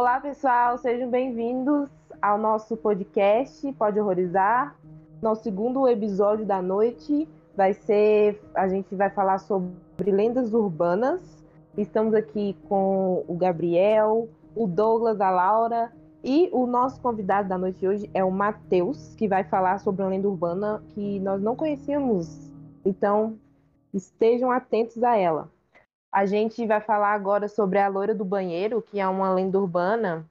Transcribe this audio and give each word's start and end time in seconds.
Olá, 0.00 0.18
pessoal, 0.18 0.78
sejam 0.78 1.10
bem-vindos 1.10 1.90
ao 2.22 2.38
nosso 2.38 2.74
podcast 2.74 3.70
Pode 3.74 4.00
Horrorizar. 4.00 4.74
Nosso 5.20 5.42
segundo 5.42 5.86
episódio 5.86 6.46
da 6.46 6.62
noite 6.62 7.28
vai 7.54 7.74
ser. 7.74 8.40
A 8.54 8.66
gente 8.66 8.94
vai 8.94 9.10
falar 9.10 9.36
sobre 9.36 9.70
lendas 10.10 10.54
urbanas. 10.54 11.20
Estamos 11.76 12.14
aqui 12.14 12.56
com 12.66 13.26
o 13.28 13.36
Gabriel, 13.36 14.26
o 14.56 14.66
Douglas, 14.66 15.20
a 15.20 15.30
Laura 15.30 15.92
e 16.24 16.48
o 16.50 16.66
nosso 16.66 16.98
convidado 17.02 17.50
da 17.50 17.58
noite 17.58 17.80
de 17.80 17.86
hoje 17.86 18.10
é 18.14 18.24
o 18.24 18.30
Matheus, 18.30 19.14
que 19.16 19.28
vai 19.28 19.44
falar 19.44 19.80
sobre 19.80 20.00
uma 20.02 20.08
lenda 20.08 20.30
urbana 20.30 20.82
que 20.94 21.20
nós 21.20 21.42
não 21.42 21.54
conhecíamos. 21.54 22.50
Então, 22.86 23.38
estejam 23.92 24.50
atentos 24.50 25.04
a 25.04 25.14
ela. 25.14 25.50
A 26.12 26.26
gente 26.26 26.66
vai 26.66 26.80
falar 26.80 27.12
agora 27.14 27.48
sobre 27.48 27.78
a 27.78 27.86
loira 27.88 28.14
do 28.14 28.24
banheiro, 28.24 28.82
que 28.82 28.98
é 28.98 29.06
uma 29.06 29.32
lenda 29.32 29.58
urbana 29.58 30.26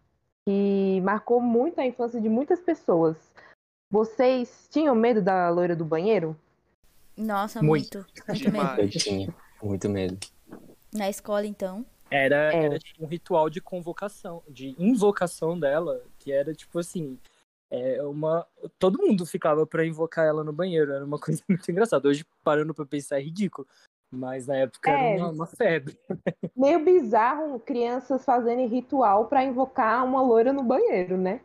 que 0.45 0.99
marcou 1.01 1.39
muito 1.39 1.79
a 1.79 1.85
infância 1.85 2.19
de 2.19 2.27
muitas 2.27 2.59
pessoas. 2.59 3.15
Vocês 3.91 4.67
tinham 4.69 4.93
medo 4.93 5.21
da 5.21 5.49
loira 5.49 5.75
do 5.75 5.85
banheiro? 5.85 6.35
Nossa, 7.17 7.61
Muito. 7.61 7.97
muito. 7.97 8.23
Muito 8.27 8.51
medo. 8.51 8.81
Eu 8.81 8.89
tinha 8.89 9.35
muito 9.61 9.89
medo. 9.89 10.17
Na 10.93 11.09
escola, 11.09 11.45
então. 11.45 11.85
Era, 12.09 12.53
É. 12.53 12.65
era 12.65 12.79
tipo 12.79 13.03
um 13.03 13.07
ritual 13.07 13.49
de 13.49 13.61
convocação, 13.61 14.41
de 14.47 14.75
invocação 14.79 15.59
dela, 15.59 16.01
que 16.17 16.31
era 16.31 16.53
tipo 16.53 16.79
assim. 16.79 17.17
É 17.71 18.01
uma. 18.03 18.47
Todo 18.79 18.97
mundo 18.97 19.25
ficava 19.25 19.65
pra 19.67 19.85
invocar 19.85 20.25
ela 20.25 20.43
no 20.43 20.51
banheiro. 20.51 20.91
Era 20.91 21.05
uma 21.05 21.19
coisa 21.39 21.43
muito 21.47 21.69
engraçada. 21.69 22.07
Hoje, 22.07 22.25
parando 22.43 22.73
pra 22.73 22.85
pensar, 22.85 23.19
é 23.19 23.23
ridículo. 23.23 23.67
Mas 24.11 24.47
na 24.47 24.55
época 24.57 24.89
É. 24.91 25.13
era 25.13 25.23
uma, 25.23 25.31
uma 25.31 25.45
febre. 25.45 25.97
Meio 26.55 26.83
bizarro 26.83 27.59
crianças 27.59 28.25
fazendo 28.25 28.67
ritual 28.67 29.25
para 29.25 29.43
invocar 29.43 30.03
uma 30.03 30.21
loira 30.21 30.51
no 30.51 30.63
banheiro, 30.63 31.17
né? 31.17 31.41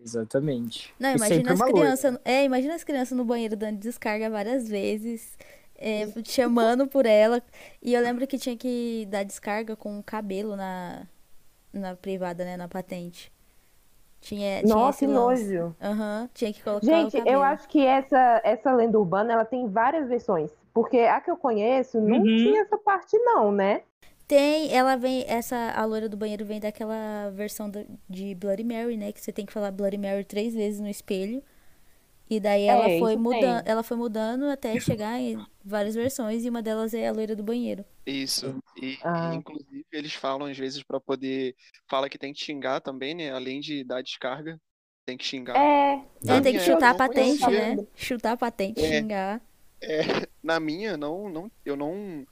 Exatamente. 0.00 0.94
Não, 0.98 1.14
imagina 1.14 1.52
as 1.52 1.62
crianças. 1.62 2.18
É, 2.24 2.44
imagina 2.44 2.74
as 2.74 2.84
crianças 2.84 3.16
no 3.16 3.24
banheiro 3.24 3.56
dando 3.56 3.78
descarga 3.78 4.30
várias 4.30 4.68
vezes, 4.68 5.36
é, 5.76 6.06
chamando 6.24 6.86
por 6.86 7.04
ela. 7.06 7.42
E 7.82 7.94
eu 7.94 8.02
lembro 8.02 8.26
que 8.26 8.38
tinha 8.38 8.56
que 8.56 9.06
dar 9.10 9.24
descarga 9.24 9.74
com 9.74 9.98
o 9.98 10.02
cabelo 10.02 10.56
na, 10.56 11.06
na 11.72 11.96
privada, 11.96 12.44
né? 12.44 12.56
Na 12.56 12.68
patente. 12.68 13.32
Tinha, 14.20 14.62
tinha 14.62 14.74
Nossa, 14.74 14.90
esse 14.90 15.06
que 15.06 15.12
nojo. 15.12 15.76
Aham, 15.80 16.28
tinha 16.34 16.52
que 16.52 16.62
colocar 16.62 16.86
o 16.86 16.88
Gente, 16.88 17.22
eu 17.24 17.42
acho 17.42 17.68
que 17.68 17.84
essa, 17.84 18.40
essa 18.44 18.72
lenda 18.72 18.98
urbana 18.98 19.32
ela 19.32 19.44
tem 19.44 19.68
várias 19.68 20.08
versões. 20.08 20.50
Porque 20.80 20.98
a 20.98 21.20
que 21.20 21.30
eu 21.30 21.36
conheço 21.36 22.00
não 22.00 22.18
Uhum. 22.18 22.24
tinha 22.36 22.60
essa 22.62 22.78
parte, 22.78 23.18
não, 23.18 23.50
né? 23.50 23.82
Tem, 24.28 24.72
ela 24.72 24.94
vem, 24.94 25.24
essa, 25.26 25.72
a 25.74 25.84
loira 25.84 26.08
do 26.08 26.16
banheiro 26.16 26.44
vem 26.44 26.60
daquela 26.60 27.30
versão 27.30 27.68
do- 27.68 27.84
de 28.08 28.34
Bloody 28.34 28.62
Mary, 28.62 28.96
né? 28.96 29.10
Que 29.10 29.20
você 29.20 29.32
tem 29.32 29.44
que 29.46 29.52
falar 29.52 29.70
Bloody 29.72 29.98
Mary 29.98 30.22
três 30.24 30.54
vezes 30.54 30.78
no 30.80 30.88
espelho. 30.88 31.42
E 32.30 32.38
daí 32.38 32.64
ela 32.64 32.88
É, 32.90 32.98
foi 32.98 33.14
isso 33.14 33.22
mudando, 33.22 33.66
ela 33.66 33.82
foi 33.82 33.96
mudando 33.96 34.44
até 34.50 34.78
chegar 34.78 35.18
em 35.18 35.42
várias 35.64 35.94
versões 35.94 36.44
e 36.44 36.48
uma 36.50 36.60
delas 36.62 36.92
é 36.92 37.08
a 37.08 37.12
loira 37.12 37.34
do 37.34 37.42
banheiro. 37.42 37.84
Isso. 38.06 38.54
E, 38.80 38.92
e, 38.92 38.98
Ah. 39.02 39.32
inclusive 39.34 39.84
eles 39.90 40.12
falam 40.12 40.46
às 40.46 40.56
vezes 40.58 40.82
pra 40.82 41.00
poder. 41.00 41.56
Fala 41.88 42.08
que 42.08 42.18
tem 42.18 42.32
que 42.34 42.40
xingar 42.44 42.80
também, 42.82 43.14
né? 43.14 43.32
Além 43.32 43.60
de 43.60 43.82
dar 43.82 44.02
descarga, 44.02 44.60
tem 45.06 45.16
que 45.16 45.24
xingar. 45.24 45.56
É. 45.56 46.02
É, 46.26 46.40
tem 46.42 46.52
que 46.52 46.60
chutar 46.60 46.90
a 46.90 46.94
patente, 46.94 47.46
né? 47.50 47.78
Chutar 47.96 48.32
a 48.32 48.36
patente, 48.36 48.84
É. 48.84 48.98
xingar. 49.00 49.40
Na 50.48 50.58
minha, 50.58 50.96
não, 50.96 51.28
não, 51.28 51.52
eu 51.62 51.76
não 51.76 52.24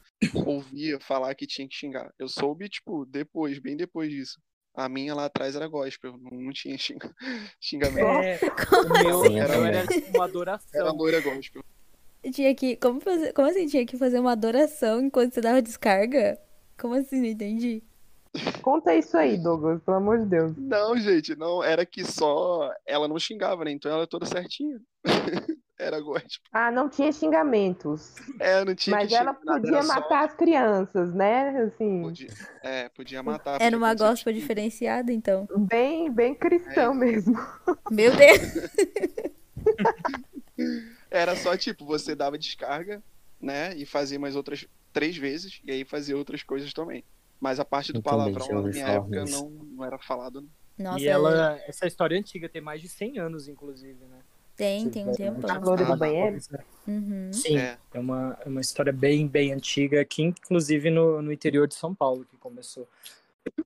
ouvia 0.46 0.98
falar 0.98 1.34
que 1.34 1.46
tinha 1.46 1.68
que 1.68 1.74
xingar. 1.74 2.10
Eu 2.18 2.26
soube, 2.30 2.66
tipo, 2.66 3.04
depois, 3.04 3.58
bem 3.58 3.76
depois 3.76 4.10
disso. 4.10 4.40
A 4.74 4.88
minha 4.88 5.14
lá 5.14 5.26
atrás 5.26 5.54
era 5.54 5.68
gospel, 5.68 6.16
não, 6.16 6.40
não 6.40 6.50
tinha 6.50 6.78
xinga, 6.78 7.14
xingamento. 7.60 8.06
É, 8.06 8.38
o 8.86 9.04
meu 9.04 9.20
Sim, 9.20 9.36
eu 9.36 9.42
era, 9.42 9.54
era 9.68 9.86
tipo 9.86 10.08
uma 10.08 10.16
Era 10.16 10.24
adoração. 10.24 10.96
loira 10.96 11.20
gospel. 11.20 11.62
Tinha 12.32 12.54
que. 12.54 12.76
Como, 12.76 13.02
fazer, 13.02 13.34
como 13.34 13.48
assim? 13.48 13.66
Tinha 13.66 13.84
que 13.84 13.98
fazer 13.98 14.18
uma 14.18 14.32
adoração 14.32 15.02
enquanto 15.02 15.34
você 15.34 15.42
dava 15.42 15.60
descarga? 15.60 16.40
Como 16.80 16.94
assim? 16.94 17.20
Não 17.20 17.26
entendi. 17.26 17.82
Conta 18.62 18.94
isso 18.96 19.14
aí, 19.18 19.36
Douglas, 19.36 19.82
pelo 19.82 19.98
amor 19.98 20.20
de 20.20 20.24
Deus. 20.24 20.56
Não, 20.56 20.96
gente, 20.96 21.36
não, 21.36 21.62
era 21.62 21.84
que 21.84 22.02
só 22.02 22.72
ela 22.86 23.06
não 23.08 23.18
xingava, 23.18 23.62
né? 23.62 23.72
Então 23.72 23.90
ela 23.90 24.00
era 24.00 24.06
toda 24.06 24.24
certinha. 24.24 24.80
Era 25.78 26.00
gospel. 26.00 26.40
Ah, 26.52 26.70
não 26.70 26.88
tinha 26.88 27.12
xingamentos. 27.12 28.14
É, 28.40 28.64
não 28.64 28.74
tinha 28.74 28.96
Mas 28.96 29.12
ela 29.12 29.34
podia 29.34 29.68
era 29.76 29.82
só- 29.82 29.94
matar 29.94 30.24
as 30.24 30.34
crianças, 30.34 31.12
né? 31.14 31.50
Assim, 31.64 32.02
Podia, 32.02 32.28
é, 32.62 32.88
podia 32.88 33.22
matar. 33.22 33.60
Era 33.60 33.76
uma 33.76 33.94
gospel 33.94 34.32
diferenciada, 34.32 35.12
então. 35.12 35.46
bem, 35.54 36.10
bem 36.10 36.34
cristão 36.34 36.94
mesmo. 36.94 37.34
Meu 37.90 38.14
Deus! 38.16 38.38
Era 41.10 41.36
só 41.36 41.56
tipo, 41.56 41.84
você 41.84 42.14
dava 42.14 42.38
descarga, 42.38 43.02
né? 43.40 43.74
E 43.76 43.84
fazia 43.84 44.18
mais 44.18 44.34
outras 44.36 44.66
três 44.92 45.16
vezes, 45.16 45.60
e 45.64 45.70
aí 45.70 45.84
fazia 45.84 46.16
outras 46.16 46.42
coisas 46.42 46.72
também. 46.72 47.04
Mas 47.38 47.60
a 47.60 47.64
parte 47.64 47.92
do 47.92 47.98
Eu 47.98 48.02
palavrão 48.02 48.48
na 48.50 48.62
minha 48.62 48.86
época 48.88 49.24
não, 49.26 49.50
não 49.50 49.84
era 49.84 49.98
falado. 49.98 50.48
Nossa, 50.78 51.00
E 51.00 51.06
ela, 51.06 51.58
essa 51.66 51.86
história 51.86 52.16
é 52.16 52.18
antiga, 52.18 52.48
tem 52.48 52.62
mais 52.62 52.80
de 52.80 52.88
100 52.88 53.18
anos, 53.18 53.46
inclusive, 53.48 54.02
né? 54.06 54.18
Tem, 54.56 54.90
tem 54.90 55.08
um 55.08 55.12
tempo. 55.12 55.46
A 55.50 55.58
loira 55.58 55.84
do 55.84 55.92
Ah, 55.92 55.96
banheiro. 55.96 56.38
Uhum. 56.86 57.32
Sim, 57.32 57.58
É. 57.58 57.78
é 57.92 57.98
uma, 57.98 58.38
é 58.44 58.48
uma 58.48 58.60
história 58.60 58.92
bem, 58.92 59.26
bem 59.26 59.52
antiga, 59.52 60.00
aqui 60.00 60.22
inclusive 60.22 60.90
no, 60.90 61.20
no 61.20 61.32
interior 61.32 61.66
de 61.66 61.74
São 61.74 61.94
Paulo 61.94 62.24
que 62.24 62.36
começou 62.36 62.88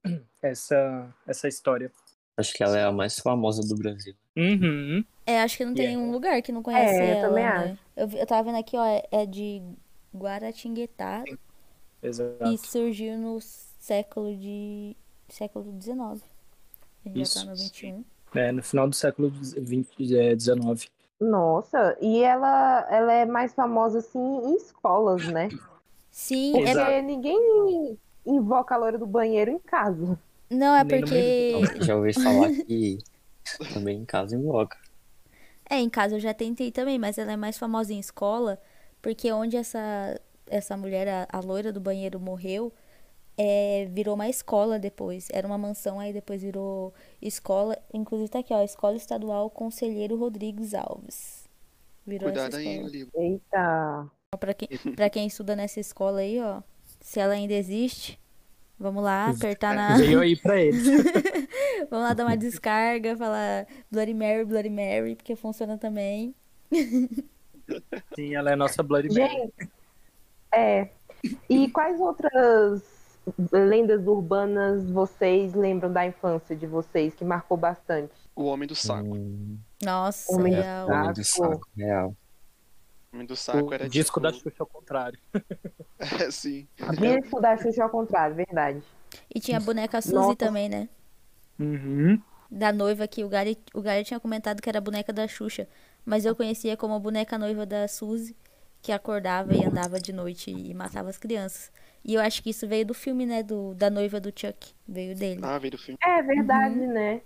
essa, 0.43 1.15
essa 1.27 1.49
história. 1.49 1.93
Acho 2.37 2.55
que 2.55 2.62
ela 2.62 2.78
é 2.78 2.84
a 2.84 2.93
mais 2.93 3.19
famosa 3.19 3.62
do 3.62 3.77
Brasil. 3.77 4.15
Uhum. 4.37 5.05
É, 5.27 5.43
acho 5.43 5.59
que 5.59 5.65
não 5.65 5.75
tem 5.75 5.84
Yeah. 5.84 6.01
nenhum 6.01 6.12
lugar 6.12 6.41
que 6.43 6.51
não 6.53 6.62
conhece 6.62 6.95
É, 7.03 7.12
eu 7.12 7.17
ela, 7.17 7.28
também 7.28 7.45
né? 7.45 7.72
acho. 7.72 7.83
Eu, 7.97 8.09
vi- 8.09 8.19
eu 8.19 8.27
tava 8.27 8.43
vendo 8.51 8.59
aqui, 8.61 8.77
ó, 8.77 8.84
é- 8.87 9.07
é 9.11 9.27
de 9.27 9.62
Guaratinguetá 10.15 11.25
Exato. 12.03 12.45
e 12.47 12.57
surgiu 12.59 13.19
no 13.19 13.39
século 13.41 14.34
de... 14.34 14.97
século 15.28 15.71
XIX. 15.81 16.25
A 17.05 17.09
gente 17.09 17.21
Isso, 17.21 17.39
já 17.39 17.45
tá 17.45 17.51
no 17.51 17.57
sim. 17.57 18.05
21. 18.32 18.41
É, 18.41 18.52
no 18.52 18.62
final 18.62 18.88
do 18.88 18.94
século 18.94 19.32
XIX. 19.42 20.91
Nossa, 21.20 21.96
e 22.00 22.22
ela, 22.22 22.86
ela 22.91 23.12
é 23.12 23.26
mais 23.26 23.52
famosa 23.52 23.98
assim 23.98 24.18
em 24.18 24.56
escolas, 24.56 25.26
né? 25.26 25.48
Sim, 26.10 26.52
Porque 26.52 26.68
é, 26.68 26.72
Exato. 26.72 27.02
ninguém 27.02 27.98
invoca 28.24 28.74
a 28.74 28.78
loira 28.78 28.98
do 28.98 29.06
banheiro 29.06 29.50
em 29.50 29.58
casa. 29.58 30.18
não, 30.48 30.74
é 30.74 30.82
Nem 30.82 31.00
porque... 31.00 31.84
Já 31.84 31.96
ouvi 31.96 32.12
falar 32.14 32.50
que 32.50 32.98
também 33.72 33.98
em 33.98 34.04
casa 34.04 34.34
invoca. 34.34 34.78
É, 35.68 35.78
em 35.78 35.88
casa 35.88 36.16
eu 36.16 36.20
já 36.20 36.34
tentei 36.34 36.72
também, 36.72 36.98
mas 36.98 37.18
ela 37.18 37.32
é 37.32 37.36
mais 37.36 37.56
famosa 37.56 37.92
em 37.92 38.00
escola, 38.00 38.58
porque 39.00 39.30
onde 39.30 39.56
essa, 39.56 40.20
essa 40.48 40.76
mulher, 40.76 41.06
a, 41.08 41.28
a 41.30 41.41
loira 41.41 41.72
do 41.72 41.80
banheiro, 41.80 42.18
morreu, 42.18 42.72
é, 43.43 43.87
virou 43.87 44.17
uma 44.17 44.28
escola 44.28 44.78
depois. 44.78 45.28
Era 45.33 45.47
uma 45.47 45.56
mansão, 45.56 45.99
aí 45.99 46.12
depois 46.12 46.43
virou 46.43 46.93
escola. 47.23 47.78
Inclusive 47.93 48.28
tá 48.28 48.41
aqui, 48.41 48.53
ó, 48.53 48.62
Escola 48.62 48.97
Estadual 48.97 49.49
Conselheiro 49.49 50.15
Rodrigues 50.15 50.75
Alves. 50.75 51.49
Virou 52.06 52.28
Cuidado 52.28 52.49
essa 52.49 52.59
aí, 52.59 52.83
livro. 52.83 53.11
Eita. 53.19 54.06
Pra 54.39 54.53
quem, 54.53 54.69
pra 54.95 55.09
quem 55.09 55.27
estuda 55.27 55.56
nessa 55.56 55.81
escola 55.81 56.21
aí, 56.21 56.39
ó, 56.39 56.61
se 57.01 57.19
ela 57.19 57.33
ainda 57.33 57.55
existe, 57.55 58.21
vamos 58.78 59.03
lá, 59.03 59.31
apertar 59.31 59.75
na... 59.75 59.97
Veio 59.97 60.21
aí 60.21 60.37
pra 60.37 60.61
eles. 60.61 60.84
Vamos 61.89 62.09
lá 62.09 62.12
dar 62.12 62.27
uma 62.27 62.37
descarga, 62.37 63.17
falar 63.17 63.67
Bloody 63.91 64.12
Mary, 64.12 64.45
Bloody 64.45 64.69
Mary, 64.69 65.17
porque 65.17 65.34
funciona 65.34 65.78
também. 65.78 66.34
Sim, 68.15 68.34
ela 68.34 68.51
é 68.51 68.53
a 68.53 68.57
nossa 68.57 68.83
Bloody 68.83 69.09
Mary. 69.09 69.33
Gente, 69.33 69.71
é. 70.53 70.91
E 71.49 71.69
quais 71.71 71.99
outras 71.99 73.00
lendas 73.52 74.06
urbanas 74.06 74.88
vocês 74.91 75.54
lembram 75.54 75.92
da 75.92 76.06
infância 76.06 76.54
de 76.56 76.66
vocês 76.66 77.14
que 77.14 77.24
marcou 77.24 77.56
bastante? 77.56 78.12
O 78.34 78.44
Homem 78.44 78.66
do 78.66 78.74
Saco. 78.74 79.15
Hum, 79.16 79.59
Nossa, 79.82 80.32
Homem 80.32 80.54
do 80.54 80.60
real. 80.60 80.88
Homem 80.88 81.12
do 81.12 81.24
Saco. 81.24 81.53
saco, 81.54 81.68
real. 81.77 82.16
O 83.12 83.16
Homem 83.16 83.27
do 83.27 83.36
Saco 83.36 83.65
O 83.68 83.74
era 83.74 83.88
disco 83.88 84.21
tipo... 84.21 84.32
da 84.32 84.32
Xuxa 84.32 84.56
ao 84.60 84.66
contrário. 84.66 85.18
É, 86.18 86.30
sim. 86.30 86.66
Disco 86.98 87.42
da 87.42 87.54
Xuxa 87.59 87.84
ao 87.84 87.91
contrário, 87.91 88.34
verdade. 88.34 88.82
E 89.34 89.38
tinha 89.38 89.59
a 89.59 89.60
boneca 89.60 90.00
Suzy 90.00 90.15
Nossa. 90.15 90.36
também, 90.36 90.66
né? 90.66 90.88
Uhum. 91.59 92.18
Da 92.50 92.72
noiva 92.72 93.06
que 93.06 93.22
o 93.22 93.28
Gary, 93.28 93.59
o 93.74 93.83
Gary 93.83 94.03
tinha 94.03 94.18
comentado 94.18 94.62
que 94.62 94.68
era 94.68 94.78
a 94.78 94.80
boneca 94.80 95.12
da 95.12 95.28
Xuxa. 95.28 95.68
Mas 96.04 96.24
eu 96.24 96.34
conhecia 96.34 96.74
como 96.74 96.94
a 96.94 96.98
boneca 96.98 97.36
noiva 97.36 97.66
da 97.66 97.86
Suzy, 97.86 98.34
que 98.82 98.92
acordava 98.92 99.54
e 99.54 99.65
andava 99.65 99.98
de 100.00 100.12
noite 100.12 100.50
e 100.50 100.72
matava 100.74 101.10
as 101.10 101.18
crianças. 101.18 101.71
E 102.04 102.15
eu 102.15 102.21
acho 102.21 102.42
que 102.42 102.50
isso 102.50 102.66
veio 102.66 102.86
do 102.86 102.94
filme, 102.94 103.27
né? 103.27 103.42
Do, 103.42 103.74
da 103.74 103.91
noiva 103.91 104.18
do 104.21 104.28
Chuck. 104.34 104.72
Veio 104.88 105.15
dele. 105.15 105.41
Ah, 105.44 105.59
veio 105.59 105.72
do 105.72 105.78
filme. 105.78 105.98
É 106.03 106.22
verdade, 106.22 106.74
né? 106.86 107.21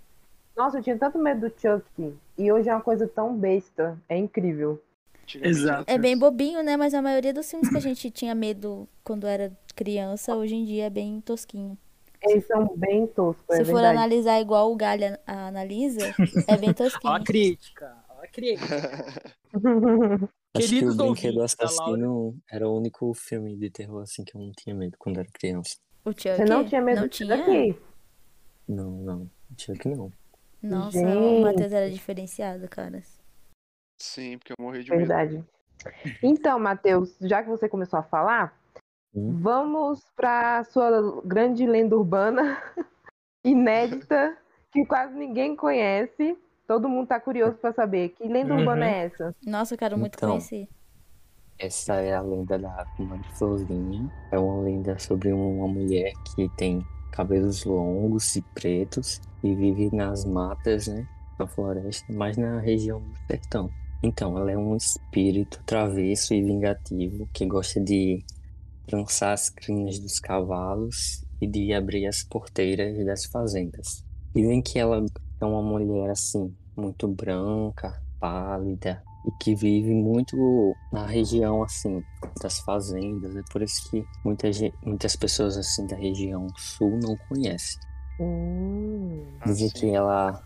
Nossa, 0.55 0.77
eu 0.79 0.83
tinha 0.83 0.97
tanto 0.97 1.17
medo 1.17 1.47
do 1.49 1.53
Chuck. 1.59 2.13
E 2.37 2.51
hoje 2.51 2.69
é 2.69 2.73
uma 2.73 2.81
coisa 2.81 3.07
tão 3.07 3.35
besta. 3.37 3.97
É 4.09 4.17
incrível. 4.17 4.81
Exato. 5.41 5.85
É 5.87 5.97
bem 5.97 6.17
bobinho, 6.17 6.61
né? 6.61 6.77
Mas 6.77 6.93
a 6.93 7.01
maioria 7.01 7.33
dos 7.33 7.49
filmes 7.49 7.69
que 7.69 7.77
a 7.77 7.81
gente 7.81 8.11
tinha 8.11 8.35
medo 8.35 8.87
quando 9.03 9.25
era 9.25 9.51
criança, 9.75 10.35
hoje 10.35 10.55
em 10.55 10.65
dia 10.65 10.85
é 10.85 10.89
bem 10.89 11.19
tosquinho. 11.21 11.77
Eles 12.21 12.45
são 12.47 12.65
bem 12.75 13.05
toscos, 13.07 13.43
é 13.49 13.57
Se 13.57 13.65
for 13.65 13.73
verdade. 13.75 13.97
analisar 13.97 14.39
igual 14.41 14.71
o 14.71 14.75
Galho 14.75 15.05
an- 15.05 15.17
analisa, 15.27 16.01
é 16.47 16.57
bem 16.57 16.69
Ó 16.69 16.73
tosquinho. 16.73 17.13
a 17.13 17.19
crítica, 17.23 17.95
ó 18.09 18.23
a 18.23 18.27
crítica. 18.27 18.91
Acho 20.55 20.69
que 20.69 20.85
o 20.85 20.95
Brinquedo 20.95 21.41
Assassino 21.41 22.37
era 22.49 22.67
o 22.67 22.77
único 22.77 23.13
filme 23.13 23.55
de 23.57 23.69
terror 23.69 24.01
assim 24.03 24.23
que 24.23 24.35
eu 24.35 24.41
não 24.41 24.51
tinha 24.51 24.75
medo 24.75 24.95
quando 24.97 25.19
era 25.19 25.27
criança. 25.33 25.75
O 26.03 26.11
Chuck? 26.11 26.35
Você 26.37 26.45
não 26.45 26.63
tinha 26.65 26.81
medo 26.81 27.01
Não 27.01 27.09
tinha? 27.09 27.37
daqui? 27.37 27.77
Não, 28.67 28.91
não. 28.91 29.31
Tinha 29.55 29.77
que 29.77 29.89
não. 29.89 30.11
Nossa, 30.61 30.91
Gente. 30.97 31.17
o 31.17 31.41
Matheus 31.41 31.71
era 31.71 31.89
diferenciado, 31.91 32.67
cara. 32.67 33.03
Sim, 34.01 34.37
porque 34.37 34.53
eu 34.53 34.63
morri 34.63 34.83
de 34.83 34.91
medo. 34.91 34.99
Verdade. 35.07 35.45
Então, 36.23 36.57
Matheus, 36.59 37.15
já 37.21 37.43
que 37.43 37.49
você 37.49 37.69
começou 37.69 37.99
a 37.99 38.03
falar, 38.03 38.57
Hum. 39.13 39.39
vamos 39.41 40.03
para 40.15 40.63
sua 40.65 41.21
grande 41.23 41.65
lenda 41.65 41.95
urbana, 41.95 42.61
inédita, 43.45 44.37
que 44.71 44.85
quase 44.85 45.15
ninguém 45.15 45.55
conhece. 45.55 46.37
Todo 46.67 46.89
mundo 46.89 47.07
tá 47.07 47.19
curioso 47.19 47.57
para 47.57 47.73
saber. 47.73 48.09
Que 48.09 48.27
lenda 48.27 48.53
Uhum. 48.53 48.59
urbana 48.59 48.85
é 48.85 49.05
essa? 49.05 49.35
Nossa, 49.45 49.73
eu 49.73 49.77
quero 49.77 49.97
muito 49.97 50.15
Então. 50.15 50.29
conhecer. 50.29 50.67
Essa 51.57 51.95
é 51.95 52.13
a 52.13 52.21
lenda 52.21 52.57
da 52.59 52.85
Comadre 52.97 53.27
Florzinha. 53.37 54.11
É 54.31 54.37
uma 54.37 54.61
lenda 54.61 54.97
sobre 54.99 55.31
uma 55.31 55.67
mulher 55.67 56.11
que 56.35 56.49
tem 56.57 56.85
cabelos 57.11 57.63
longos 57.63 58.35
e 58.35 58.41
pretos 58.53 59.21
e 59.43 59.55
vive 59.55 59.89
nas 59.95 60.25
matas, 60.25 60.87
né? 60.87 61.07
Na 61.39 61.47
floresta, 61.47 62.05
mas 62.11 62.35
na 62.37 62.59
região 62.59 62.99
do 62.99 63.15
sertão. 63.27 63.69
Então, 64.03 64.37
ela 64.37 64.51
é 64.51 64.57
um 64.57 64.75
espírito 64.75 65.61
travesso 65.65 66.33
e 66.33 66.41
vingativo 66.41 67.27
que 67.33 67.45
gosta 67.45 67.79
de 67.79 68.23
trançar 68.85 69.33
as 69.33 69.49
crinas 69.49 69.97
dos 69.99 70.19
cavalos 70.19 71.25
e 71.41 71.47
de 71.47 71.73
abrir 71.73 72.05
as 72.05 72.23
porteiras 72.23 73.03
das 73.05 73.25
fazendas. 73.25 74.03
Dizem 74.33 74.61
que 74.61 74.77
ela 74.77 75.03
é 75.45 75.49
uma 75.49 75.61
mulher 75.61 76.09
assim, 76.09 76.53
muito 76.75 77.07
branca, 77.07 78.01
pálida, 78.19 79.03
e 79.25 79.31
que 79.43 79.55
vive 79.55 79.93
muito 79.93 80.75
na 80.91 81.05
região 81.05 81.63
assim 81.63 82.03
das 82.41 82.59
fazendas. 82.59 83.35
É 83.35 83.41
por 83.51 83.61
isso 83.61 83.89
que 83.89 84.05
muita 84.23 84.47
muitas 84.85 85.15
pessoas 85.15 85.57
assim 85.57 85.85
da 85.87 85.95
região 85.95 86.47
sul 86.57 86.99
não 87.01 87.17
conhecem. 87.29 87.79
Hum. 88.19 89.25
Dizem 89.45 89.67
Assim. 89.67 89.79
que 89.79 89.89
ela 89.89 90.41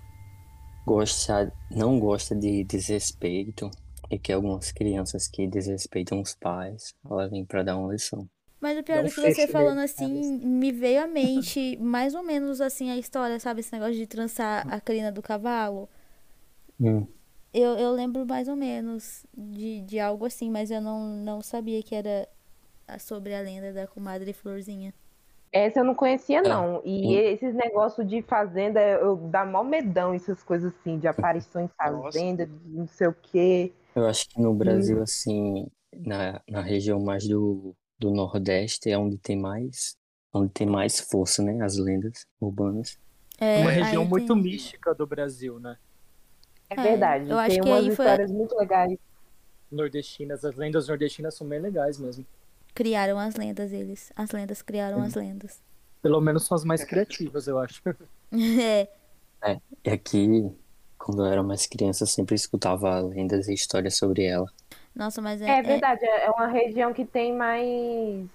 gosta, 0.85 1.53
não 1.69 1.99
gosta 1.99 2.35
de 2.35 2.63
desrespeito 2.63 3.69
e 4.09 4.17
que 4.17 4.31
algumas 4.33 4.71
crianças 4.71 5.27
que 5.27 5.47
desrespeitam 5.47 6.19
os 6.21 6.35
pais, 6.35 6.93
ela 7.05 7.27
vem 7.29 7.45
para 7.45 7.63
dar 7.63 7.77
uma 7.77 7.91
lição. 7.93 8.27
Mas 8.61 8.77
o 8.77 8.83
pior 8.83 9.03
é 9.05 9.11
que 9.11 9.19
você 9.21 9.47
falando 9.47 9.79
nele, 9.79 9.79
assim, 9.79 10.37
me 10.39 10.71
veio 10.71 11.03
à 11.03 11.07
mente 11.07 11.77
mais 11.77 12.13
ou 12.15 12.23
menos 12.23 12.59
assim 12.61 12.91
a 12.91 12.97
história, 12.97 13.39
sabe? 13.39 13.61
Esse 13.61 13.71
negócio 13.73 13.95
de 13.95 14.07
trançar 14.07 14.65
a 14.67 14.81
crina 14.81 15.11
do 15.11 15.21
cavalo. 15.21 15.89
Hum, 16.79 17.07
Eu, 17.53 17.77
eu 17.77 17.91
lembro 17.93 18.25
mais 18.25 18.47
ou 18.47 18.55
menos 18.55 19.25
de, 19.35 19.81
de 19.81 19.99
algo 19.99 20.25
assim, 20.25 20.49
mas 20.51 20.69
eu 20.71 20.81
não, 20.81 21.07
não 21.23 21.41
sabia 21.41 21.81
que 21.81 21.95
era 21.95 22.27
sobre 22.99 23.35
a 23.35 23.41
lenda 23.41 23.73
da 23.73 23.87
comadre 23.87 24.33
Florzinha. 24.33 24.93
Essa 25.51 25.79
eu 25.79 25.83
não 25.83 25.95
conhecia, 25.95 26.41
É. 26.43 26.49
não. 26.49 26.81
E 26.85 27.13
Hum. 27.13 27.15
esses 27.15 27.53
negócios 27.55 28.07
de 28.07 28.21
fazenda, 28.21 28.79
eu 28.81 29.15
dá 29.29 29.43
mó 29.45 29.63
medão, 29.63 30.13
essas 30.13 30.43
coisas 30.43 30.73
assim, 30.75 30.99
de 30.99 31.07
aparição 31.07 31.61
em 31.63 31.67
fazenda, 31.69 32.45
de 32.45 32.69
não 32.69 32.87
sei 32.87 33.07
o 33.07 33.13
quê. 33.13 33.73
Eu 33.95 34.05
acho 34.07 34.27
que 34.29 34.39
no 34.41 34.53
Brasil 34.53 35.01
assim, 35.01 35.67
na, 35.93 36.41
na 36.49 36.61
região 36.61 36.99
mais 36.99 37.27
do, 37.27 37.75
do 37.99 38.11
Nordeste 38.11 38.89
é 38.89 38.97
onde 38.97 39.17
tem 39.17 39.37
mais 39.37 39.97
onde 40.31 40.51
tem 40.53 40.67
mais 40.67 40.99
força, 40.99 41.41
né, 41.41 41.59
as 41.63 41.75
lendas 41.77 42.25
urbanas. 42.39 42.97
É, 43.39 43.61
Uma 43.61 43.71
aí 43.71 43.81
região 43.81 44.05
muito 44.05 44.33
tem- 44.33 44.43
mística 44.43 44.93
do 44.93 45.07
Brasil, 45.07 45.59
né? 45.59 45.75
É, 46.69 46.75
É, 46.79 46.83
verdade. 46.83 47.29
eu 47.31 47.37
acho 47.39 47.49
Tem 47.55 47.63
que 47.63 47.67
umas 47.69 47.79
aí 47.83 47.95
foi- 47.95 48.05
histórias 48.05 48.31
muito 48.31 48.55
legais. 48.55 48.97
Nordestinas, 49.71 50.45
as 50.45 50.55
lendas 50.55 50.87
nordestinas 50.87 51.35
são 51.35 51.47
bem 51.47 51.59
legais 51.59 51.97
mesmo. 51.97 52.25
Criaram 52.75 53.17
as 53.19 53.35
lendas, 53.35 53.71
eles. 53.71 54.11
As 54.15 54.31
lendas 54.31 54.61
criaram 54.61 54.99
Uhum. 54.99 55.03
as 55.05 55.15
lendas. 55.15 55.61
Pelo 56.01 56.21
menos 56.21 56.45
são 56.45 56.55
as 56.55 56.63
mais 56.63 56.83
criativas, 56.83 57.47
eu 57.47 57.57
acho. 57.59 57.81
É, 59.41 59.59
E 59.85 59.89
aqui, 59.89 60.51
quando 60.97 61.21
eu 61.25 61.31
era 61.31 61.41
mais 61.41 61.65
criança, 61.65 62.03
eu 62.03 62.07
sempre 62.07 62.35
escutava 62.35 62.99
lendas 62.99 63.47
e 63.47 63.53
histórias 63.53 63.97
sobre 63.97 64.25
ela. 64.25 64.45
Nossa, 64.99 65.21
mas 65.21 65.41
é, 65.41 65.47
É 65.47 65.59
é- 65.59 65.61
verdade, 65.63 66.05
é 66.05 66.25
é 66.25 66.29
uma 66.29 66.47
região 66.47 66.93
que 66.93 67.05
tem 67.05 67.33
mais 67.33 68.27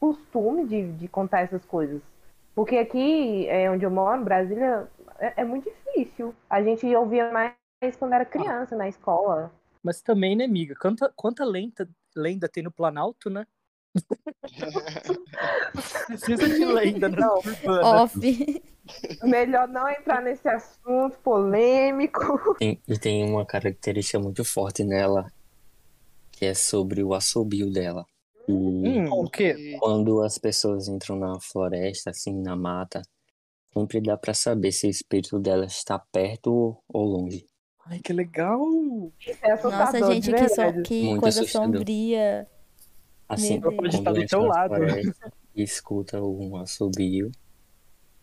costume 0.00 0.64
de, 0.66 0.92
de 0.92 1.08
contar 1.08 1.40
essas 1.40 1.64
coisas. 1.64 2.00
Porque 2.54 2.76
aqui, 2.78 3.46
é, 3.48 3.70
onde 3.70 3.84
eu 3.84 3.90
moro, 3.90 4.24
Brasília, 4.24 4.88
é, 5.18 5.42
é 5.42 5.44
muito 5.44 5.68
difícil. 5.68 6.34
A 6.48 6.62
gente 6.62 6.86
ouvia 6.94 7.30
mais 7.32 7.52
quando 7.98 8.14
era 8.14 8.24
criança, 8.24 8.74
na 8.76 8.88
escola. 8.88 9.52
Mas 9.82 10.00
também, 10.00 10.34
né, 10.34 10.44
amiga? 10.44 10.74
Quanta, 10.80 11.12
quanta 11.14 11.44
lenda, 11.44 11.88
lenda 12.14 12.48
tem 12.48 12.62
no 12.62 12.70
Planalto, 12.72 13.28
né? 13.28 13.46
Precisa 16.06 16.48
de 16.48 16.64
lenda, 16.64 17.08
né? 17.08 17.16
Não. 17.18 17.42
Off. 18.02 18.62
Melhor 19.22 19.68
não 19.68 19.88
entrar 19.88 20.22
nesse 20.22 20.48
assunto 20.48 21.18
polêmico. 21.18 22.54
Tem- 22.54 22.80
e 22.86 22.98
tem 22.98 23.28
uma 23.28 23.44
característica 23.44 24.18
muito 24.18 24.44
forte 24.44 24.84
nela, 24.84 25.30
que 26.36 26.44
é 26.44 26.54
sobre 26.54 27.02
o 27.02 27.14
assobio 27.14 27.70
dela. 27.70 28.04
E 28.48 28.52
Hum, 28.52 29.08
o 29.10 29.28
quê? 29.28 29.76
Quando 29.80 30.22
as 30.22 30.38
pessoas 30.38 30.86
entram 30.86 31.16
na 31.18 31.40
floresta, 31.40 32.10
assim, 32.10 32.32
na 32.40 32.54
mata, 32.54 33.02
sempre 33.74 34.00
dá 34.00 34.16
pra 34.16 34.32
saber 34.34 34.70
se 34.70 34.86
o 34.86 34.90
espírito 34.90 35.38
dela 35.40 35.64
está 35.66 35.98
perto 35.98 36.76
ou 36.88 37.04
longe. 37.04 37.44
Ai, 37.86 37.98
que 38.00 38.12
legal! 38.12 38.60
Isso 39.20 39.38
é 39.42 39.62
Nossa, 39.62 39.98
gente, 40.12 40.26
de 40.26 40.34
que, 40.34 40.48
so- 40.48 40.82
que 40.84 41.02
Muito 41.02 41.20
coisa 41.22 41.40
assustador. 41.40 41.72
sombria. 41.78 42.46
Assim. 43.28 43.60
Pode 43.60 43.88
estar 43.88 44.02
quando 44.04 44.20
do 44.20 44.26
teu 44.26 44.42
lado. 44.42 44.74
floresta 44.76 45.32
e 45.54 45.62
escuta 45.62 46.22
um 46.22 46.56
assobio, 46.56 47.32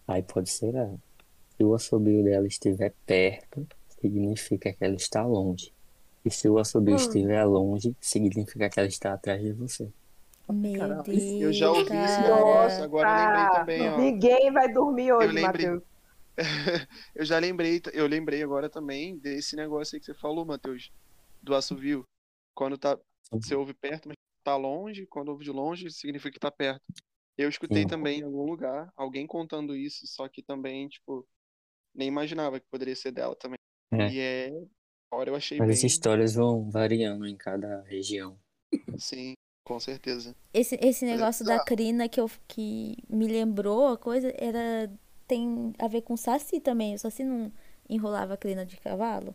aí 0.08 0.22
pode 0.24 0.50
ser 0.50 0.74
ela. 0.76 0.98
Se 1.58 1.64
o 1.64 1.74
assobio 1.74 2.24
dela 2.24 2.48
estiver 2.48 2.94
perto, 3.06 3.68
significa 4.00 4.72
que 4.72 4.84
ela 4.86 4.96
está 4.96 5.26
longe. 5.26 5.73
E 6.26 6.32
se 6.32 6.48
o 6.48 6.58
assobio 6.58 6.94
Hum. 6.94 6.98
estiver 6.98 7.44
longe, 7.46 7.96
significa 8.00 8.70
que 8.70 8.80
ela 8.80 8.88
está 8.88 9.14
atrás 9.14 9.42
de 9.42 9.52
você. 9.54 9.92
Meu. 10.50 11.04
Deus, 11.04 11.24
Eu 11.42 11.54
já 11.54 11.70
ouvi 11.70 11.82
esse 11.82 11.90
cara. 12.22 12.36
negócio, 12.36 12.84
agora 12.84 13.10
eu 13.10 13.16
lembrei 13.26 13.44
Ah, 13.46 13.60
também, 13.60 13.90
ó. 13.90 13.98
Ninguém 13.98 14.52
vai 14.52 14.72
dormir 14.72 15.12
hoje, 15.14 15.34
lembrei. 15.34 15.66
Matheus. 15.68 15.84
Eu 17.16 17.26
já 17.26 17.38
lembrei, 17.38 17.80
eu 17.94 18.08
lembrei 18.08 18.42
agora 18.42 18.68
também 18.68 19.18
desse 19.20 19.56
negócio 19.56 19.96
aí 19.96 20.00
que 20.00 20.06
você 20.08 20.16
falou, 20.16 20.44
Matheus, 20.44 20.92
do 21.42 21.54
assovio. 21.54 22.04
Quando 22.56 22.76
tá, 22.78 22.98
você 23.32 23.54
ouve 23.56 23.74
perto, 23.76 24.08
mas 24.08 24.18
tá 24.44 24.56
longe, 24.56 25.06
quando 25.06 25.30
ouve 25.30 25.44
de 25.44 25.52
longe, 25.52 25.92
significa 25.92 26.32
que 26.32 26.40
tá 26.40 26.50
perto. 26.50 26.82
Eu 27.38 27.48
escutei 27.50 27.84
Sim. 27.84 27.88
também 27.88 28.20
em 28.20 28.24
algum 28.24 28.46
lugar, 28.46 28.92
alguém 28.96 29.28
contando 29.28 29.76
isso, 29.76 30.08
só 30.08 30.28
que 30.28 30.42
também, 30.42 30.88
tipo, 30.88 31.26
nem 31.94 32.08
imaginava 32.08 32.60
que 32.60 32.66
poderia 32.70 32.96
ser 32.96 33.12
dela 33.12 33.36
também. 33.36 33.60
É. 33.92 34.10
E 34.10 34.20
é, 34.20 34.52
agora 35.14 35.30
eu 35.32 35.36
achei 35.36 35.60
Mas 35.60 35.70
bem, 35.70 35.80
as 35.80 35.84
histórias 35.84 36.36
vão 36.36 36.70
variando 36.70 37.26
em 37.26 37.36
cada 37.36 37.82
região. 37.86 38.38
sim, 38.98 39.34
com 39.64 39.80
certeza. 39.80 40.36
Esse, 40.54 40.78
esse 40.82 41.06
é 41.10 41.18
negócio 41.18 41.46
da 41.46 41.60
crina 41.60 42.08
que, 42.08 42.20
eu, 42.20 42.30
que 42.48 42.98
me 43.10 43.28
lembrou 43.28 43.88
a 43.88 43.98
coisa 43.98 44.34
era. 44.38 44.92
Tem 45.28 45.74
a 45.80 45.88
ver 45.88 46.02
com 46.02 46.18
saci 46.18 46.60
também. 46.60 46.94
O 46.96 47.00
saci 47.00 47.24
não 47.24 47.52
enrolava 47.90 48.34
a 48.34 48.38
crina 48.38 48.66
de 48.66 48.78
cavalo? 48.78 49.34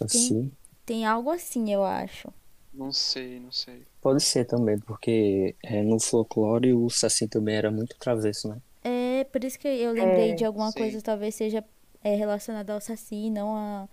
Assim, 0.00 0.56
Tem 0.84 1.06
algo 1.06 1.30
assim, 1.30 1.72
eu 1.72 1.84
acho. 1.84 2.32
Não 2.72 2.92
sei, 2.94 3.38
não 3.40 3.52
sei. 3.52 3.86
pode 4.00 4.22
ser 4.22 4.44
também, 4.44 4.78
porque 4.80 5.56
é, 5.62 5.82
no 5.82 6.00
folclore 6.00 6.72
o 6.74 6.88
Saci 6.90 7.28
também 7.28 7.54
era 7.56 7.70
muito 7.70 7.96
travesso, 7.98 8.48
né? 8.48 8.60
É, 8.82 9.24
por 9.24 9.44
isso 9.44 9.58
que 9.58 9.68
eu 9.68 9.92
lembrei 9.92 10.32
É, 10.32 10.34
de 10.34 10.44
alguma 10.44 10.72
sim. 10.72 10.72
coisa, 10.72 11.02
talvez 11.02 11.34
seja 11.34 11.64
é, 12.02 12.14
relacionada 12.14 12.72
ao 12.72 12.80
saci, 12.80 13.30
não 13.30 13.56
a 13.56 13.88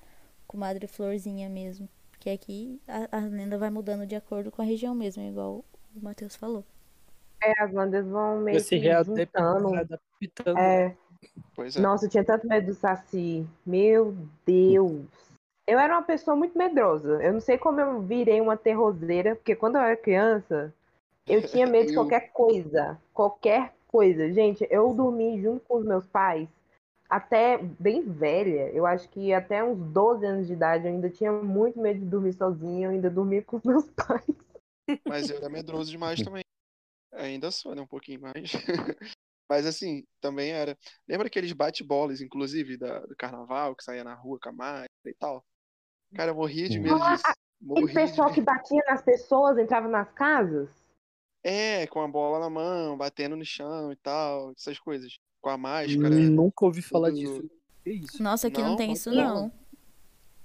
comadre 0.56 0.88
Florzinha 0.88 1.50
mesmo. 1.50 1.88
Porque 2.12 2.30
aqui 2.30 2.82
a, 2.88 3.18
a 3.18 3.20
lenda 3.20 3.58
vai 3.58 3.70
mudando 3.70 4.08
de 4.08 4.16
acordo 4.16 4.50
com 4.50 4.62
a 4.62 4.66
região 4.66 4.96
mesmo, 4.96 5.22
igual 5.22 5.66
o 5.96 6.02
Matheus 6.02 6.36
falou. 6.36 6.64
É, 7.44 7.62
as 7.62 7.72
lendas 7.74 8.08
vão 8.08 8.40
meio 8.40 8.58
Esse 8.58 8.70
que 8.70 8.78
readaptando. 8.78 9.76
É, 10.58 10.96
Pois 11.56 11.76
é. 11.76 11.80
Nossa, 11.80 12.06
eu 12.06 12.10
tinha 12.10 12.24
tanto 12.24 12.48
medo 12.48 12.68
do 12.68 12.74
Saci. 12.74 13.46
Meu 13.66 14.16
Deus. 14.46 15.06
Eu 15.68 15.80
era 15.80 15.94
uma 15.94 16.04
pessoa 16.04 16.36
muito 16.36 16.58
medrosa. 16.58 17.22
Eu 17.22 17.34
não 17.34 17.40
sei 17.40 17.58
como 17.58 17.82
eu 17.82 18.02
virei 18.02 18.40
uma 18.40 18.56
terroseira, 18.56 19.36
porque 19.36 19.56
quando 19.56 19.76
eu 19.76 19.82
era 19.82 19.98
criança, 19.98 20.74
eu 21.28 21.46
tinha 21.46 21.66
medo 21.66 21.88
de 21.90 21.94
qualquer 21.96 22.32
coisa. 22.32 23.00
Qualquer 23.14 23.74
coisa. 23.88 24.32
Gente, 24.32 24.66
eu 24.70 24.94
dormi 24.94 25.42
junto 25.42 25.62
com 25.68 25.78
os 25.78 25.86
meus 25.86 26.06
pais 26.06 26.48
até 27.10 27.58
bem 27.58 28.02
velha. 28.02 28.70
Eu 28.72 28.86
acho 28.86 29.08
que 29.10 29.34
até 29.34 29.64
uns 29.64 29.78
12 29.92 30.26
anos 30.26 30.48
de 30.48 30.54
idade 30.54 30.86
eu 30.86 30.92
ainda 30.92 31.10
tinha 31.10 31.32
muito 31.32 31.80
medo 31.80 32.00
de 32.00 32.06
dormir 32.06 32.34
sozinha. 32.34 32.88
Eu 32.88 32.92
ainda 32.92 33.10
dormia 33.10 33.42
com 33.44 33.58
os 33.58 33.64
meus 33.64 33.86
pais. 33.96 34.26
Mas 35.08 35.30
eu 35.30 35.38
era 35.38 35.50
medroso 35.50 35.92
demais 35.92 36.22
também. 36.22 36.44
Ainda 37.14 37.52
sou, 37.52 37.74
né? 37.74 37.82
Um 37.82 37.88
pouquinho 37.88 38.22
mais. 38.22 38.52
Mas 39.50 39.66
assim, 39.66 40.06
também 40.20 40.52
era. 40.52 40.78
Lembra 41.08 41.28
aqueles 41.28 41.54
bate-bolas, 41.54 42.20
inclusive, 42.20 42.78
da, 42.78 43.00
do 43.02 43.16
carnaval, 43.16 43.76
que 43.76 43.84
saía 43.84 44.04
na 44.04 44.14
rua 44.14 44.40
com 44.42 44.50
a 44.50 44.52
máscara 44.52 44.90
e 45.06 45.14
tal? 45.14 45.46
Cara, 46.16 46.32
eu 46.32 46.36
morria 46.36 46.68
de 46.68 46.80
medo 46.80 46.96
Ah, 47.02 47.12
disso. 47.12 47.24
Morria 47.62 47.88
de 47.88 47.94
pessoal 47.94 48.34
que 48.34 48.42
batia 48.42 48.84
nas 48.88 49.02
pessoas, 49.02 49.58
entrava 49.58 49.88
nas 49.88 50.12
casas? 50.12 50.70
É, 51.44 51.86
com 51.88 52.02
a 52.02 52.08
bola 52.08 52.40
na 52.40 52.50
mão, 52.50 52.98
batendo 52.98 53.36
no 53.36 53.46
chão 53.46 53.92
e 53.92 53.96
tal, 53.98 54.52
essas 54.58 54.80
coisas. 54.80 55.20
Com 55.46 55.50
a 55.52 55.58
máscara. 55.60 56.10
Nunca 56.10 56.66
ouvi 56.66 56.82
falar 56.82 57.10
tudo- 57.10 57.20
disso. 57.20 57.50
Que 57.84 57.92
isso? 57.92 58.24
Nossa, 58.24 58.48
aqui 58.48 58.60
não, 58.64 58.70
Não, 58.70 58.76
tem 58.78 58.88
não 58.88 58.94
isso 58.96 59.12
tem. 59.12 59.20
não. 59.24 59.52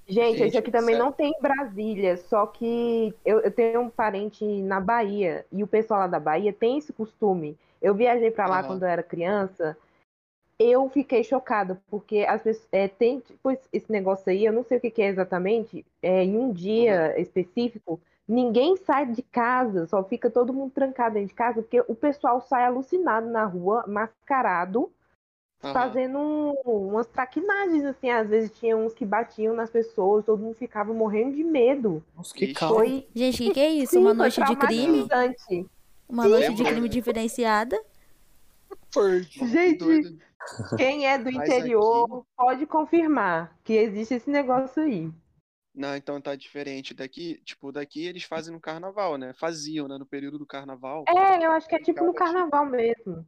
Gente, 0.06 0.36
Gente, 0.36 0.48
isso 0.48 0.58
aqui 0.58 0.70
também 0.70 0.94
sério. 0.94 1.02
não 1.04 1.10
tem 1.10 1.32
em 1.32 1.40
Brasília, 1.40 2.18
só 2.18 2.44
que 2.46 3.14
eu, 3.24 3.40
eu 3.40 3.50
tenho 3.50 3.80
um 3.80 3.88
parente 3.88 4.44
na 4.44 4.78
Bahia 4.78 5.46
e 5.50 5.62
o 5.62 5.66
pessoal 5.66 6.00
lá 6.00 6.06
da 6.06 6.20
Bahia 6.20 6.52
tem 6.52 6.76
esse 6.76 6.92
costume. 6.92 7.56
Eu 7.80 7.94
viajei 7.94 8.30
pra 8.30 8.46
lá 8.46 8.58
Aham. 8.58 8.66
quando 8.66 8.82
eu 8.82 8.88
era 8.88 9.02
criança, 9.02 9.74
eu 10.58 10.86
fiquei 10.90 11.24
chocada, 11.24 11.80
porque 11.90 12.26
as 12.28 12.42
pessoas, 12.42 12.68
é, 12.70 12.86
tem 12.86 13.20
tipo, 13.20 13.50
esse- 13.72 13.90
negócio 13.90 14.28
aí, 14.28 14.44
eu 14.44 14.52
não 14.52 14.64
sei 14.64 14.76
o 14.76 14.80
que 14.82 14.90
que 14.90 15.00
é 15.00 15.06
exatamente, 15.06 15.82
é, 16.02 16.22
em 16.24 16.36
um 16.36 16.52
dia 16.52 17.18
específico, 17.18 17.98
ninguém 18.30 18.76
sai 18.76 19.06
de 19.06 19.22
casa, 19.22 19.86
só 19.86 20.02
fica 20.04 20.30
todo 20.30 20.52
mundo 20.52 20.70
trancado 20.72 21.14
dentro 21.14 21.28
de 21.28 21.34
casa, 21.34 21.62
porque 21.62 21.80
o 21.88 21.94
pessoal 21.94 22.40
sai 22.40 22.64
alucinado 22.64 23.28
na 23.28 23.44
rua, 23.44 23.84
mascarado, 23.86 24.90
Aham. 25.62 25.72
fazendo 25.74 26.18
um- 26.18 26.88
umas 26.88 27.06
traquinagens, 27.06 27.84
assim, 27.84 28.10
às 28.10 28.28
vezes 28.28 28.50
tinha 28.58 28.76
uns 28.76 28.94
que 28.94 29.04
batiam 29.04 29.54
nas 29.54 29.70
pessoas, 29.70 30.24
todo 30.24 30.40
mundo 30.40 30.54
ficava 30.54 30.92
morrendo 30.94 31.36
de 31.36 31.44
medo. 31.44 32.02
Nossa, 32.16 32.34
que. 32.34 32.54
Foi, 32.54 33.06
Gente, 33.14 33.42
o 33.42 33.46
que, 33.48 33.54
que 33.54 33.60
é 33.60 33.70
isso? 33.70 33.92
sim, 33.92 34.00
Uma 34.00 34.14
foi 34.14 34.16
noite 34.16 34.42
de 34.44 34.56
crime? 34.56 35.08
Uma 36.08 36.24
Sim. 36.24 36.30
noite 36.30 36.54
de 36.54 36.64
crime 36.64 36.88
diferenciada? 36.88 37.80
Que 38.92 39.46
Gente, 39.46 40.18
quem 40.76 41.06
é 41.06 41.18
do 41.18 41.30
Mas 41.30 41.48
interior 41.48 42.24
pode 42.36 42.66
confirmar 42.66 43.56
que 43.64 43.74
existe 43.74 44.14
esse 44.14 44.30
negócio 44.30 44.82
aí. 44.82 45.10
Não, 45.74 45.96
então 45.96 46.20
tá 46.20 46.34
diferente. 46.36 46.94
Daqui, 46.94 47.40
tipo, 47.44 47.72
daqui 47.72 48.04
eles 48.04 48.24
fazem 48.24 48.52
no 48.52 48.60
carnaval, 48.60 49.16
né? 49.16 49.32
Faziam, 49.34 49.88
né? 49.88 49.98
No 49.98 50.06
período 50.06 50.38
do 50.38 50.46
carnaval. 50.46 51.08
É, 51.08 51.44
eu 51.44 51.52
acho 51.52 51.68
que 51.68 51.74
é 51.74 51.78
tipo 51.78 52.04
no 52.04 52.14
tipo, 52.14 52.14
carnaval 52.14 52.64
mesmo, 52.66 53.26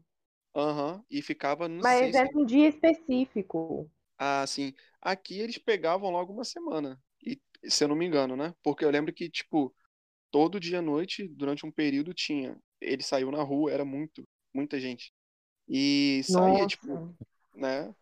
Aham. 0.55 1.05
E 1.11 1.21
ficava, 1.23 1.69
não 1.69 1.83
mas 1.83 1.87
sei 1.87 2.13
é 2.15 2.25
se. 2.25 2.31
num 2.33 2.47
dia 2.47 2.67
específico. 2.69 3.91
Ah, 4.19 4.47
sim. 4.47 4.73
Aqui 5.01 5.39
eles 5.41 5.59
pegavam 5.59 6.11
logo 6.11 6.33
uma 6.33 6.45
semana. 6.45 7.03
E, 7.25 7.41
se 7.69 7.85
eu 7.85 7.89
não 7.89 7.97
me 7.97 8.07
engano, 8.07 8.37
né? 8.37 8.55
Porque 8.63 8.85
eu 8.85 8.91
lembro 8.91 9.13
que, 9.13 9.29
tipo, 9.31 9.75
todo 10.31 10.61
dia 10.61 10.81
à 10.81 10.83
noite, 10.83 11.29
durante 11.29 11.67
um 11.67 11.73
período, 11.73 12.15
tinha. 12.15 12.59
Ele 12.81 13.03
saiu 13.03 13.31
na 13.33 13.43
rua, 13.43 13.73
era 13.73 13.85
muito, 13.85 14.29
muita 14.55 14.81
gente. 14.81 15.13
E 15.69 16.23
saía, 16.25 16.67
Nossa. 16.67 16.69
tipo, 16.69 17.03
né? 17.55 17.95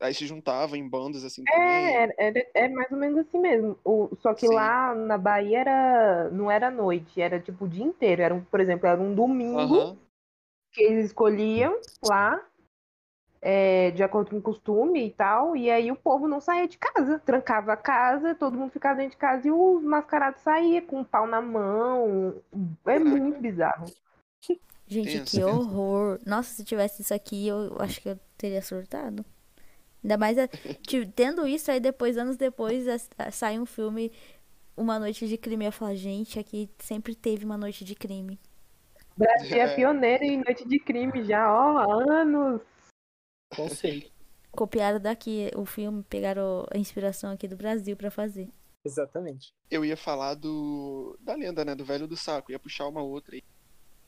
Aí 0.00 0.12
se 0.12 0.26
juntava 0.26 0.76
em 0.76 0.88
bandas 0.88 1.24
assim. 1.24 1.42
É, 1.48 2.04
é, 2.04 2.38
é- 2.38 2.50
é 2.54 2.68
mais 2.68 2.90
ou 2.90 2.98
menos 2.98 3.18
assim 3.26 3.38
mesmo. 3.38 3.78
O, 3.84 4.10
só 4.20 4.34
que 4.34 4.46
Sim. 4.46 4.54
lá 4.54 4.94
na 4.94 5.16
Bahia 5.16 5.60
era, 5.60 6.30
não 6.30 6.50
era 6.50 6.70
noite, 6.70 7.20
era 7.20 7.40
tipo 7.40 7.64
o 7.64 7.68
dia 7.68 7.84
inteiro. 7.84 8.22
Era, 8.22 8.34
um- 8.34 8.44
por 8.44 8.60
exemplo, 8.60 8.86
era 8.86 9.00
um 9.00 9.14
domingo. 9.14 9.58
Aham. 9.58 9.96
que 10.72 10.82
eles 10.82 11.06
escolhiam 11.06 11.80
lá, 12.02 12.38
é, 13.40 13.90
de 13.92 14.02
acordo 14.02 14.30
com 14.30 14.36
o 14.38 14.42
costume 14.42 15.06
e 15.06 15.10
tal, 15.10 15.56
e 15.56 15.70
aí 15.70 15.90
o 15.90 15.96
povo 15.96 16.28
não 16.28 16.38
saía 16.38 16.68
de 16.68 16.76
casa, 16.76 17.18
trancava 17.18 17.72
a 17.72 17.76
casa, 17.78 18.34
todo 18.34 18.58
mundo 18.58 18.72
ficava 18.72 18.96
dentro 18.96 19.12
de 19.12 19.16
casa 19.16 19.48
e 19.48 19.50
os 19.50 19.82
mascarados 19.82 20.42
saíam 20.42 20.84
com 20.84 21.00
um 21.00 21.04
pau 21.04 21.26
na 21.26 21.40
mão. 21.40 22.34
É 22.86 22.98
muito 22.98 23.40
bizarro. 23.40 23.86
Gente, 24.86 25.18
Tenso, 25.18 25.36
que 25.36 25.42
horror. 25.42 26.18
Nossa, 26.26 26.52
se 26.54 26.62
tivesse 26.64 27.00
isso 27.02 27.14
aqui, 27.14 27.48
eu 27.48 27.74
acho 27.80 28.00
que 28.00 28.10
eu 28.10 28.18
teria 28.36 28.60
surtado. 28.60 29.24
Ainda 30.06 30.16
mais 30.16 30.38
a- 30.38 30.46
ti- 30.86 31.04
tendo 31.16 31.48
isso, 31.48 31.68
aí 31.68 31.80
depois, 31.80 32.16
anos 32.16 32.36
depois, 32.36 32.84
sai 33.32 33.58
um 33.58 33.66
filme, 33.66 34.12
Uma 34.76 35.00
Noite 35.00 35.26
de 35.26 35.36
Crime. 35.36 35.64
Eu 35.64 35.72
falo, 35.72 35.96
gente, 35.96 36.38
aqui 36.38 36.70
sempre 36.78 37.16
teve 37.16 37.44
uma 37.44 37.58
noite 37.58 37.84
de 37.84 37.96
crime. 37.96 38.38
Brasil 39.16 39.56
é 39.56 39.60
É. 39.60 39.74
pioneiro 39.74 40.22
em 40.22 40.36
noite 40.36 40.66
de 40.68 40.78
crime 40.78 41.24
já, 41.24 41.52
ó, 41.52 41.78
há 41.78 42.20
anos. 42.20 42.60
Conceito. 43.54 44.12
Copiaram 44.52 45.00
daqui 45.00 45.50
o 45.56 45.64
filme, 45.66 46.04
pegaram 46.04 46.66
a 46.72 46.78
inspiração 46.78 47.32
aqui 47.32 47.48
do 47.48 47.56
Brasil 47.56 47.96
pra 47.96 48.10
fazer. 48.10 48.48
Exatamente. 48.84 49.52
Eu 49.70 49.84
ia 49.84 49.96
falar 49.96 50.34
do 50.34 51.16
da 51.20 51.34
lenda, 51.34 51.64
né? 51.64 51.74
Do 51.74 51.84
velho 51.84 52.06
do 52.06 52.16
saco. 52.16 52.52
Ia 52.52 52.58
puxar 52.58 52.86
uma 52.86 53.02
outra 53.02 53.34
aí. 53.34 53.42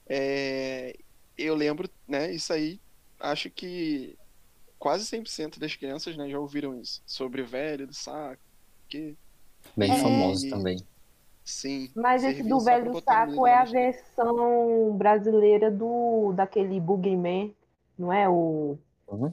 É, 0.07 0.95
eu 1.37 1.55
lembro, 1.55 1.89
né? 2.07 2.31
Isso 2.33 2.53
aí, 2.53 2.81
acho 3.19 3.51
que 3.51 4.17
quase 4.79 5.05
100% 5.05 5.59
das 5.59 5.75
crianças, 5.75 6.17
né, 6.17 6.29
já 6.29 6.39
ouviram 6.39 6.79
isso. 6.81 7.03
Sobre 7.07 7.43
o 7.43 7.47
velho 7.47 7.87
do 7.87 7.95
saco. 7.95 8.41
Que, 8.89 9.17
Bem 9.77 9.91
É. 9.93 9.97
famoso 9.97 10.49
também. 10.49 10.79
sim. 11.45 11.91
Mas 11.95 12.23
esse 12.25 12.43
do 12.43 12.63
pra 12.63 12.75
velho 12.79 12.93
medo 12.95 13.05
saco 13.05 13.47
é 13.47 13.55
a 13.55 13.65
versão 13.65 14.97
brasileira 14.97 15.71
do 15.71 16.33
daquele 16.35 16.79
Boogeyman, 16.81 17.55
não 17.99 18.13
é? 18.13 18.29
O 18.29 18.79
Uhum. 19.09 19.33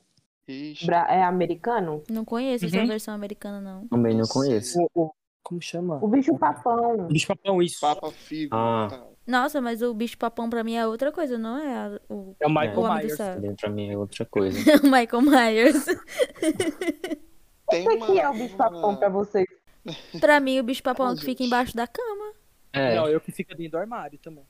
Bra- 0.85 1.07
é 1.09 1.23
americano? 1.23 2.03
Não 2.09 2.23
conheço 2.25 2.65
essa 2.65 2.77
Uhum. 2.77 2.87
versão 2.87 3.13
americana, 3.13 3.59
não. 3.61 3.87
Também 3.87 4.15
não 4.15 4.27
conheço. 4.27 4.79
O, 4.93 5.03
o- 5.05 5.11
como 5.43 5.61
chama? 5.61 5.99
O 6.03 6.07
bicho 6.07 6.37
papão. 6.37 7.07
Bicho 7.07 7.27
papão, 7.27 7.61
isso. 7.61 7.79
Papa 7.81 8.11
Figo. 8.11 8.55
Ah. 8.55 8.87
tá. 8.89 9.03
Nossa, 9.27 9.59
mas 9.59 9.81
o 9.81 9.93
bicho 9.93 10.17
papão 10.17 10.49
pra 10.49 10.63
mim 10.63 10.75
é 10.75 10.85
outra 10.85 11.11
coisa, 11.11 11.37
não 11.37 11.57
é 11.57 11.73
a- 11.75 11.99
o, 12.09 12.35
É 12.39 12.45
o 12.45 12.49
o 12.49 12.53
Michael 12.53 12.75
do 12.75 12.93
Myers. 12.93 13.17
Pra 13.59 13.69
mim 13.69 13.89
é 13.91 13.97
outra 13.97 14.25
coisa. 14.25 14.57
o 14.83 14.87
Michael 14.89 15.21
Myers. 15.21 15.85
Tem 17.69 17.87
O 17.87 17.95
uma, 17.95 18.05
que 18.05 18.19
é 18.19 18.29
o 18.29 18.33
bicho 18.33 18.55
papão 18.55 18.89
uma- 18.89 18.97
pra 18.97 19.09
vocês? 19.09 19.47
pra 20.21 20.39
mim, 20.39 20.59
o 20.59 20.63
bicho 20.63 20.83
papão 20.83 21.09
é 21.09 21.13
o 21.13 21.15
que 21.15 21.23
fica 21.25 21.43
embaixo 21.43 21.75
da 21.75 21.87
cama. 21.87 22.33
É, 22.71 22.95
Não, 22.95 23.07
eu 23.07 23.19
que 23.19 23.31
fico 23.31 23.55
dentro 23.55 23.71
do 23.71 23.77
armário 23.77 24.19
também. 24.19 24.43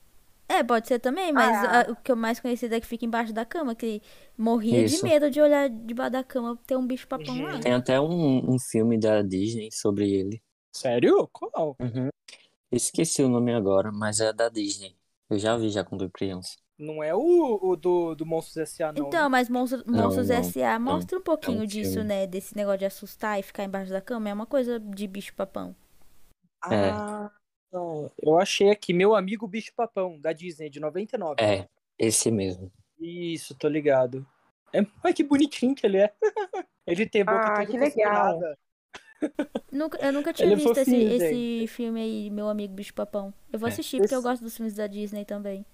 É, 0.48 0.62
pode 0.62 0.86
ser 0.86 0.98
também, 1.00 1.32
mas 1.32 1.52
Ah. 1.56 1.80
a- 1.88 1.92
o 1.92 1.96
que 1.96 2.12
eu 2.12 2.16
mais 2.16 2.38
conhecido 2.38 2.74
é 2.74 2.80
que 2.80 2.86
fica 2.86 3.04
embaixo 3.04 3.32
da 3.32 3.44
cama, 3.44 3.74
que 3.74 4.00
morria 4.38 4.84
Isso. 4.84 4.98
de 4.98 5.02
medo 5.10 5.30
de 5.30 5.40
olhar 5.40 5.68
debaixo 5.68 6.12
da 6.12 6.22
cama 6.22 6.56
ter 6.66 6.76
um 6.76 6.86
bicho 6.86 7.08
papão 7.08 7.40
lá. 7.42 7.58
tem 7.58 7.72
até 7.72 8.00
um, 8.00 8.54
um 8.54 8.58
filme 8.58 8.96
da 8.98 9.22
Disney 9.22 9.70
sobre 9.72 10.08
ele. 10.12 10.40
Sério? 10.72 11.28
Qual? 11.32 11.74
Uhum. 11.80 12.10
Esqueci 12.70 13.22
o 13.22 13.28
nome 13.28 13.54
agora, 13.54 13.90
mas 13.92 14.20
é 14.20 14.32
da 14.32 14.48
Disney. 14.48 14.96
Eu 15.30 15.38
já 15.38 15.56
vi 15.56 15.70
já 15.70 15.84
quando 15.84 16.04
eu 16.04 16.10
criança. 16.10 16.56
Não 16.78 17.02
é 17.02 17.14
o, 17.14 17.58
o 17.62 17.74
do, 17.76 18.14
do 18.14 18.26
Monstros 18.26 18.56
S.A. 18.58 18.92
não. 18.92 19.06
Então, 19.06 19.30
mas 19.30 19.48
Monstro- 19.48 19.82
Não, 19.86 20.04
Monstros 20.04 20.28
não, 20.28 20.36
S.A. 20.36 20.78
mostra 20.78 21.18
um 21.18 21.22
pouquinho 21.22 21.60
é 21.60 21.62
um 21.62 21.66
disso, 21.66 21.92
filme. 21.94 22.08
né? 22.08 22.26
Desse 22.26 22.54
negócio 22.54 22.80
de 22.80 22.84
assustar 22.84 23.38
e 23.40 23.42
ficar 23.42 23.64
embaixo 23.64 23.90
da 23.90 24.00
cama. 24.00 24.28
É 24.28 24.32
uma 24.34 24.46
coisa 24.46 24.78
de 24.78 25.06
bicho 25.06 25.34
papão. 25.34 25.74
É. 26.70 26.90
Ah, 26.90 27.30
não. 27.72 28.10
eu 28.20 28.38
achei 28.38 28.70
aqui. 28.70 28.92
Meu 28.92 29.14
amigo 29.14 29.46
Bicho 29.46 29.72
Papão, 29.74 30.18
da 30.20 30.32
Disney, 30.32 30.68
de 30.68 30.80
99. 30.80 31.36
É, 31.40 31.68
esse 31.98 32.30
mesmo. 32.30 32.70
Isso, 32.98 33.54
tô 33.54 33.68
ligado. 33.68 34.26
É, 34.72 34.80
ai, 35.02 35.14
que 35.14 35.22
bonitinho 35.22 35.74
que 35.74 35.86
ele 35.86 35.98
é. 35.98 36.12
ele 36.86 37.06
tem 37.08 37.24
boca 37.24 37.38
Ah, 37.40 37.54
toda 37.54 37.66
que 37.66 37.78
legal. 37.78 38.32
costurada. 38.34 38.58
Nunca, 39.72 39.98
eu 40.04 40.12
nunca 40.12 40.32
tinha 40.32 40.46
Ele 40.46 40.54
é 40.54 40.56
visto 40.56 40.76
esse, 40.78 40.90
fofinho, 40.90 41.12
esse 41.12 41.66
filme 41.68 42.00
aí, 42.00 42.30
meu 42.30 42.48
amigo 42.48 42.72
bicho 42.74 42.94
papão. 42.94 43.32
Eu 43.52 43.58
vou 43.58 43.68
É. 43.68 43.72
assistir 43.72 43.98
porque 43.98 44.14
eu 44.14 44.18
Esse- 44.18 44.28
gosto 44.28 44.42
dos 44.42 44.56
filmes 44.56 44.74
da 44.74 44.86
Disney 44.86 45.24
também. 45.24 45.64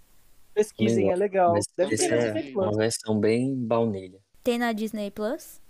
Pesquisem, 0.54 1.11
é 1.11 1.16
legal. 1.16 1.52
Mas 1.52 1.64
Deve 1.76 1.94
esse 1.94 2.08
ter 2.08 2.14
é 2.14 2.32
Disney 2.32 2.52
Plus. 2.52 2.66
uma 2.66 2.76
versão 2.76 3.18
bem 3.18 3.54
baunilha. 3.54 4.20
Tem 4.44 4.58
na 4.58 4.72
Disney 4.72 5.11
Plus? 5.11 5.61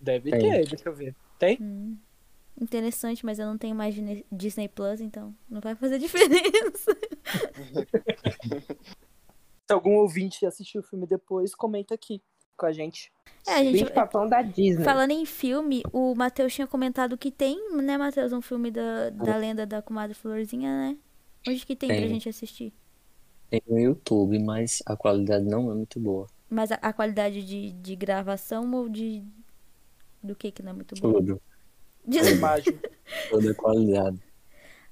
Deve 0.00 0.30
Tem. 0.30 0.40
ter, 0.40 0.68
deixa 0.68 0.88
eu 0.88 0.94
ver. 0.94 1.14
Tem? 1.38 1.56
Hum, 1.60 1.96
interessante, 2.60 3.24
mas 3.24 3.38
eu 3.38 3.46
não 3.46 3.56
tenho 3.56 3.74
mais 3.76 3.94
Disney- 3.94 4.26
Disney 4.32 4.68
Plus, 4.68 5.00
então 5.00 5.34
não 5.48 5.60
vai 5.60 5.74
fazer 5.74 5.98
diferença. 6.64 6.96
Se 9.66 9.72
algum 9.72 9.94
ouvinte 9.96 10.44
assistiu 10.44 10.80
o 10.80 10.84
filme 10.84 11.06
depois, 11.06 11.54
comenta 11.54 11.94
aqui 11.94 12.22
com 12.56 12.66
a 12.66 12.72
gente. 12.72 13.12
É, 13.46 13.52
a 13.54 13.64
gente, 13.64 13.72
Bicho 13.72 13.92
papão 13.92 14.28
da 14.28 14.42
Disney. 14.42 14.84
Falando 14.84 15.10
em 15.10 15.24
filme, 15.26 15.82
o 15.92 16.14
Matheus 16.14 16.54
tinha 16.54 16.66
comentado 16.66 17.16
que 17.18 17.30
tem, 17.30 17.58
né, 17.76 17.98
Matheus, 17.98 18.32
um 18.32 18.40
filme 18.40 18.70
da, 18.70 19.10
da 19.10 19.36
lenda 19.36 19.66
da 19.66 19.82
comadre 19.82 20.14
Florzinha, 20.14 20.70
né? 20.70 20.96
Onde 21.46 21.64
que 21.66 21.76
tem, 21.76 21.88
pra 21.88 21.98
Tem. 21.98 22.08
gente 22.08 22.28
assistir? 22.28 22.72
Tem 23.50 23.62
no 23.66 23.78
YouTube, 23.78 24.38
mas 24.38 24.82
a 24.86 24.96
qualidade 24.96 25.44
não 25.44 25.70
é 25.70 25.74
muito 25.74 26.00
boa. 26.00 26.26
Mas 26.48 26.72
a, 26.72 26.76
a 26.76 26.92
qualidade 26.92 27.44
de, 27.44 27.72
de 27.72 27.96
gravação 27.96 28.72
ou 28.74 28.88
de. 28.88 29.22
Do 30.22 30.34
que 30.34 30.50
que 30.50 30.62
não 30.62 30.70
é 30.70 30.74
muito 30.74 30.94
boa? 30.96 31.14
Tudo. 31.14 31.40
De- 32.06 32.18
imagem. 32.32 32.78
Toda 33.28 33.50
a 33.50 33.54
qualidade. 33.54 34.18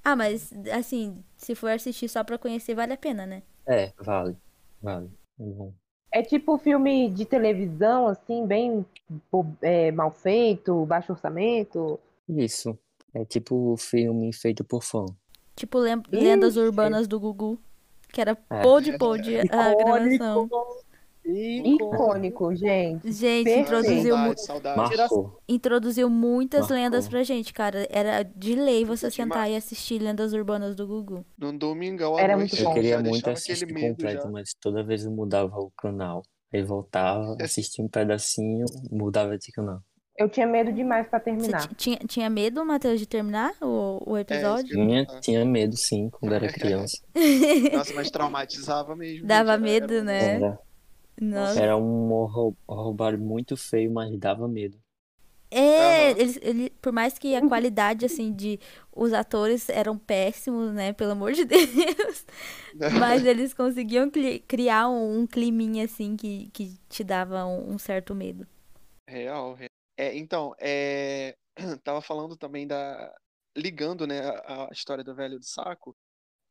Ah, 0.03 0.15
mas 0.15 0.51
assim, 0.71 1.23
se 1.37 1.55
for 1.55 1.71
assistir 1.71 2.07
só 2.07 2.23
pra 2.23 2.37
conhecer, 2.37 2.75
vale 2.75 2.93
a 2.93 2.97
pena, 2.97 3.25
né? 3.25 3.41
É, 3.65 3.93
vale. 3.97 4.37
Vale. 4.81 5.09
É 5.39 5.43
bom. 5.43 5.73
É 6.13 6.21
tipo 6.21 6.59
filme 6.59 7.09
de 7.09 7.25
televisão, 7.25 8.07
assim, 8.07 8.45
bem 8.45 8.85
é, 9.63 9.91
mal 9.91 10.11
feito, 10.11 10.85
baixo 10.85 11.11
orçamento. 11.11 11.99
Isso. 12.29 12.77
É 13.13 13.25
tipo 13.25 13.75
filme 13.77 14.31
feito 14.31 14.63
por 14.63 14.83
fã. 14.83 15.05
Tipo 15.55 15.79
Lendas 15.79 16.55
Ixi. 16.55 16.59
Urbanas 16.59 17.07
do 17.07 17.19
Gugu. 17.19 17.57
Que 18.11 18.21
era 18.21 18.37
É. 18.49 18.61
pôde 18.61 18.95
pôde 18.97 19.37
a 19.39 19.73
gravação. 19.73 20.47
Icônico, 21.25 22.53
gente. 22.55 23.11
Gente, 23.11 23.43
Perfeito. 23.45 23.59
introduziu, 23.61 24.13
Saudade, 24.15 24.41
saudade. 24.45 24.97
Marcou. 24.97 25.39
introduziu 25.47 26.09
muitas 26.09 26.61
Marcou. 26.61 26.77
lendas 26.77 27.07
pra 27.07 27.23
gente, 27.23 27.53
cara. 27.53 27.87
Era 27.89 28.23
de 28.23 28.55
lei 28.55 28.83
você 28.85 29.09
sentar 29.09 29.49
e 29.49 29.55
assistir 29.55 29.99
lendas 29.99 30.33
urbanas 30.33 30.75
do 30.75 30.85
Gugu. 30.87 31.25
Num 31.37 31.57
domingão 31.57 32.15
à 32.17 32.21
Era 32.21 32.35
noite, 32.35 32.51
muito 32.51 32.61
Eu 32.61 32.67
bom. 32.67 32.73
queria 32.73 32.97
já 32.97 33.03
muito 33.03 33.29
assistir 33.29 33.73
completo, 33.73 34.23
já. 34.23 34.29
mas 34.29 34.53
toda 34.59 34.83
vez 34.83 35.05
eu 35.05 35.11
mudava 35.11 35.55
o 35.59 35.71
canal. 35.77 36.23
Aí 36.53 36.61
voltava, 36.61 37.35
assistia 37.41 37.83
um 37.83 37.87
pedacinho, 37.87 38.65
mudava 38.91 39.37
de 39.37 39.51
canal. 39.51 39.79
Eu 40.15 40.29
tinha 40.29 40.45
medo 40.45 40.71
demais 40.71 41.07
pra 41.07 41.17
Você 41.17 41.25
terminar. 41.25 41.67
ti- 41.69 41.75
tinha, 41.75 41.97
tinha 42.07 42.29
medo, 42.29 42.63
Matheus, 42.63 42.99
de 42.99 43.07
terminar 43.07 43.51
o, 43.59 44.11
o 44.11 44.15
É, 44.15 44.21
episódio? 44.21 44.77
eu 44.79 44.83
ia 44.87 45.05
Tinha, 45.05 45.19
tinha 45.21 45.45
medo, 45.45 45.75
sim, 45.75 46.07
quando 46.11 46.33
era 46.35 46.45
criança. 46.53 46.97
Nossa, 47.73 47.93
mas 47.95 48.11
traumatizava 48.11 48.95
mesmo. 48.95 49.25
Dava 49.25 49.53
era- 49.53 49.61
medo, 49.61 49.91
era 49.91 50.01
um- 50.03 50.05
né? 50.05 50.35
Era, 50.35 50.59
Nossa. 51.31 51.59
era 51.59 51.77
um 51.77 52.11
horror, 52.11 52.55
horror 52.67 53.17
muito 53.17 53.55
feio, 53.57 53.91
mas 53.91 54.17
dava 54.19 54.47
medo. 54.47 54.81
É, 55.51 56.11
Aham. 56.11 56.19
eles, 56.19 56.39
ele, 56.41 56.69
por 56.81 56.91
mais 56.91 57.17
que 57.19 57.35
a 57.35 57.47
qualidade, 57.47 58.05
assim, 58.05 58.33
de 58.33 58.59
os 58.95 59.13
atores 59.13 59.69
eram 59.69 59.97
péssimos, 59.97 60.73
né? 60.73 60.93
Pelo 60.93 61.11
amor 61.11 61.33
de 61.33 61.45
Deus. 61.45 62.25
Mas 62.89 63.23
eles 63.25 63.53
conseguiam 63.53 64.09
cri- 64.09 64.39
criar 64.41 64.89
um, 64.89 65.19
um 65.21 65.27
climinha, 65.27 65.85
assim, 65.85 66.15
que, 66.17 66.49
que 66.53 66.77
te 66.89 67.03
dava 67.03 67.45
um, 67.45 67.73
um 67.73 67.77
certo 67.77 68.15
medo. 68.15 68.47
Real, 69.07 69.53
real. 69.55 69.69
É, 69.97 70.15
então, 70.17 70.55
é... 70.59 71.35
tava 71.83 72.01
falando 72.01 72.35
também 72.37 72.67
da. 72.67 73.13
Ligando, 73.55 74.07
né, 74.07 74.19
a, 74.21 74.65
a 74.69 74.73
história 74.73 75.03
do 75.03 75.13
velho 75.15 75.37
do 75.39 75.45
saco. 75.45 75.95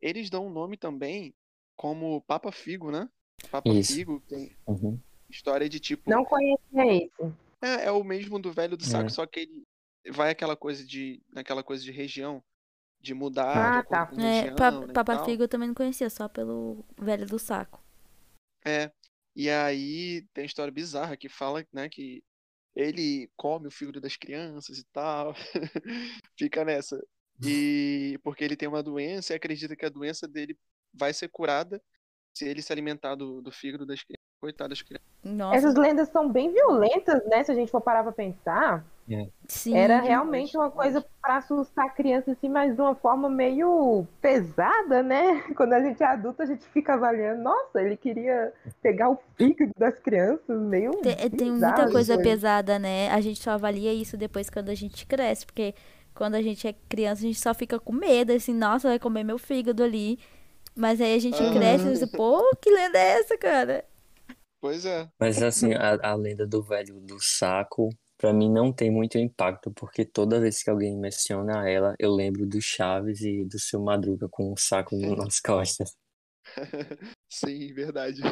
Eles 0.00 0.30
dão 0.30 0.46
um 0.46 0.50
nome 0.52 0.76
também 0.76 1.34
como 1.76 2.22
Papa 2.22 2.52
Figo, 2.52 2.90
né? 2.92 3.08
Papa 3.50 3.68
Isso. 3.70 3.94
Figo 3.94 4.20
tem 4.28 4.54
Uhum. 4.66 4.98
história 5.30 5.68
de 5.68 5.78
tipo. 5.80 6.08
Não 6.10 6.24
conhecia 6.24 6.86
esse. 6.96 7.10
É, 7.60 7.84
é 7.86 7.90
o 7.92 8.02
mesmo 8.02 8.38
do 8.38 8.52
velho 8.52 8.76
do 8.76 8.84
saco, 8.84 9.06
É. 9.06 9.10
só 9.10 9.24
que 9.26 9.40
ele 9.40 9.62
vai 10.10 10.30
aquela 10.30 10.56
coisa 10.56 10.84
de. 10.84 11.20
naquela 11.32 11.62
coisa 11.62 11.82
de 11.82 11.90
região. 11.90 12.42
De 13.00 13.14
mudar 13.14 13.78
Ah, 13.78 13.82
de 13.82 13.88
tá. 13.88 14.10
É, 14.22 14.50
Pa- 14.52 14.70
né, 14.70 14.92
Papa. 14.92 15.24
Figo 15.24 15.42
eu 15.42 15.48
também 15.48 15.66
não 15.66 15.74
conhecia, 15.74 16.08
só 16.08 16.28
pelo 16.28 16.84
velho 16.96 17.26
do 17.26 17.36
saco. 17.36 17.82
É. 18.64 18.92
E 19.34 19.50
aí 19.50 20.22
tem 20.32 20.44
história 20.44 20.72
bizarra 20.72 21.16
que 21.16 21.28
fala, 21.28 21.66
né, 21.72 21.88
que 21.88 22.22
ele 22.76 23.28
come 23.36 23.66
o 23.66 23.70
fígado 23.72 24.00
das 24.00 24.16
crianças 24.16 24.78
e 24.78 24.84
tal. 24.92 25.34
Fica 26.38 26.64
nessa. 26.64 27.02
E 27.44 28.18
porque 28.22 28.44
ele 28.44 28.54
tem 28.56 28.68
uma 28.68 28.82
doença 28.84 29.32
e 29.32 29.36
acredita 29.36 29.74
que 29.74 29.84
a 29.84 29.88
doença 29.90 30.28
dele 30.28 30.56
vai 30.94 31.12
ser 31.12 31.28
curada 31.28 31.82
se 32.34 32.46
ele 32.46 32.62
se 32.62 32.72
alimentar 32.72 33.14
do, 33.14 33.40
do 33.40 33.52
fígado 33.52 33.84
das 33.84 34.02
crianças. 34.02 34.22
Coitado 34.40 34.70
das 34.70 34.82
crianças. 34.82 35.06
Nossa, 35.22 35.56
Essas 35.56 35.74
lendas 35.76 36.08
são 36.08 36.28
bem 36.28 36.52
violentas, 36.52 37.24
né? 37.26 37.44
Se 37.44 37.52
a 37.52 37.54
gente 37.54 37.70
for 37.70 37.80
parar 37.80 38.02
pra 38.02 38.10
pensar. 38.10 38.84
sim. 39.46 39.76
Era 39.76 40.00
realmente 40.00 40.56
uma 40.56 40.68
coisa 40.68 41.04
pra 41.20 41.36
assustar 41.36 41.86
a 41.86 41.90
criança, 41.90 42.32
assim, 42.32 42.48
mas 42.48 42.74
de 42.74 42.80
uma 42.80 42.96
forma 42.96 43.30
meio 43.30 44.04
pesada, 44.20 45.00
né? 45.00 45.42
Quando 45.56 45.74
a 45.74 45.80
gente 45.80 46.02
é 46.02 46.06
adulto, 46.06 46.42
a 46.42 46.46
gente 46.46 46.64
fica 46.66 46.94
avaliando. 46.94 47.40
Nossa, 47.40 47.80
ele 47.80 47.96
queria 47.96 48.52
pegar 48.82 49.10
o 49.10 49.18
fígado 49.36 49.70
das 49.78 49.96
crianças, 50.00 50.60
meio. 50.60 50.90
Tem, 51.02 51.12
é, 51.12 51.28
tem 51.28 51.52
bizarro 51.52 51.76
muita 51.76 51.92
coisa 51.92 52.14
isso 52.14 52.20
aí. 52.20 52.28
pesada, 52.28 52.80
né? 52.80 53.10
A 53.10 53.20
gente 53.20 53.40
só 53.40 53.52
avalia 53.52 53.92
isso 53.92 54.16
depois 54.16 54.50
quando 54.50 54.70
a 54.70 54.74
gente 54.74 55.06
cresce, 55.06 55.46
porque 55.46 55.72
quando 56.14 56.34
a 56.34 56.42
gente 56.42 56.66
é 56.66 56.74
criança, 56.88 57.22
a 57.22 57.26
gente 57.26 57.38
só 57.38 57.54
fica 57.54 57.78
com 57.78 57.92
medo, 57.92 58.32
assim, 58.32 58.52
nossa, 58.52 58.88
vai 58.88 58.98
comer 58.98 59.22
meu 59.22 59.38
fígado 59.38 59.84
ali. 59.84 60.18
Mas 60.76 61.00
aí 61.00 61.14
a 61.14 61.18
gente 61.18 61.36
Aham. 61.36 61.52
cresce 61.52 61.88
e 61.88 61.92
diz, 61.92 62.04
pô, 62.10 62.42
que 62.56 62.70
lenda 62.70 62.98
é 62.98 63.20
essa, 63.20 63.36
cara? 63.38 63.84
Pois 64.60 64.84
é. 64.86 65.10
Mas 65.18 65.42
assim, 65.42 65.72
a, 65.74 66.10
a 66.10 66.14
lenda 66.14 66.46
do 66.46 66.62
velho 66.62 67.00
do 67.00 67.18
saco, 67.20 67.90
pra 68.16 68.32
mim 68.32 68.50
não 68.50 68.72
tem 68.72 68.90
muito 68.90 69.18
impacto, 69.18 69.70
porque 69.72 70.04
toda 70.04 70.40
vez 70.40 70.62
que 70.62 70.70
alguém 70.70 70.96
menciona 70.96 71.68
ela, 71.68 71.94
eu 71.98 72.12
lembro 72.12 72.46
do 72.46 72.60
Chaves 72.60 73.20
e 73.22 73.44
do 73.44 73.58
seu 73.58 73.80
Madruga 73.82 74.28
com 74.28 74.52
um 74.52 74.56
saco 74.56 74.96
nas 75.16 75.40
costas. 75.40 75.96
Sim, 77.28 77.72
verdade. 77.74 78.22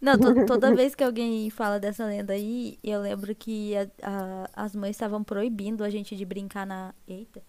Não, 0.00 0.18
to- 0.18 0.34
toda 0.44 0.72
vez 0.72 0.94
que 0.94 1.04
alguém 1.04 1.48
fala 1.50 1.78
dessa 1.78 2.06
lenda 2.06 2.32
aí, 2.32 2.78
eu 2.82 3.00
lembro 3.02 3.34
que 3.34 3.74
a- 3.76 3.88
a- 4.02 4.50
as 4.64 4.74
mães 4.74 4.96
estavam 4.96 5.22
proibindo 5.22 5.84
a 5.84 5.90
gente 5.90 6.16
de 6.16 6.24
brincar 6.24 6.66
na. 6.66 6.94
Eita! 7.06 7.42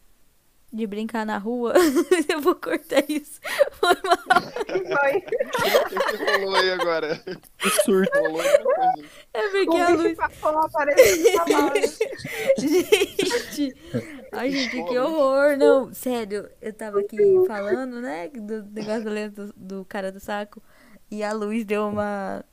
De 0.74 0.88
brincar 0.88 1.26
na 1.26 1.38
rua. 1.38 1.74
eu 2.30 2.40
vou 2.40 2.56
cortar 2.56 3.04
isso. 3.10 3.42
Foi 3.74 3.96
mal. 4.06 4.42
Foi. 4.68 5.18
O 5.18 6.18
que 6.18 6.42
rolou 6.42 6.56
aí 6.56 6.72
agora? 6.72 7.22
surto. 7.84 8.18
Rolou. 8.20 8.42
É 9.34 9.48
porque 9.50 9.70
O 9.70 9.84
a 9.84 9.90
luz. 9.90 10.18
uma 10.18 10.68
bala. 10.70 10.92
Gente! 12.58 13.76
Ai, 14.32 14.52
gente, 14.52 14.84
que 14.84 14.98
horror! 14.98 15.58
Não, 15.58 15.94
sério, 15.94 16.50
eu 16.62 16.72
tava 16.72 17.02
aqui 17.02 17.18
falando, 17.46 18.00
né, 18.00 18.30
do 18.30 18.64
negócio 18.64 19.32
do, 19.32 19.54
do 19.56 19.86
cara 19.86 20.12
do 20.12 20.20
saco, 20.22 20.62
e 21.10 21.22
a 21.22 21.34
luz 21.34 21.66
deu 21.66 21.88
uma, 21.88 22.44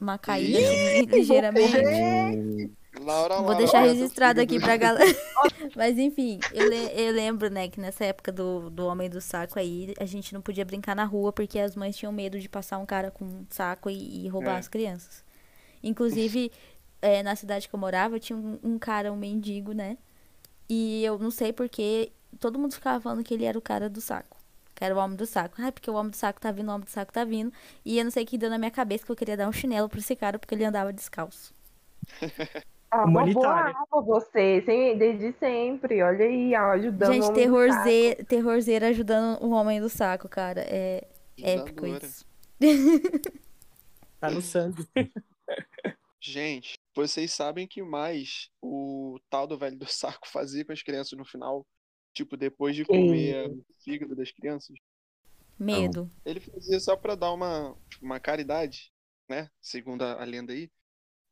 uma 0.00 0.18
caída 0.18 0.58
assim, 0.58 1.06
ligeiramente. 1.06 2.70
Laura, 2.98 3.42
Vou 3.42 3.52
Laura, 3.52 3.54
deixar 3.54 3.82
teu 3.82 3.92
registrado 3.94 4.40
aqui 4.40 4.58
pra 4.60 4.76
galera. 4.76 5.16
Mas 5.76 5.98
enfim, 5.98 6.38
eu, 6.52 6.68
le- 6.68 6.92
eu 6.94 7.12
lembro, 7.12 7.50
né, 7.50 7.68
que 7.68 7.80
nessa 7.80 8.04
época 8.04 8.32
do, 8.32 8.70
do 8.70 8.86
Homem 8.86 9.10
do 9.10 9.20
Saco 9.20 9.58
aí, 9.58 9.94
a 10.00 10.04
gente 10.06 10.32
não 10.32 10.40
podia 10.40 10.64
brincar 10.64 10.94
na 10.96 11.04
rua 11.04 11.32
porque 11.32 11.58
as 11.58 11.76
mães 11.76 11.96
tinham 11.96 12.12
medo 12.12 12.38
de 12.40 12.48
passar 12.48 12.78
um 12.78 12.86
cara 12.86 13.10
com 13.10 13.24
um 13.24 13.46
saco 13.50 13.90
e, 13.90 14.24
e 14.24 14.28
roubar 14.28 14.56
É. 14.56 14.58
as 14.58 14.68
crianças. 14.68 15.22
Inclusive, 15.82 16.50
é, 17.02 17.22
na 17.22 17.36
cidade 17.36 17.68
que 17.68 17.74
eu 17.74 17.78
morava, 17.80 18.18
tinha 18.18 18.36
um, 18.36 18.58
um 18.62 18.78
cara, 18.78 19.12
um 19.12 19.16
mendigo, 19.16 19.72
né? 19.72 19.98
E 20.68 21.04
eu 21.04 21.18
não 21.18 21.30
sei 21.30 21.52
porque 21.52 22.12
todo 22.40 22.58
mundo 22.58 22.74
ficava 22.74 23.00
falando 23.00 23.22
que 23.24 23.34
ele 23.34 23.44
era 23.44 23.58
o 23.58 23.62
cara 23.62 23.88
do 23.90 24.00
saco. 24.00 24.36
Que 24.74 24.84
era 24.84 24.94
o 24.94 24.98
homem 24.98 25.16
do 25.16 25.26
saco. 25.26 25.56
Ah, 25.62 25.72
porque 25.72 25.90
o 25.90 25.94
homem 25.94 26.10
do 26.10 26.16
saco 26.16 26.40
tá 26.40 26.50
vindo, 26.52 26.68
o 26.68 26.72
homem 26.74 26.84
do 26.84 26.90
saco 26.90 27.12
tá 27.12 27.24
vindo. 27.24 27.52
E 27.84 27.98
eu 27.98 28.04
não 28.04 28.10
sei 28.10 28.24
o 28.24 28.26
que 28.26 28.38
deu 28.38 28.50
na 28.50 28.58
minha 28.58 28.70
cabeça 28.70 29.04
que 29.06 29.12
eu 29.12 29.16
queria 29.16 29.36
dar 29.36 29.48
um 29.48 29.52
chinelo 29.52 29.88
pra 29.88 29.98
esse 30.00 30.16
cara 30.16 30.38
porque 30.38 30.54
ele 30.54 30.64
andava 30.64 30.92
descalço. 30.92 31.54
Ah, 32.90 33.04
Humanitária. 33.04 33.74
alma 33.90 34.06
você, 34.06 34.62
sem- 34.64 34.96
desde 34.96 35.32
sempre. 35.38 36.02
Olha 36.02 36.24
aí, 36.24 36.54
ajudando 36.54 37.10
o 37.10 37.12
Gente, 37.14 37.24
homem 37.24 38.14
do 38.16 38.24
terrorzeira, 38.24 38.88
ajudando 38.88 39.42
o 39.42 39.50
homem 39.50 39.80
do 39.80 39.88
saco, 39.88 40.28
cara. 40.28 40.60
É 40.68 41.06
épico 41.36 41.86
isso. 41.86 42.24
Tá 44.20 44.30
no 44.30 44.40
sangue. 44.40 44.86
Gente, 46.20 46.74
vocês 46.94 47.32
sabem 47.32 47.66
que 47.66 47.82
mais 47.82 48.50
o 48.62 49.18
tal 49.28 49.46
do 49.46 49.58
velho 49.58 49.76
do 49.76 49.86
saco 49.86 50.26
fazia 50.28 50.64
com 50.64 50.72
as 50.72 50.82
crianças 50.82 51.16
no 51.18 51.24
final? 51.24 51.66
Tipo, 52.14 52.36
depois 52.36 52.74
de 52.74 52.84
comer 52.84 53.50
o 53.50 53.64
fígado 53.84 54.16
das 54.16 54.30
crianças? 54.32 54.76
Medo. 55.58 56.10
Ele 56.24 56.40
fazia 56.40 56.80
só 56.80 56.96
pra 56.96 57.14
dar 57.14 57.32
uma, 57.32 57.76
tipo, 57.90 58.04
uma 58.04 58.18
caridade, 58.18 58.90
né? 59.28 59.50
Segundo 59.60 60.02
a 60.02 60.24
lenda 60.24 60.52
aí, 60.52 60.70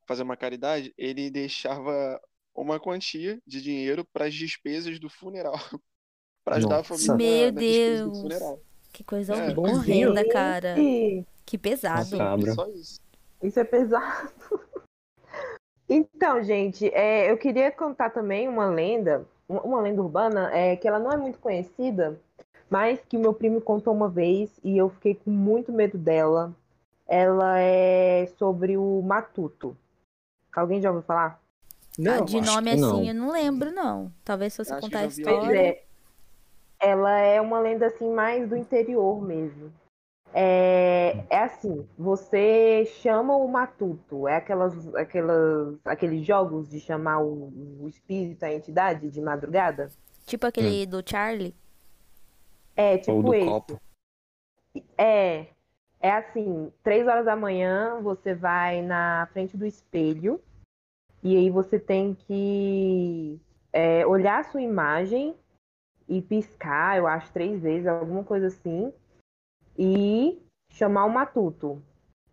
fazer 0.06 0.22
uma 0.22 0.36
caridade, 0.36 0.92
ele 0.96 1.30
deixava 1.30 2.20
uma 2.54 2.78
quantia 2.78 3.38
de 3.46 3.60
dinheiro 3.62 4.04
para 4.12 4.26
as 4.26 4.34
despesas 4.34 4.98
do 4.98 5.08
funeral. 5.08 5.54
Pra 6.44 6.56
ajudar 6.56 6.74
a 6.74 6.78
Nossa. 6.78 6.94
família 7.08 7.16
Meu 7.16 7.46
na, 7.46 7.52
na 7.52 7.60
Deus. 7.60 8.20
funeral. 8.20 8.60
Que 8.92 9.02
coisa 9.02 9.34
É, 9.34 9.58
horrenda, 9.58 10.20
saco. 10.20 10.30
cara. 10.30 10.74
Gente, 10.76 11.26
Que 11.46 11.56
pesado. 11.56 12.04
Só 12.54 12.66
isso. 12.68 13.00
Isso 13.42 13.58
é 13.60 13.64
pesado. 13.64 14.30
Então, 15.88 16.42
gente, 16.42 16.86
é, 16.94 17.30
eu 17.30 17.36
queria 17.36 17.70
contar 17.70 18.08
também 18.10 18.48
uma 18.48 18.66
lenda, 18.70 19.26
uma 19.46 19.60
uma 19.62 19.80
lenda 19.82 20.00
urbana, 20.00 20.50
é, 20.50 20.76
que 20.76 20.88
ela 20.88 20.98
não 20.98 21.12
é 21.12 21.16
muito 21.18 21.38
conhecida, 21.38 22.18
mas 22.70 23.00
que 23.06 23.16
o 23.18 23.20
meu 23.20 23.34
primo 23.34 23.60
contou 23.60 23.92
uma 23.92 24.08
vez 24.08 24.50
e 24.64 24.78
eu 24.78 24.88
fiquei 24.88 25.14
com 25.14 25.30
muito 25.30 25.70
medo 25.72 25.98
dela. 25.98 26.54
Ela 27.06 27.58
é 27.60 28.26
sobre 28.38 28.78
o 28.78 29.02
Matuto. 29.02 29.76
Alguém 30.54 30.80
já 30.80 30.90
ouviu 30.90 31.04
falar? 31.04 31.40
Não, 31.98 32.24
de 32.24 32.38
acho 32.38 32.52
nome 32.52 32.70
assim 32.70 32.80
não. 32.80 33.04
eu 33.04 33.14
não 33.14 33.32
lembro, 33.32 33.70
não. 33.70 34.12
Talvez 34.24 34.52
se 34.52 34.64
você 34.64 34.80
contar 34.80 35.00
a 35.00 35.06
história. 35.06 35.58
é. 35.58 35.84
Ela 36.80 37.18
é 37.18 37.40
uma 37.40 37.60
lenda 37.60 37.86
assim 37.86 38.12
mais 38.12 38.48
do 38.48 38.56
interior 38.56 39.22
mesmo. 39.22 39.72
É, 40.36 41.24
é 41.30 41.38
assim, 41.38 41.86
você 41.96 42.84
chama 43.00 43.36
o 43.36 43.46
matuto, 43.46 44.26
é 44.26 44.36
aquelas, 44.36 44.92
aquelas, 44.96 45.78
aqueles 45.84 46.26
jogos 46.26 46.68
de 46.68 46.80
chamar 46.80 47.20
o, 47.20 47.52
o 47.80 47.88
espírito, 47.88 48.42
a 48.42 48.52
entidade 48.52 49.08
de 49.08 49.20
madrugada? 49.20 49.90
Tipo 50.26 50.46
aquele 50.48 50.84
do 50.86 51.02
Charlie. 51.08 51.54
É, 52.74 52.94
Ou 52.94 52.98
tipo 52.98 53.22
do 53.22 53.34
esse. 53.34 53.46
copo. 53.46 53.80
É, 54.98 55.46
é 56.04 56.12
assim, 56.12 56.70
três 56.82 57.08
horas 57.08 57.24
da 57.24 57.34
manhã 57.34 57.98
você 58.02 58.34
vai 58.34 58.82
na 58.82 59.26
frente 59.32 59.56
do 59.56 59.64
espelho 59.64 60.38
e 61.22 61.34
aí 61.34 61.48
você 61.48 61.78
tem 61.78 62.14
que 62.14 63.40
é, 63.72 64.06
olhar 64.06 64.40
a 64.40 64.44
sua 64.44 64.60
imagem 64.60 65.34
e 66.06 66.20
piscar, 66.20 66.98
eu 66.98 67.06
acho, 67.06 67.32
três 67.32 67.62
vezes, 67.62 67.86
alguma 67.86 68.22
coisa 68.22 68.48
assim, 68.48 68.92
e 69.78 70.38
chamar 70.68 71.06
o 71.06 71.10
matuto. 71.10 71.82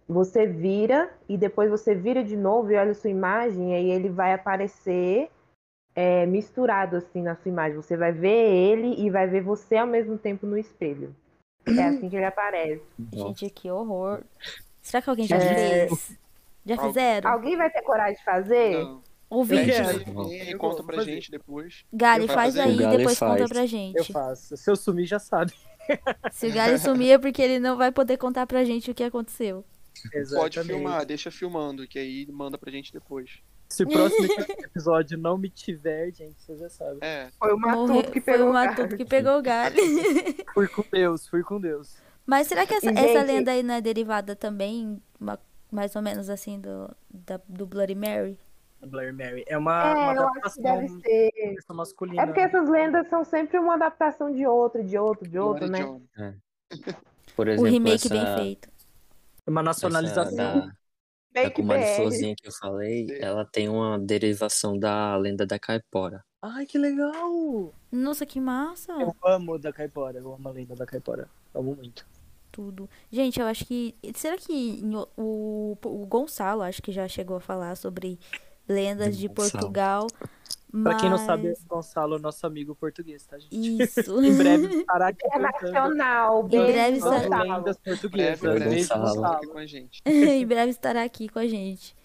você 0.05 0.45
vira 0.45 1.09
e 1.29 1.37
depois 1.37 1.69
você 1.69 1.95
vira 1.95 2.21
de 2.21 2.35
novo 2.35 2.73
e 2.73 2.75
olha 2.75 2.91
a 2.91 2.95
sua 2.95 3.09
imagem, 3.09 3.71
e 3.71 3.73
aí 3.73 3.89
ele 3.89 4.09
vai 4.09 4.33
aparecer 4.33 5.31
é, 5.95 6.25
misturado 6.25 6.97
assim 6.97 7.21
na 7.21 7.37
sua 7.37 7.47
imagem. 7.47 7.77
Você 7.77 7.95
vai 7.95 8.11
ver 8.11 8.53
ele 8.53 9.01
e 9.01 9.09
vai 9.09 9.27
ver 9.27 9.41
você 9.41 9.77
ao 9.77 9.87
mesmo 9.87 10.17
tempo 10.17 10.45
no 10.45 10.57
espelho. 10.57 11.15
É 11.65 11.83
assim 11.83 12.09
que 12.09 12.15
ele 12.15 12.25
aparece. 12.25 12.81
Gente, 13.13 13.49
que 13.49 13.69
horror. 13.69 14.21
Será 14.81 15.01
que 15.01 15.09
alguém 15.09 15.27
já 15.27 15.37
É. 15.37 15.87
fez? 15.87 16.17
Já 16.65 16.77
fizeram? 16.77 17.31
Alguém 17.31 17.57
vai 17.57 17.69
ter 17.69 17.81
coragem 17.81 18.15
de 18.17 18.23
fazer? 18.23 18.83
Não. 18.83 19.01
Vídeo. 19.43 19.73
Eu 20.49 20.57
conta 20.57 20.83
pra 20.83 21.03
gente 21.03 21.31
depois. 21.31 21.85
Gali, 21.93 22.25
Eu 22.27 22.33
faz 22.33 22.57
aí 22.57 22.75
e 22.75 22.97
depois 22.97 23.17
conta 23.17 23.37
faz. 23.37 23.49
pra 23.49 23.61
Eu 23.63 23.67
gente. 23.67 24.11
faço. 24.11 24.57
Se 24.57 24.69
eu 24.69 24.75
sumir, 24.75 25.05
já 25.05 25.19
sabe. 25.19 25.53
Se 26.31 26.47
o 26.47 26.53
Gali 26.53 26.77
sumir 26.77 27.11
é 27.11 27.17
porque 27.17 27.41
ele 27.41 27.57
não 27.59 27.77
vai 27.77 27.91
poder 27.91 28.17
contar 28.17 28.45
pra 28.45 28.63
gente 28.65 28.91
o 28.91 28.93
que 28.93 29.03
aconteceu. 29.03 29.63
Pode 30.03 30.17
Exatamente. 30.17 30.67
filmar, 30.67 31.05
deixa 31.05 31.31
filmando, 31.31 31.87
que 31.87 31.97
aí 31.99 32.27
manda 32.29 32.57
pra 32.57 32.71
gente 32.71 32.91
depois. 32.91 33.39
Se 33.71 33.83
o 33.83 33.87
próximo 33.87 34.27
episódio 34.65 35.17
não 35.17 35.37
me 35.37 35.49
tiver, 35.49 36.11
gente, 36.13 36.35
você 36.41 36.57
já 36.57 36.69
sabe. 36.69 36.97
É, 37.01 37.29
Foi 37.39 37.53
o 37.53 37.57
Matuto 37.57 38.11
que 38.11 38.21
pegou 38.21 38.47
o 38.47 38.49
o 38.49 38.53
Matuto 38.53 38.97
que 38.97 39.05
pegou 39.05 39.37
o 39.37 39.41
Gali. 39.41 39.81
Fui 40.53 40.67
com 40.67 40.83
Deus, 40.91 41.27
fui 41.27 41.43
com 41.43 41.59
Deus. 41.59 41.97
Mas 42.25 42.47
será 42.47 42.65
que 42.65 42.73
essa, 42.73 42.87
E, 42.91 42.93
essa 42.93 43.19
gente- 43.19 43.27
lenda 43.27 43.51
aí 43.51 43.63
não 43.63 43.73
é 43.75 43.81
derivada 43.81 44.35
também, 44.35 45.01
uma- 45.19 45.39
mais 45.71 45.95
ou 45.95 46.01
menos 46.01 46.29
assim, 46.29 46.59
do, 46.59 46.89
da- 47.09 47.39
do 47.47 47.65
Bloody 47.65 47.95
Mary? 47.95 48.37
Blair 48.85 49.13
Mary. 49.13 49.43
É 49.47 49.57
uma, 49.57 49.83
É, 49.83 49.93
uma 49.93 50.13
eu 50.15 50.27
acho 50.43 50.55
que 50.55 50.61
deve 50.61 50.85
adaptação 50.85 51.01
ser. 51.01 51.73
masculina. 51.73 52.21
É 52.23 52.25
porque 52.25 52.39
essas 52.41 52.67
lendas 52.67 53.07
são 53.09 53.23
sempre 53.23 53.59
uma 53.59 53.75
adaptação 53.75 54.31
de 54.33 54.45
outro, 54.45 54.83
de 54.83 54.97
outro, 54.97 55.29
de 55.29 55.37
outro, 55.39 55.67
Glory 55.67 55.71
né? 55.71 55.85
John. 55.85 56.01
Por 57.35 57.47
O 57.47 57.51
exemplo, 57.51 57.71
remake 57.71 58.07
essa, 58.07 58.09
bem 58.09 58.35
feito. 58.37 58.69
É 59.45 59.49
uma 59.49 59.61
essa 59.61 59.69
nacionalização. 59.69 60.35
da, 60.67 60.71
Fake 61.33 61.55
comadre 61.55 61.85
BR. 61.85 61.95
Florzinha 61.95 62.35
que 62.35 62.47
eu 62.47 62.51
falei, 62.51 63.07
Sim. 63.07 63.17
ela 63.21 63.45
tem 63.45 63.69
uma 63.69 63.97
derivação 63.97 64.77
da 64.77 65.15
lenda 65.15 65.45
da 65.45 65.57
caipora. 65.57 66.23
Ai, 66.41 66.65
que 66.65 66.77
legal! 66.77 67.71
Nossa, 67.91 68.25
que 68.25 68.39
massa! 68.39 68.93
Eu 68.93 69.15
amo 69.23 69.59
da 69.59 69.71
Caipora, 69.71 70.17
eu 70.17 70.33
amo 70.33 70.47
a 70.47 70.51
lenda 70.51 70.75
da 70.75 70.87
Caipora. 70.87 71.29
Amo 71.53 71.75
muito. 71.75 72.03
Tudo. 72.51 72.89
Gente, 73.11 73.39
eu 73.39 73.45
acho 73.45 73.63
que. 73.63 73.95
Será 74.15 74.37
que 74.37 74.81
o, 75.15 75.77
o, 75.85 76.05
Gonçalo, 76.07 76.63
acho 76.63 76.81
que 76.81 76.91
já 76.91 77.07
chegou 77.07 77.37
a 77.37 77.39
falar 77.39 77.75
sobre 77.75 78.19
lendas 78.67 79.17
de 79.17 79.27
Gonçalo. 79.27 79.51
Portugal. 79.51 80.07
Pra 80.83 80.95
quem 80.95 81.09
não 81.09 81.17
sabe, 81.17 81.49
mas- 81.49 81.63
Gonçalo 81.65 82.15
é 82.15 82.19
nosso 82.19 82.47
amigo 82.47 82.73
português, 82.75 83.25
tá, 83.25 83.37
gente? 83.37 83.83
Isso. 83.83 83.99
em 84.23 84.37
breve 84.37 84.67
estará 84.79 85.07
aqui 85.09 85.25
É 85.25 85.29
contando 85.29 85.43
nacional, 85.43 86.45
Em 86.45 86.47
breve 86.49 86.99
Gonçalo. 86.99 87.43
lendas 87.43 87.77
Breve, 87.77 87.99
portuguesas. 88.01 88.39
breve. 88.39 88.75
Gonçalo 88.77 89.03
aqui 89.05 89.15
Gonçalo. 89.17 89.47
com 89.49 89.57
a 89.57 89.65
gente. 89.65 90.01
em 90.07 90.45
breve 90.47 90.69
estará 90.71 91.03
aqui 91.03 91.27
com 91.29 91.39
a 91.39 91.47
gente. 91.47 91.95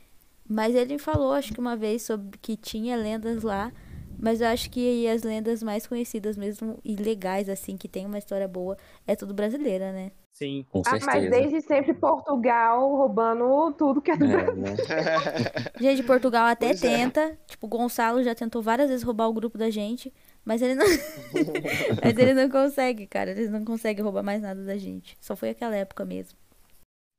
Mas 0.49 0.75
ele 0.75 0.99
falou, 0.99 1.33
acho 1.33 1.53
que 1.53 1.61
uma 1.61 1.77
vez, 1.77 2.03
sobre 2.03 2.39
que 2.39 2.57
tinha 2.57 2.97
lendas 2.97 3.43
lá. 3.43 3.73
Mas 4.19 4.41
eu 4.41 4.47
acho 4.49 4.71
que 4.71 5.07
as 5.09 5.23
lendas 5.23 5.63
mais 5.63 5.87
conhecidas 5.87 6.37
mesmo 6.39 6.79
e 6.85 6.97
legais, 6.97 7.49
assim, 7.51 7.77
que 7.77 7.87
tem 7.87 8.07
uma 8.07 8.17
história 8.19 8.49
boa, 8.49 8.77
é 9.07 9.15
tudo 9.15 9.35
brasileira, 9.35 9.93
né? 9.93 10.11
Sim. 10.37 10.67
Com 10.71 10.81
Ah, 10.85 10.91
certeza. 10.91 11.07
mas 11.07 11.31
desde 11.31 11.61
sempre 11.63 11.95
Portugal 11.95 12.95
roubando 12.95 13.73
tudo 13.73 14.03
que 14.03 14.11
é 14.11 14.17
do 14.19 14.27
É, 14.27 14.53
né? 14.55 14.75
Gente, 15.81 16.03
Portugal 16.03 16.45
até 16.45 16.67
Pois 16.69 16.85
é. 16.85 16.97
tenta. 16.99 17.39
Tipo, 17.47 17.65
o 17.67 17.69
Gonçalo 17.71 18.23
já 18.23 18.35
tentou 18.35 18.61
várias 18.61 18.91
vezes 18.91 19.03
roubar 19.03 19.29
o 19.29 19.33
grupo 19.33 19.57
da 19.57 19.71
gente. 19.71 20.13
Mas 20.45 20.61
ele 20.61 20.75
não. 20.75 20.85
mas 22.05 22.19
ele 22.19 22.35
não 22.35 22.51
consegue, 22.51 23.07
cara. 23.07 23.31
Eles 23.31 23.51
não 23.51 23.65
conseguem 23.65 24.05
roubar 24.05 24.23
mais 24.23 24.43
nada 24.43 24.63
da 24.63 24.77
gente. 24.77 25.17
Só 25.23 25.35
foi 25.35 25.49
aquela 25.51 25.75
época 25.75 26.05
mesmo. 26.05 26.39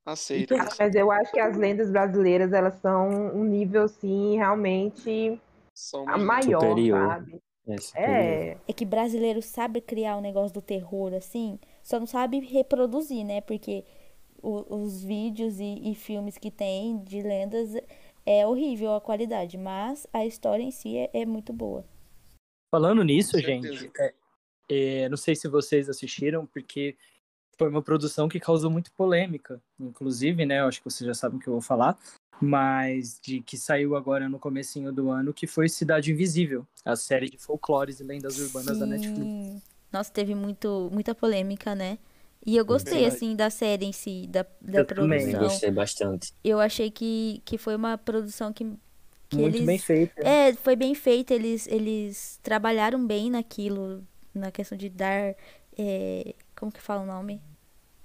Aceita. 0.06 0.54
Ah, 0.54 0.68
Mas 0.78 0.94
eu 0.94 1.10
acho 1.10 1.32
que 1.32 1.40
as 1.40 1.56
lendas 1.56 1.90
brasileiras, 1.90 2.52
elas 2.52 2.74
são 2.74 3.08
um 3.34 3.42
nível, 3.44 3.82
assim, 3.82 4.36
realmente 4.36 5.38
São 5.74 6.08
a 6.08 6.16
maior, 6.16 6.60
Superior. 6.60 7.08
sabe? 7.08 7.38
É, 7.66 7.76
superior. 7.78 8.14
É, 8.16 8.56
É 8.68 8.72
que 8.72 8.84
brasileiro 8.86 9.42
sabe 9.42 9.80
criar 9.82 10.16
um 10.16 10.22
negócio 10.22 10.54
do 10.54 10.62
terror, 10.62 11.12
assim. 11.14 11.58
Só 11.88 11.98
não 11.98 12.06
sabe 12.06 12.38
reproduzir, 12.40 13.24
né? 13.24 13.40
Porque 13.40 13.82
o- 14.42 14.82
os 14.82 15.02
vídeos 15.02 15.58
e, 15.58 15.90
e 15.90 15.94
filmes 15.94 16.36
que 16.36 16.50
tem 16.50 16.98
de 17.02 17.22
lendas 17.22 17.74
é 18.26 18.46
horrível 18.46 18.94
a 18.94 19.00
qualidade. 19.00 19.56
Mas 19.56 20.06
a 20.12 20.26
história 20.26 20.62
em 20.62 20.70
si 20.70 20.98
é, 20.98 21.08
é 21.14 21.24
muito 21.24 21.50
boa. 21.50 21.82
Falando 22.70 23.02
nisso, 23.02 23.38
gente, 23.40 23.90
é- 23.98 24.14
é, 24.68 25.08
não 25.08 25.16
sei 25.16 25.34
se 25.34 25.48
vocês 25.48 25.88
assistiram, 25.88 26.44
porque 26.44 26.94
foi 27.56 27.70
uma 27.70 27.80
produção 27.80 28.28
que 28.28 28.38
causou 28.38 28.70
muito 28.70 28.92
polêmica. 28.92 29.58
Inclusive, 29.80 30.44
né? 30.44 30.60
Eu 30.60 30.66
acho 30.66 30.80
que 30.82 30.90
vocês 30.90 31.06
já 31.06 31.14
sabem 31.14 31.38
o 31.38 31.40
que 31.40 31.48
eu 31.48 31.54
vou 31.54 31.62
falar. 31.62 31.98
Mas 32.38 33.18
de 33.18 33.40
que 33.40 33.56
saiu 33.56 33.96
agora 33.96 34.28
no 34.28 34.38
comecinho 34.38 34.92
do 34.92 35.10
ano, 35.10 35.32
que 35.32 35.46
foi 35.46 35.70
Cidade 35.70 36.12
Invisível, 36.12 36.66
a 36.84 36.94
série 36.94 37.30
de 37.30 37.38
folclores 37.38 37.98
e 37.98 38.04
lendas 38.04 38.38
urbanas 38.38 38.78
da 38.78 38.84
Netflix. 38.84 39.32
Nossa, 39.92 40.12
teve 40.12 40.34
muito, 40.34 40.90
muita 40.92 41.14
polêmica, 41.14 41.74
né? 41.74 41.98
E 42.44 42.56
eu 42.56 42.64
gostei, 42.64 43.04
assim, 43.04 43.34
da 43.36 43.50
série 43.50 43.86
em 43.86 43.92
si, 43.92 44.26
da, 44.28 44.46
da 44.60 44.80
Eu 44.80 44.86
também. 44.86 45.18
Também 45.20 45.30
produção. 45.30 45.40
gostei 45.48 45.70
bastante. 45.70 46.32
Eu 46.44 46.60
achei 46.60 46.90
que, 46.90 47.42
que 47.44 47.58
foi 47.58 47.74
uma 47.76 47.98
produção 47.98 48.52
que, 48.52 48.64
que 49.28 49.36
Muito 49.36 49.56
eles... 49.56 49.66
bem 49.66 49.78
feita. 49.78 50.22
É, 50.22 50.54
foi 50.54 50.76
bem 50.76 50.94
feita, 50.94 51.34
eles, 51.34 51.66
eles 51.68 52.40
trabalharam 52.42 53.04
bem 53.06 53.30
naquilo, 53.30 54.06
na 54.34 54.50
questão 54.50 54.78
de 54.78 54.88
dar... 54.88 55.34
é, 55.78 56.34
como 56.56 56.72
que 56.72 56.80
fala 56.80 57.02
o 57.02 57.06
nome? 57.06 57.42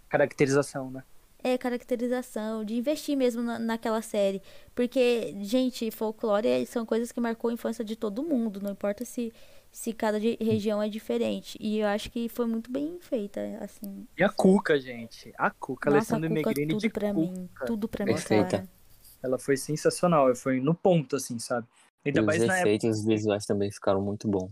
Caracterização, 0.07 0.89
né? 0.89 1.03
É, 1.45 1.57
caracterização, 1.57 2.63
de 2.63 2.75
investir 2.75 3.17
mesmo 3.17 3.41
na, 3.43 3.59
naquela 3.59 4.01
série. 4.01 4.41
Porque, 4.73 5.35
gente, 5.41 5.91
folclore 5.91 6.47
é- 6.47 6.65
são 6.65 6.85
coisas 6.85 7.11
que 7.11 7.19
marcou 7.19 7.49
a 7.49 7.53
infância 7.53 7.83
de 7.83 7.95
todo 7.97 8.23
mundo, 8.23 8.61
não 8.61 8.71
importa 8.71 9.03
se, 9.03 9.33
se 9.73 9.91
cada 9.91 10.19
região 10.19 10.81
é 10.81 10.87
diferente. 10.87 11.57
E 11.59 11.79
eu 11.79 11.87
acho 11.87 12.09
que 12.11 12.29
foi 12.29 12.45
muito 12.45 12.71
bem 12.71 12.99
feita, 13.01 13.41
assim. 13.59 14.07
E 14.15 14.23
a 14.23 14.29
Cuca, 14.29 14.79
gente. 14.79 15.33
A 15.35 15.49
Cuca, 15.49 15.89
Nossa, 15.89 16.13
a 16.13 16.15
Alessandra 16.17 16.29
Cuca, 16.29 16.49
Negrini 16.49 16.73
tudo 16.73 16.81
de 16.81 16.89
pra 16.89 17.11
Cuca. 17.13 17.19
mim, 17.19 17.49
tudo 17.65 17.87
pra 17.89 18.05
mim, 18.05 18.13
Perfeita. 18.13 18.49
cara. 18.59 18.69
Ela 19.23 19.39
foi 19.39 19.57
sensacional, 19.57 20.33
foi 20.35 20.59
no 20.61 20.75
ponto, 20.75 21.15
assim, 21.15 21.39
sabe? 21.39 21.65
E 22.05 22.09
Ainda 22.09 22.19
os 22.21 22.25
mais 22.27 22.39
na 22.39 22.45
época. 22.57 22.59
efeitos 22.69 23.03
visuais 23.03 23.45
também 23.45 23.71
ficaram 23.71 24.01
muito 24.01 24.27
bons. 24.27 24.51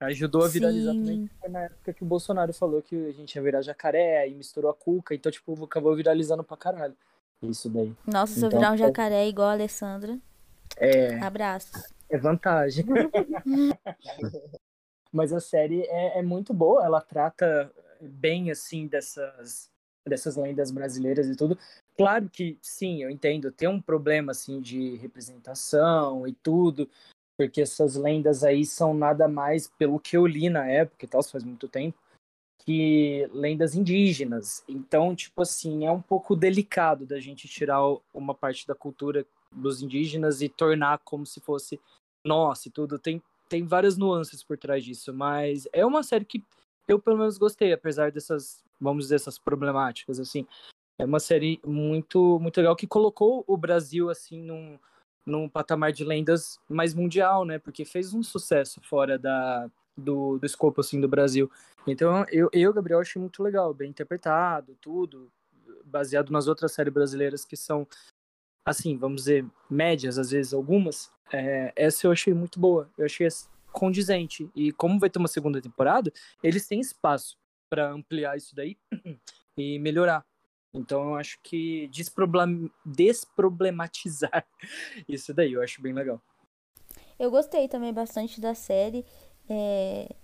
Ajudou 0.00 0.44
a 0.44 0.48
viralizar 0.48 0.92
Sim. 0.92 0.98
também. 1.00 1.30
Foi 1.40 1.48
na 1.48 1.60
época 1.62 1.92
que 1.94 2.02
o 2.02 2.06
Bolsonaro 2.06 2.52
falou 2.52 2.82
que 2.82 2.94
a 3.08 3.12
gente 3.12 3.34
ia 3.36 3.42
virar 3.42 3.62
jacaré 3.62 4.28
e 4.28 4.34
misturou 4.34 4.70
a 4.70 4.74
cuca, 4.74 5.14
então, 5.14 5.30
tipo, 5.30 5.62
acabou 5.64 5.94
viralizando 5.94 6.42
pra 6.42 6.56
caralho. 6.56 6.94
Isso 7.42 7.68
daí. 7.68 7.94
Nossa, 8.06 8.32
se 8.34 8.40
eu 8.40 8.48
Então, 8.48 8.58
virar 8.58 8.72
um 8.72 8.74
é- 8.74 8.78
jacaré 8.78 9.28
igual 9.28 9.48
a 9.48 9.52
Alessandra, 9.52 10.18
É, 10.76 11.18
abraços. 11.20 11.82
É 12.08 12.18
vantagem. 12.18 12.84
Mas 15.12 15.32
a 15.32 15.40
série 15.40 15.82
é, 15.82 16.18
é 16.18 16.22
muito 16.22 16.52
boa, 16.52 16.84
ela 16.84 17.00
trata 17.00 17.72
bem, 18.00 18.50
assim, 18.50 18.86
dessas, 18.86 19.70
dessas 20.06 20.36
lendas 20.36 20.70
brasileiras 20.70 21.28
e 21.28 21.36
tudo. 21.36 21.58
Claro 21.96 22.28
que, 22.28 22.58
sim, 22.60 23.02
eu 23.02 23.10
entendo, 23.10 23.50
tem 23.50 23.68
um 23.68 23.80
problema, 23.80 24.32
assim, 24.32 24.60
de 24.60 24.96
representação 24.96 26.26
e 26.26 26.32
tudo, 26.32 26.88
porque 27.38 27.62
essas 27.62 27.96
lendas 27.96 28.44
aí 28.44 28.66
são 28.66 28.92
nada 28.92 29.28
mais, 29.28 29.68
pelo 29.68 29.98
que 29.98 30.16
eu 30.16 30.26
li 30.26 30.50
na 30.50 30.66
época 30.68 31.04
e 31.04 31.08
tal, 31.08 31.22
faz 31.22 31.44
muito 31.44 31.68
tempo, 31.68 31.98
que 32.58 33.28
lendas 33.32 33.74
indígenas. 33.74 34.64
Então, 34.68 35.14
tipo 35.14 35.42
assim, 35.42 35.86
é 35.86 35.90
um 35.90 36.02
pouco 36.02 36.34
delicado 36.34 37.06
da 37.06 37.20
gente 37.20 37.48
tirar 37.48 37.80
uma 38.12 38.34
parte 38.34 38.66
da 38.66 38.74
cultura 38.74 39.24
dos 39.50 39.82
indígenas 39.82 40.42
e 40.42 40.48
tornar 40.48 40.98
como 41.04 41.24
se 41.26 41.40
fosse 41.40 41.80
nossa 42.24 42.68
e 42.68 42.70
tudo. 42.70 42.98
Tem, 42.98 43.22
tem 43.48 43.64
várias 43.64 43.96
nuances 43.96 44.42
por 44.42 44.56
trás 44.58 44.84
disso, 44.84 45.12
mas 45.12 45.68
é 45.72 45.84
uma 45.84 46.02
série 46.02 46.24
que 46.24 46.42
eu 46.88 46.98
pelo 46.98 47.18
menos 47.18 47.38
gostei, 47.38 47.72
apesar 47.72 48.12
dessas, 48.12 48.62
vamos 48.80 49.04
dizer, 49.04 49.16
essas 49.16 49.38
problemáticas, 49.38 50.20
assim. 50.20 50.46
É 50.98 51.04
uma 51.04 51.20
série 51.20 51.60
muito, 51.64 52.38
muito 52.40 52.56
legal 52.56 52.76
que 52.76 52.86
colocou 52.86 53.44
o 53.46 53.56
Brasil, 53.56 54.08
assim, 54.08 54.42
num, 54.42 54.78
num 55.26 55.48
patamar 55.48 55.92
de 55.92 56.04
lendas 56.04 56.58
mais 56.68 56.94
mundial, 56.94 57.44
né? 57.44 57.58
Porque 57.58 57.84
fez 57.84 58.14
um 58.14 58.22
sucesso 58.22 58.80
fora 58.80 59.18
da, 59.18 59.68
do, 59.96 60.38
do 60.38 60.46
escopo, 60.46 60.80
assim, 60.80 61.00
do 61.00 61.08
Brasil. 61.08 61.50
Então, 61.86 62.24
eu, 62.30 62.48
eu, 62.52 62.72
Gabriel, 62.72 63.00
achei 63.00 63.20
muito 63.20 63.42
legal, 63.42 63.74
bem 63.74 63.90
interpretado, 63.90 64.76
tudo, 64.80 65.30
baseado 65.84 66.30
nas 66.30 66.48
outras 66.48 66.72
séries 66.72 66.92
brasileiras 66.92 67.44
que 67.44 67.56
são, 67.56 67.86
assim, 68.66 68.98
vamos 68.98 69.22
dizer, 69.22 69.46
médias, 69.70 70.18
às 70.18 70.30
vezes 70.30 70.52
algumas. 70.52 71.10
É, 71.32 71.72
essa 71.76 72.06
eu 72.06 72.12
achei 72.12 72.34
muito 72.34 72.58
boa, 72.58 72.90
eu 72.98 73.06
achei 73.06 73.28
condizente. 73.72 74.50
E 74.54 74.72
como 74.72 74.98
vai 74.98 75.08
ter 75.08 75.20
uma 75.20 75.28
segunda 75.28 75.62
temporada, 75.62 76.12
eles 76.42 76.66
têm 76.66 76.80
espaço 76.80 77.38
para 77.70 77.90
ampliar 77.90 78.36
isso 78.36 78.54
daí 78.54 78.76
e 79.56 79.78
melhorar. 79.78 80.26
Então, 80.74 81.10
eu 81.10 81.14
acho 81.14 81.38
que 81.42 81.88
desproblem- 81.88 82.70
desproblematizar 82.84 84.44
isso 85.08 85.32
daí, 85.32 85.52
eu 85.52 85.62
acho 85.62 85.80
bem 85.80 85.92
legal. 85.92 86.20
Eu 87.18 87.30
gostei 87.30 87.66
também 87.66 87.94
bastante 87.94 88.40
da 88.40 88.54
série. 88.54 89.04
É, 89.48 90.14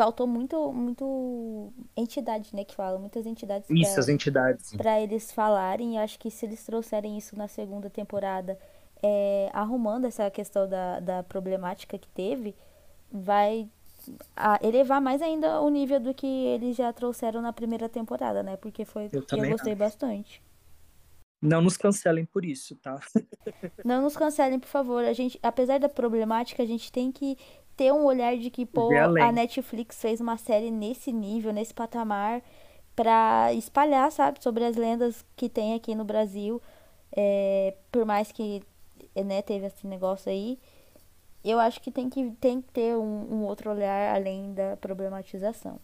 faltou 0.00 0.26
muito, 0.26 0.72
muito 0.72 1.70
entidade, 1.94 2.56
né, 2.56 2.64
que 2.64 2.74
fala, 2.74 2.98
muitas 2.98 3.26
entidades 3.26 3.68
Isso, 3.68 3.92
pra- 3.92 4.00
as 4.00 4.08
entidades. 4.08 4.72
pra 4.74 4.98
eles 4.98 5.30
falarem. 5.30 5.96
E 5.96 5.98
acho 5.98 6.18
que 6.18 6.30
se 6.30 6.46
eles 6.46 6.64
trouxerem 6.64 7.18
isso 7.18 7.36
na 7.36 7.46
segunda 7.48 7.90
temporada, 7.90 8.58
é, 9.02 9.50
arrumando 9.52 10.06
essa 10.06 10.30
questão 10.30 10.66
da, 10.66 11.00
da 11.00 11.22
problemática 11.22 11.98
que 11.98 12.08
teve, 12.08 12.54
vai 13.12 13.68
elevar 14.62 15.02
mais 15.02 15.20
ainda 15.20 15.60
o 15.60 15.68
nível 15.68 16.00
do 16.00 16.14
que 16.14 16.26
eles 16.26 16.74
já 16.76 16.90
trouxeram 16.94 17.42
na 17.42 17.52
primeira 17.52 17.86
temporada, 17.86 18.42
né? 18.42 18.56
Porque 18.56 18.86
foi 18.86 19.10
Eu 19.12 19.20
que 19.22 19.34
eu 19.34 19.50
gostei 19.50 19.72
acho. 19.74 19.78
bastante. 19.78 20.42
Não 21.42 21.60
nos 21.60 21.76
cancelem 21.76 22.24
por 22.24 22.42
isso, 22.44 22.74
tá? 22.76 22.98
Não 23.84 24.00
nos 24.02 24.16
cancelem, 24.16 24.58
por 24.58 24.68
favor. 24.68 25.04
A 25.04 25.12
gente, 25.12 25.38
apesar 25.42 25.78
da 25.78 25.88
problemática, 25.90 26.62
a 26.62 26.66
gente 26.66 26.90
tem 26.90 27.12
que 27.12 27.36
ter 27.80 27.94
um 27.94 28.04
olhar 28.04 28.36
de 28.36 28.50
que, 28.50 28.66
pô, 28.66 28.90
a 28.94 29.32
Netflix 29.32 30.02
fez 30.02 30.20
uma 30.20 30.36
série 30.36 30.70
nesse 30.70 31.10
nível, 31.10 31.50
nesse 31.50 31.72
patamar, 31.72 32.42
pra 32.94 33.54
espalhar, 33.54 34.12
sabe, 34.12 34.42
sobre 34.42 34.66
as 34.66 34.76
lendas 34.76 35.24
que 35.34 35.48
tem 35.48 35.72
aqui 35.72 35.94
no 35.94 36.04
Brasil. 36.04 36.60
É, 37.16 37.74
por 37.90 38.04
mais 38.04 38.30
que, 38.30 38.62
né, 39.16 39.40
teve 39.40 39.64
esse 39.64 39.86
negócio 39.86 40.30
aí, 40.30 40.58
eu 41.42 41.58
acho 41.58 41.80
que 41.80 41.90
tem 41.90 42.10
que, 42.10 42.32
tem 42.32 42.60
que 42.60 42.70
ter 42.70 42.94
um, 42.98 43.32
um 43.32 43.44
outro 43.44 43.70
olhar 43.70 44.14
além 44.14 44.52
da 44.52 44.76
problematização. 44.76 45.80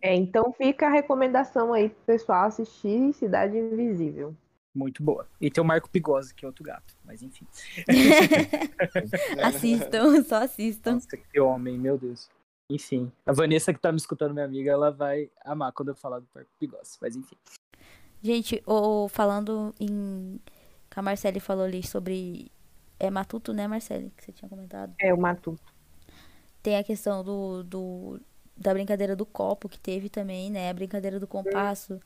É, 0.00 0.14
então 0.14 0.50
fica 0.54 0.86
a 0.86 0.90
recomendação 0.90 1.74
aí 1.74 1.90
pro 1.90 2.04
pessoal 2.06 2.46
assistir 2.46 3.12
Cidade 3.12 3.58
Invisível. 3.58 4.34
Muito 4.74 5.02
boa. 5.02 5.26
E 5.40 5.50
tem 5.50 5.62
o 5.62 5.66
Marco 5.66 5.88
Pigose, 5.88 6.34
que 6.34 6.44
é 6.44 6.48
outro 6.48 6.62
gato. 6.62 6.94
Mas 7.04 7.22
enfim. 7.22 7.46
assistam, 9.42 10.22
só 10.24 10.42
assistam. 10.42 10.94
Nossa, 10.94 11.16
que 11.16 11.40
homem, 11.40 11.78
meu 11.78 11.98
Deus. 11.98 12.28
Enfim. 12.70 13.10
A 13.24 13.32
Vanessa 13.32 13.72
que 13.72 13.80
tá 13.80 13.90
me 13.90 13.98
escutando, 13.98 14.34
minha 14.34 14.44
amiga, 14.44 14.70
ela 14.70 14.90
vai 14.90 15.30
amar 15.44 15.72
quando 15.72 15.88
eu 15.88 15.94
falar 15.94 16.20
do 16.20 16.28
Marco 16.34 16.50
Pigose. 16.58 16.98
Mas 17.00 17.16
enfim. 17.16 17.36
Gente, 18.22 18.62
ou 18.66 19.08
falando 19.08 19.74
em. 19.80 20.38
Que 20.90 20.98
a 20.98 21.02
Marcele 21.02 21.40
falou 21.40 21.64
ali 21.64 21.86
sobre. 21.86 22.50
É 23.00 23.10
Matuto, 23.10 23.52
né, 23.52 23.66
Marcele? 23.66 24.12
Que 24.16 24.24
você 24.24 24.32
tinha 24.32 24.48
comentado. 24.48 24.94
É 25.00 25.14
o 25.14 25.18
Matuto. 25.18 25.62
Tem 26.62 26.76
a 26.76 26.84
questão 26.84 27.24
do, 27.24 27.62
do. 27.62 28.20
Da 28.56 28.74
brincadeira 28.74 29.14
do 29.14 29.24
copo 29.24 29.68
que 29.68 29.78
teve 29.78 30.08
também, 30.08 30.50
né? 30.50 30.68
A 30.68 30.74
brincadeira 30.74 31.18
do 31.18 31.26
compasso. 31.26 32.00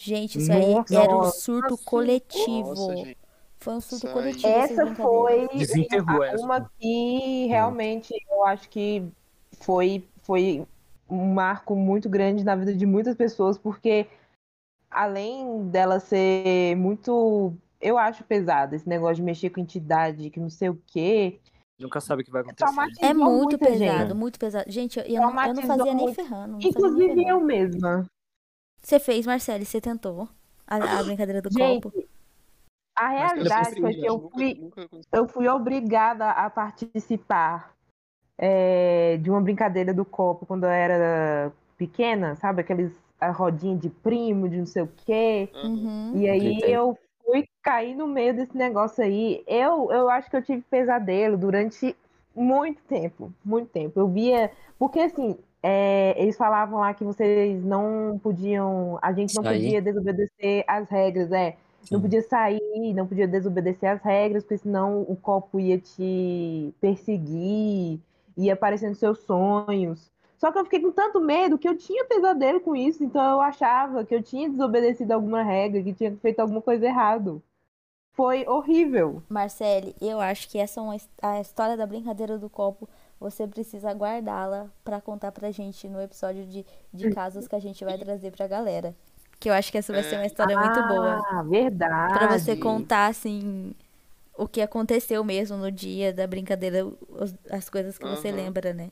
Gente, 0.00 0.38
isso 0.38 0.52
aí 0.52 0.74
Nossa, 0.74 0.94
era 0.94 1.12
um 1.12 1.18
nossa, 1.18 1.40
surto 1.40 1.76
sim. 1.76 1.84
coletivo. 1.84 2.68
Nossa. 2.68 3.14
Foi 3.58 3.74
um 3.74 3.80
surto 3.80 3.96
Isso 3.96 4.06
aí. 4.06 4.12
coletivo. 4.14 4.46
Essa 4.48 4.94
foi 4.94 5.48
uma 6.38 6.70
que 6.78 7.46
realmente 7.48 8.14
eu 8.30 8.44
acho 8.44 8.68
que 8.68 9.04
foi, 9.60 10.06
foi 10.22 10.64
um 11.10 11.34
marco 11.34 11.74
muito 11.74 12.08
grande 12.08 12.44
na 12.44 12.54
vida 12.54 12.72
de 12.72 12.86
muitas 12.86 13.16
pessoas, 13.16 13.58
porque 13.58 14.06
além 14.88 15.66
dela 15.68 15.98
ser 15.98 16.76
muito, 16.76 17.52
eu 17.80 17.98
acho 17.98 18.22
pesada, 18.22 18.76
esse 18.76 18.88
negócio 18.88 19.16
de 19.16 19.22
mexer 19.22 19.50
com 19.50 19.60
entidade, 19.60 20.30
que 20.30 20.38
não 20.38 20.48
sei 20.48 20.68
o 20.68 20.80
quê, 20.86 21.40
Nunca 21.80 22.00
sabe 22.00 22.22
o 22.22 22.24
que 22.24 22.30
vai 22.32 22.42
acontecer. 22.42 22.56
traumatizou 22.64 23.08
É 23.08 23.14
muito 23.14 23.56
pesado, 23.56 23.78
gente. 23.78 24.14
muito 24.14 24.38
pesado. 24.38 24.64
Gente, 24.68 24.98
eu, 24.98 25.04
eu, 25.04 25.14
não, 25.14 25.20
eu 25.22 25.54
não 25.54 25.62
Traumatizou 25.62 25.76
fazia 25.76 25.94
nem 25.94 26.14
ferrando. 26.14 26.52
fazia 26.54 26.58
nem 26.58 26.68
Inclusive 26.68 27.14
ferrando. 27.14 27.28
eu 27.28 27.40
mesma. 27.40 28.06
Você 28.88 28.98
fez, 28.98 29.26
Marcele, 29.26 29.66
você 29.66 29.82
tentou 29.82 30.26
a, 30.66 30.76
a 30.76 31.02
brincadeira 31.02 31.42
do 31.42 31.52
Gente, 31.52 31.82
copo. 31.82 32.04
A 32.96 33.08
realidade 33.08 33.78
foi 33.78 33.92
que 33.92 34.06
eu 34.06 34.14
Nunca- 34.16 34.30
fui, 34.38 34.54
nunca 34.54 34.88
eu 35.12 35.28
fui 35.28 35.46
obrigada 35.46 36.30
a 36.30 36.48
participar 36.48 37.74
é, 38.38 39.18
de 39.18 39.30
uma 39.30 39.42
brincadeira 39.42 39.92
do 39.92 40.06
copo 40.06 40.46
quando 40.46 40.64
eu 40.64 40.70
era 40.70 41.52
pequena, 41.76 42.34
sabe? 42.36 42.62
Aqueles 42.62 42.90
a 43.20 43.30
rodinha 43.30 43.76
de 43.76 43.90
primo, 43.90 44.48
de 44.48 44.56
não 44.56 44.66
sei 44.66 44.84
o 44.84 44.90
quê. 45.04 45.50
Uhum. 45.62 46.12
E 46.16 46.26
aí 46.26 46.40
Gritei. 46.54 46.74
eu 46.74 46.98
fui 47.26 47.46
cair 47.62 47.94
no 47.94 48.06
meio 48.06 48.32
desse 48.32 48.56
negócio 48.56 49.04
aí. 49.04 49.44
Eu, 49.46 49.92
eu 49.92 50.08
acho 50.08 50.30
que 50.30 50.36
eu 50.36 50.42
tive 50.42 50.62
pesadelo 50.62 51.36
durante 51.36 51.94
muito 52.34 52.80
tempo, 52.84 53.30
muito 53.44 53.68
tempo. 53.68 54.00
Eu 54.00 54.08
via. 54.08 54.50
Porque 54.78 54.98
assim, 55.00 55.36
é, 55.62 56.14
eles 56.20 56.36
falavam 56.36 56.80
lá 56.80 56.94
que 56.94 57.04
vocês 57.04 57.62
não 57.64 58.18
podiam. 58.22 58.98
A 59.02 59.12
gente 59.12 59.34
não 59.34 59.42
Sair. 59.42 59.62
podia 59.62 59.82
desobedecer 59.82 60.64
as 60.66 60.88
regras, 60.88 61.32
é. 61.32 61.56
Não 61.90 61.98
Sim. 61.98 62.02
podia 62.02 62.22
sair, 62.22 62.94
não 62.94 63.06
podia 63.06 63.26
desobedecer 63.26 63.90
as 63.90 64.02
regras, 64.02 64.42
porque 64.42 64.58
senão 64.58 65.02
o 65.02 65.16
copo 65.16 65.58
ia 65.58 65.78
te 65.78 66.74
perseguir, 66.80 68.00
ia 68.36 68.52
aparecer 68.52 68.88
nos 68.88 68.98
seus 68.98 69.20
sonhos. 69.20 70.10
Só 70.38 70.52
que 70.52 70.58
eu 70.58 70.64
fiquei 70.64 70.80
com 70.80 70.92
tanto 70.92 71.20
medo 71.20 71.58
que 71.58 71.68
eu 71.68 71.76
tinha 71.76 72.04
pesadelo 72.04 72.60
com 72.60 72.76
isso, 72.76 73.02
então 73.02 73.22
eu 73.32 73.40
achava 73.40 74.04
que 74.04 74.14
eu 74.14 74.22
tinha 74.22 74.48
desobedecido 74.48 75.12
alguma 75.12 75.42
regra, 75.42 75.82
que 75.82 75.92
tinha 75.92 76.14
feito 76.16 76.40
alguma 76.40 76.60
coisa 76.62 76.86
errado. 76.86 77.42
Foi 78.12 78.46
horrível. 78.46 79.22
Marcele, 79.28 79.94
eu 80.00 80.20
acho 80.20 80.48
que 80.48 80.58
essa 80.58 80.80
é 80.80 80.82
uma, 80.82 80.96
a 81.22 81.40
história 81.40 81.76
da 81.76 81.86
brincadeira 81.86 82.36
do 82.38 82.50
copo. 82.50 82.88
Você 83.20 83.46
precisa 83.48 83.92
guardá-la 83.92 84.70
pra 84.84 85.00
contar 85.00 85.32
pra 85.32 85.50
gente 85.50 85.88
no 85.88 86.00
episódio 86.00 86.46
de, 86.46 86.64
de 86.92 87.10
casos 87.10 87.48
que 87.48 87.54
a 87.56 87.58
gente 87.58 87.84
vai 87.84 87.98
trazer 87.98 88.30
pra 88.30 88.46
galera. 88.46 88.94
Que 89.40 89.48
eu 89.50 89.54
acho 89.54 89.70
que 89.72 89.78
essa 89.78 89.92
vai 89.92 90.02
ser 90.02 90.16
uma 90.16 90.26
história 90.26 90.56
muito 90.58 90.82
boa. 90.86 91.22
Ah, 91.30 91.42
verdade. 91.42 92.12
Pra 92.14 92.38
você 92.38 92.56
contar, 92.56 93.06
assim, 93.08 93.74
o 94.36 94.46
que 94.48 94.60
aconteceu 94.60 95.22
mesmo 95.24 95.56
no 95.56 95.70
dia 95.70 96.12
da 96.12 96.26
brincadeira, 96.26 96.86
os- 96.86 97.34
as 97.50 97.68
coisas 97.68 97.98
que 97.98 98.06
você 98.06 98.28
Aham. 98.28 98.36
lembra, 98.36 98.72
né? 98.72 98.90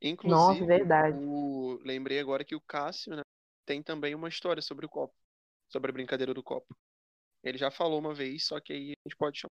Inclusive, 0.00 0.60
Nossa, 0.60 0.64
verdade. 0.64 1.18
o- 1.20 1.80
lembrei 1.84 2.20
agora 2.20 2.44
que 2.44 2.54
o 2.54 2.60
Cássio, 2.60 3.16
né, 3.16 3.22
tem 3.66 3.82
também 3.82 4.14
uma 4.14 4.28
história 4.28 4.62
sobre 4.62 4.86
o 4.86 4.88
copo. 4.88 5.14
Sobre 5.68 5.90
a 5.90 5.92
brincadeira 5.92 6.32
do 6.32 6.42
copo. 6.42 6.76
Ele 7.42 7.58
já 7.58 7.70
falou 7.70 7.98
uma 7.98 8.14
vez, 8.14 8.46
só 8.46 8.60
que 8.60 8.72
aí 8.72 8.92
a 8.92 9.08
gente 9.08 9.16
pode 9.16 9.38
chamar. 9.38 9.52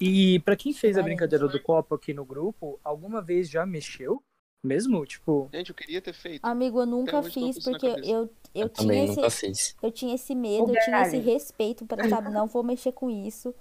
E 0.00 0.38
pra 0.40 0.56
quem 0.56 0.72
fez 0.72 0.96
a 0.98 1.02
brincadeira 1.02 1.46
do 1.48 1.60
copo 1.62 1.94
aqui 1.94 2.12
no 2.12 2.24
grupo, 2.24 2.78
alguma 2.82 3.20
vez 3.22 3.48
já 3.48 3.64
mexeu? 3.64 4.22
Mesmo? 4.62 5.04
Tipo, 5.04 5.48
Gente, 5.52 5.68
eu 5.70 5.74
queria 5.74 6.00
ter 6.00 6.14
feito. 6.14 6.42
Amigo, 6.44 6.80
eu 6.80 6.86
nunca 6.86 7.22
fiz 7.22 7.62
porque 7.62 7.86
eu, 7.86 7.96
eu, 8.04 8.30
Eu 8.54 8.68
tinha 8.70 9.04
esse, 9.04 9.30
fiz. 9.30 9.76
eu 9.82 9.90
tinha 9.92 10.14
esse 10.14 10.34
medo, 10.34 10.74
eu 10.74 10.80
tinha 10.84 11.02
esse 11.02 11.18
respeito 11.18 11.84
para, 11.84 12.08
sabe, 12.08 12.30
não 12.30 12.46
vou 12.46 12.62
mexer 12.62 12.92
com 12.92 13.10
isso. 13.10 13.54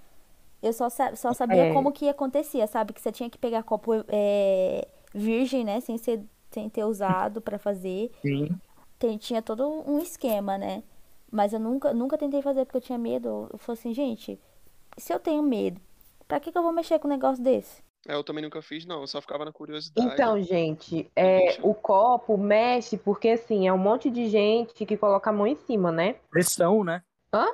Eu 0.62 0.72
só, 0.72 0.88
só 0.90 1.34
sabia 1.34 1.66
É. 1.66 1.74
como 1.74 1.92
que 1.92 2.08
acontecia, 2.08 2.66
sabe? 2.68 2.94
Que 2.94 3.02
você 3.02 3.12
tinha 3.12 3.30
que 3.30 3.38
pegar 3.38 3.64
copo 3.64 3.92
é, 4.08 4.88
virgem, 5.14 5.66
né? 5.66 5.82
Sem, 5.82 5.98
ser, 5.98 6.22
sem 6.52 6.70
ter 6.70 6.86
usado 6.86 7.42
pra 7.42 7.58
fazer. 7.60 8.10
sim. 8.22 8.50
Tem- 8.98 9.18
tinha 9.18 9.42
todo 9.42 9.68
um 9.86 10.00
esquema, 10.00 10.58
né? 10.58 10.82
Mas 11.30 11.52
eu 11.52 11.60
nunca, 11.60 11.94
nunca 11.94 12.18
tentei 12.18 12.42
fazer 12.42 12.64
porque 12.64 12.78
eu 12.78 12.82
tinha 12.82 12.98
medo. 12.98 13.50
Eu 13.52 13.58
falei 13.58 13.78
assim, 13.78 13.94
gente, 13.94 14.40
se 14.98 15.12
eu 15.14 15.20
tenho 15.20 15.44
medo, 15.44 15.82
pra 16.28 16.40
que, 16.40 16.52
que 16.52 16.58
eu 16.58 16.64
vou 16.64 16.72
mexer 16.72 17.00
com 17.00 17.08
um 17.08 17.12
negócio 17.12 17.44
desse? 17.44 17.84
É, 18.08 18.16
eu 18.16 18.24
também 18.24 18.44
nunca 18.44 18.62
fiz, 18.62 18.86
não. 18.86 19.02
Eu 19.02 19.08
só 19.08 19.22
ficava 19.22 19.46
na 19.46 19.52
curiosidade. 19.52 20.14
Então, 20.14 20.42
gente, 20.42 21.10
é, 21.16 21.58
o 21.62 21.74
copo 21.74 22.38
mexe 22.38 22.98
porque 22.98 23.30
assim, 23.30 23.68
é 23.68 23.74
um 23.74 23.78
monte 23.78 24.10
de 24.10 24.28
gente 24.28 24.86
que 24.86 24.98
coloca 24.98 25.30
a 25.30 25.34
mão 25.34 25.48
em 25.48 25.56
cima, 25.56 25.92
né? 25.92 26.16
Pressão, 26.30 26.84
né? 26.84 27.02
Hã? 27.34 27.48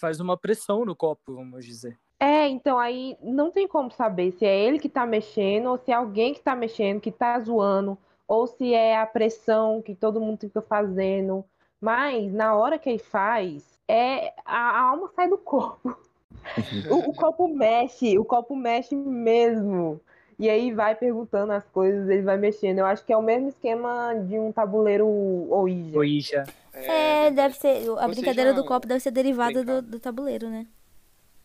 Faz 0.00 0.20
uma 0.20 0.36
pressão 0.36 0.84
no 0.84 0.96
copo, 0.96 1.34
vamos 1.34 1.64
dizer. 1.64 1.98
É, 2.18 2.48
então 2.48 2.78
aí 2.78 3.18
não 3.22 3.50
tem 3.50 3.68
como 3.68 3.90
saber 3.90 4.32
se 4.32 4.46
é 4.46 4.58
ele 4.58 4.78
que 4.78 4.88
tá 4.88 5.04
mexendo, 5.04 5.66
ou 5.66 5.78
se 5.78 5.90
é 5.90 5.94
alguém 5.94 6.32
que 6.32 6.40
tá 6.40 6.56
mexendo, 6.56 7.00
que 7.00 7.12
tá 7.12 7.38
zoando, 7.38 7.98
ou 8.26 8.46
se 8.46 8.72
é 8.72 8.98
a 8.98 9.06
pressão 9.06 9.82
que 9.82 9.94
todo 9.94 10.20
mundo 10.20 10.40
fica 10.40 10.62
fazendo. 10.62 11.44
Mas 11.80 12.32
na 12.32 12.54
hora 12.54 12.78
que 12.78 12.88
ele 12.88 12.98
faz, 12.98 13.78
é 13.86 14.32
a, 14.44 14.56
a 14.56 14.80
alma 14.90 15.10
sai 15.14 15.28
do 15.28 15.36
corpo. 15.36 15.94
O, 16.90 17.10
o 17.10 17.14
copo 17.14 17.48
mexe, 17.48 18.18
o 18.18 18.24
copo 18.24 18.54
mexe 18.56 18.94
mesmo. 18.94 20.00
E 20.38 20.50
aí 20.50 20.72
vai 20.72 20.94
perguntando 20.96 21.52
as 21.52 21.64
coisas, 21.68 22.08
ele 22.08 22.22
vai 22.22 22.36
mexendo. 22.36 22.78
Eu 22.80 22.86
acho 22.86 23.04
que 23.04 23.12
é 23.12 23.16
o 23.16 23.22
mesmo 23.22 23.48
esquema 23.48 24.14
de 24.14 24.38
um 24.38 24.50
tabuleiro 24.52 25.06
Ouija. 25.06 25.96
Ouija. 25.96 26.44
É, 26.72 27.30
deve 27.30 27.56
ser. 27.56 27.88
A 27.98 28.08
Você 28.08 28.08
brincadeira 28.08 28.50
já 28.50 28.56
do 28.56 28.64
copo 28.64 28.86
deve 28.86 29.00
ser 29.00 29.12
derivada 29.12 29.64
do, 29.64 29.80
do 29.82 30.00
tabuleiro, 30.00 30.48
né? 30.50 30.66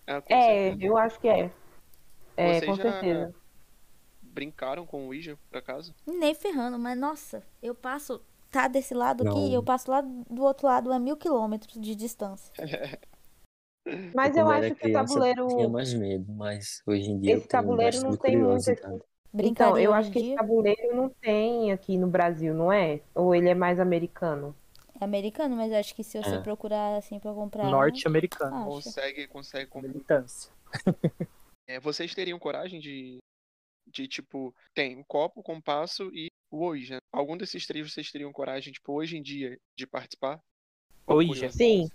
É, 0.07 0.21
com 0.21 0.33
É, 0.33 0.41
certeza. 0.71 0.85
eu 0.85 0.97
acho 0.97 1.19
que 1.19 1.27
é. 1.27 1.51
É, 2.35 2.59
Vocês 2.59 2.65
com 2.65 2.75
já 2.75 2.83
certeza. 2.83 3.35
brincaram 4.21 4.85
com 4.85 5.03
o 5.05 5.07
Ouija, 5.07 5.37
por 5.49 5.57
acaso? 5.57 5.93
Nem 6.05 6.33
ferrando, 6.33 6.79
mas 6.79 6.97
nossa, 6.97 7.43
eu 7.61 7.75
passo. 7.75 8.21
Tá 8.51 8.67
desse 8.67 8.95
lado 8.95 9.21
aqui, 9.23 9.49
Não. 9.49 9.53
eu 9.53 9.61
passo 9.63 9.91
lá 9.91 10.01
do 10.01 10.41
outro 10.43 10.65
lado 10.65 10.91
a 10.91 10.97
mil 10.99 11.15
quilômetros 11.15 11.79
de 11.79 11.95
distância. 11.95 12.51
Mas 14.13 14.35
eu 14.35 14.49
era 14.49 14.59
acho 14.59 14.67
que 14.67 14.73
o 14.73 14.75
criança, 14.77 15.07
tabuleiro. 15.07 15.41
Eu 15.41 15.47
tinha 15.47 15.69
mais 15.69 15.93
medo, 15.93 16.31
mas 16.33 16.81
hoje 16.85 17.09
em 17.09 17.19
dia 17.19 17.33
Esse 17.35 17.43
eu 17.43 17.47
tabuleiro 17.47 18.01
não 18.01 18.15
tem 18.17 18.37
muito. 18.37 18.69
Então, 18.69 19.01
Brincaria 19.31 19.83
eu 19.83 19.93
acho 19.93 20.11
que 20.11 20.17
esse 20.19 20.27
dia 20.29 20.35
tabuleiro 20.37 20.95
não 20.95 21.09
tem 21.09 21.71
aqui 21.71 21.97
no 21.97 22.07
Brasil, 22.07 22.53
não 22.53 22.71
é? 22.71 23.01
Ou 23.13 23.33
ele 23.35 23.49
é 23.49 23.55
mais 23.55 23.79
americano? 23.79 24.55
é 24.99 25.05
americano, 25.05 25.55
mas 25.55 25.71
acho 25.71 25.95
que 25.95 26.03
se 26.03 26.21
você 26.21 26.35
É. 26.35 26.41
procurar 26.41 26.97
assim 26.97 27.19
pra 27.19 27.33
comprar. 27.33 27.69
Norte-americano. 27.69 28.55
acha. 28.55 28.65
Consegue, 28.65 29.27
consegue 29.27 29.69
comprar. 29.69 29.89
Militância. 29.89 30.51
É, 31.67 31.79
vocês 31.79 32.15
teriam 32.15 32.39
coragem 32.39 32.79
de 32.79 33.19
De 33.87 34.07
tipo, 34.07 34.53
tem 34.73 34.99
o 34.99 35.05
copo, 35.05 35.39
o 35.39 35.43
compasso 35.43 36.09
e 36.13 36.29
o 36.51 36.63
Ouija. 36.65 36.97
Algum 37.13 37.37
desses 37.37 37.65
três 37.67 37.91
vocês 37.91 38.11
teriam 38.11 38.31
coragem, 38.31 38.73
tipo, 38.73 38.91
hoje 38.93 39.17
em 39.17 39.21
dia, 39.21 39.55
de 39.75 39.85
participar? 39.85 40.39
Ouija. 41.05 41.49
Sim. 41.51 41.87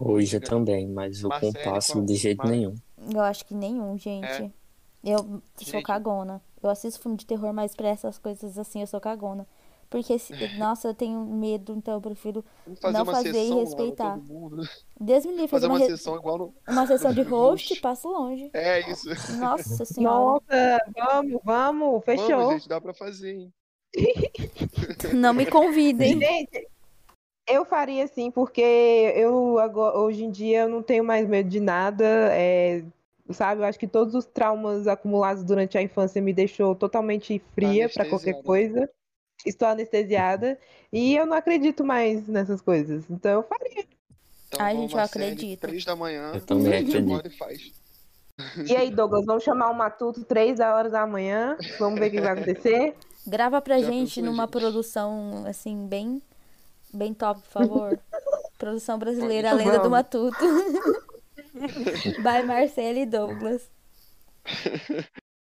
Ouija 0.00 0.40
também, 0.40 0.88
mas 0.88 1.22
o 1.22 1.28
Marcele, 1.28 1.52
compasso 1.52 2.00
de 2.02 2.14
jeito 2.16 2.38
Mar- 2.38 2.48
nenhum. 2.48 2.74
Eu 3.14 3.20
acho 3.20 3.44
que 3.44 3.54
nenhum, 3.54 3.96
gente. 3.98 4.24
É. 4.26 4.50
Eu 5.04 5.18
sou 5.18 5.40
Gente. 5.58 5.82
cagona. 5.84 6.42
Eu 6.62 6.68
assisto 6.70 7.00
filme 7.00 7.16
de 7.16 7.24
terror, 7.26 7.52
mas 7.52 7.74
pra 7.74 7.88
essas 7.88 8.18
coisas 8.18 8.58
assim 8.58 8.80
eu 8.80 8.86
sou 8.86 9.00
cagona. 9.00 9.46
Porque, 9.88 10.18
se, 10.18 10.32
nossa, 10.58 10.88
eu 10.88 10.94
tenho 10.94 11.20
medo, 11.26 11.74
então 11.74 11.94
eu 11.94 12.00
prefiro. 12.00 12.44
Fazer 12.80 12.96
Não 12.98 13.04
fazer 13.04 13.32
e 13.44 13.52
respeitar. 13.54 14.16
mundo. 14.18 14.62
Deus 15.00 15.24
me 15.24 15.32
livre, 15.32 15.48
Fazer 15.48 15.66
fazer 15.66 15.66
uma 15.66 15.74
uma, 15.74 15.78
re- 15.80 15.96
sessão 15.96 16.16
igual 16.16 16.38
no. 16.38 16.54
uma 16.68 16.86
sessão 16.86 17.12
de 17.12 17.22
host, 17.28 17.68
Host. 17.70 17.80
passo 17.80 18.08
longe. 18.08 18.50
É 18.54 18.90
isso. 18.90 19.08
Nossa 19.38 19.84
senhora. 19.86 20.40
Nossa, 20.48 20.80
vamos, 20.96 21.40
vamos, 21.44 22.04
fechou. 22.04 22.28
Vamos, 22.28 22.52
gente, 22.54 22.68
dá 22.68 22.80
pra 22.80 22.94
fazer, 22.94 23.32
hein? 23.34 23.52
Não 25.14 25.34
me 25.34 25.46
convidem. 25.46 26.18
Gente, 26.20 26.68
eu 27.50 27.64
faria 27.64 28.06
sim, 28.06 28.30
porque 28.30 28.60
eu 28.60 29.58
agora, 29.58 29.98
hoje 29.98 30.24
em 30.24 30.30
dia 30.30 30.60
eu 30.62 30.68
não 30.68 30.82
tenho 30.82 31.04
mais 31.04 31.28
medo 31.28 31.48
de 31.48 31.60
nada. 31.60 32.04
é, 32.32 32.82
sabe, 33.30 33.60
eu 33.60 33.64
acho 33.64 33.78
que 33.78 33.86
todos 33.86 34.14
os 34.14 34.26
traumas 34.26 34.86
acumulados 34.86 35.44
durante 35.44 35.78
a 35.78 35.82
infância 35.82 36.20
me 36.20 36.32
deixou 36.32 36.74
totalmente 36.74 37.40
fria 37.54 37.88
para 37.88 38.08
qualquer 38.08 38.42
coisa. 38.42 38.88
Estou 39.44 39.68
anestesiada 39.68 40.58
e 40.92 41.16
eu 41.16 41.24
não 41.24 41.36
acredito 41.36 41.84
mais 41.84 42.26
nessas 42.28 42.60
coisas. 42.60 43.04
Então 43.08 43.32
eu 43.32 43.42
faria. 43.42 43.84
Então, 44.48 44.60
Ai, 44.60 44.76
gente, 44.76 44.94
eu 44.94 45.00
acredito. 45.00 45.60
Três 45.60 45.84
da 45.84 45.94
manhã. 45.94 46.32
Eu 46.34 46.40
também 46.40 46.74
acredito. 46.74 47.26
e 47.26 47.30
faz. 47.30 47.72
E 48.68 48.74
aí, 48.74 48.90
Douglas, 48.90 49.24
vamos 49.24 49.44
chamar 49.44 49.70
o 49.70 49.74
Matuto 49.74 50.24
três 50.24 50.60
horas 50.60 50.92
da 50.92 51.06
manhã. 51.06 51.56
Vamos 51.78 52.00
ver 52.00 52.08
o 52.08 52.10
que 52.10 52.20
vai 52.20 52.32
acontecer. 52.32 52.96
Grava 53.26 53.60
pra 53.60 53.78
Já 53.78 53.90
gente 53.90 54.20
numa 54.22 54.44
gente? 54.44 54.52
produção, 54.52 55.44
assim, 55.46 55.86
bem, 55.86 56.22
bem 56.92 57.12
top, 57.14 57.40
por 57.42 57.50
favor. 57.50 58.00
produção 58.58 58.98
brasileira, 58.98 59.48
a 59.50 59.52
Vamos. 59.54 59.66
lenda 59.66 59.78
do 59.82 59.90
Matuto. 59.90 60.36
By 62.22 62.44
Marcelo 62.46 62.98
e 62.98 63.06
Douglas. 63.06 63.70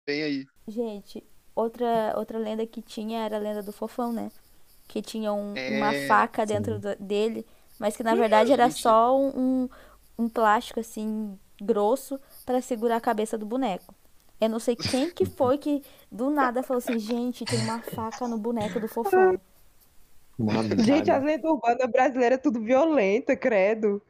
Vem 0.08 0.24
aí. 0.24 0.46
Gente, 0.68 1.24
outra, 1.56 2.14
outra 2.18 2.38
lenda 2.38 2.66
que 2.66 2.82
tinha 2.82 3.24
era 3.26 3.38
a 3.38 3.40
lenda 3.40 3.62
do 3.64 3.72
fofão, 3.72 4.12
né? 4.14 4.32
Que 4.88 5.02
tinha 5.02 5.34
um- 5.34 5.52
uma 5.54 5.94
É, 5.94 6.08
faca 6.08 6.46
dentro 6.46 6.80
do- 6.80 6.96
dele, 6.96 7.46
mas 7.80 7.96
que 7.96 8.04
na 8.04 8.16
verdade 8.16 8.52
era 8.54 8.70
gente. 8.70 8.82
só 8.82 9.18
um, 9.18 9.28
um, 9.36 9.70
um 10.20 10.30
plástico 10.30 10.80
assim 10.80 11.38
grosso 11.62 12.20
pra 12.46 12.62
segurar 12.62 12.98
a 12.98 13.02
cabeça 13.02 13.38
do 13.38 13.46
boneco. 13.46 13.94
Eu 14.40 14.50
não 14.50 14.60
sei 14.60 14.76
quem 14.76 15.10
que 15.10 15.26
foi 15.26 15.58
que 15.58 15.82
do 16.12 16.30
nada 16.30 16.62
falou 16.62 16.78
assim, 16.78 17.00
gente, 17.00 17.44
tem 17.44 17.60
uma 17.62 17.82
faca 17.82 18.28
no 18.28 18.38
boneco 18.38 18.80
do 18.80 18.88
fofão. 18.88 19.40
Uma 20.38 20.64
Gente, 20.84 21.10
as 21.10 21.24
lendas 21.24 21.50
urbanas 21.50 21.90
brasileiras 21.92 22.38
é 22.38 22.42
tudo 22.42 22.62
violenta, 22.62 23.36
credo. 23.36 24.02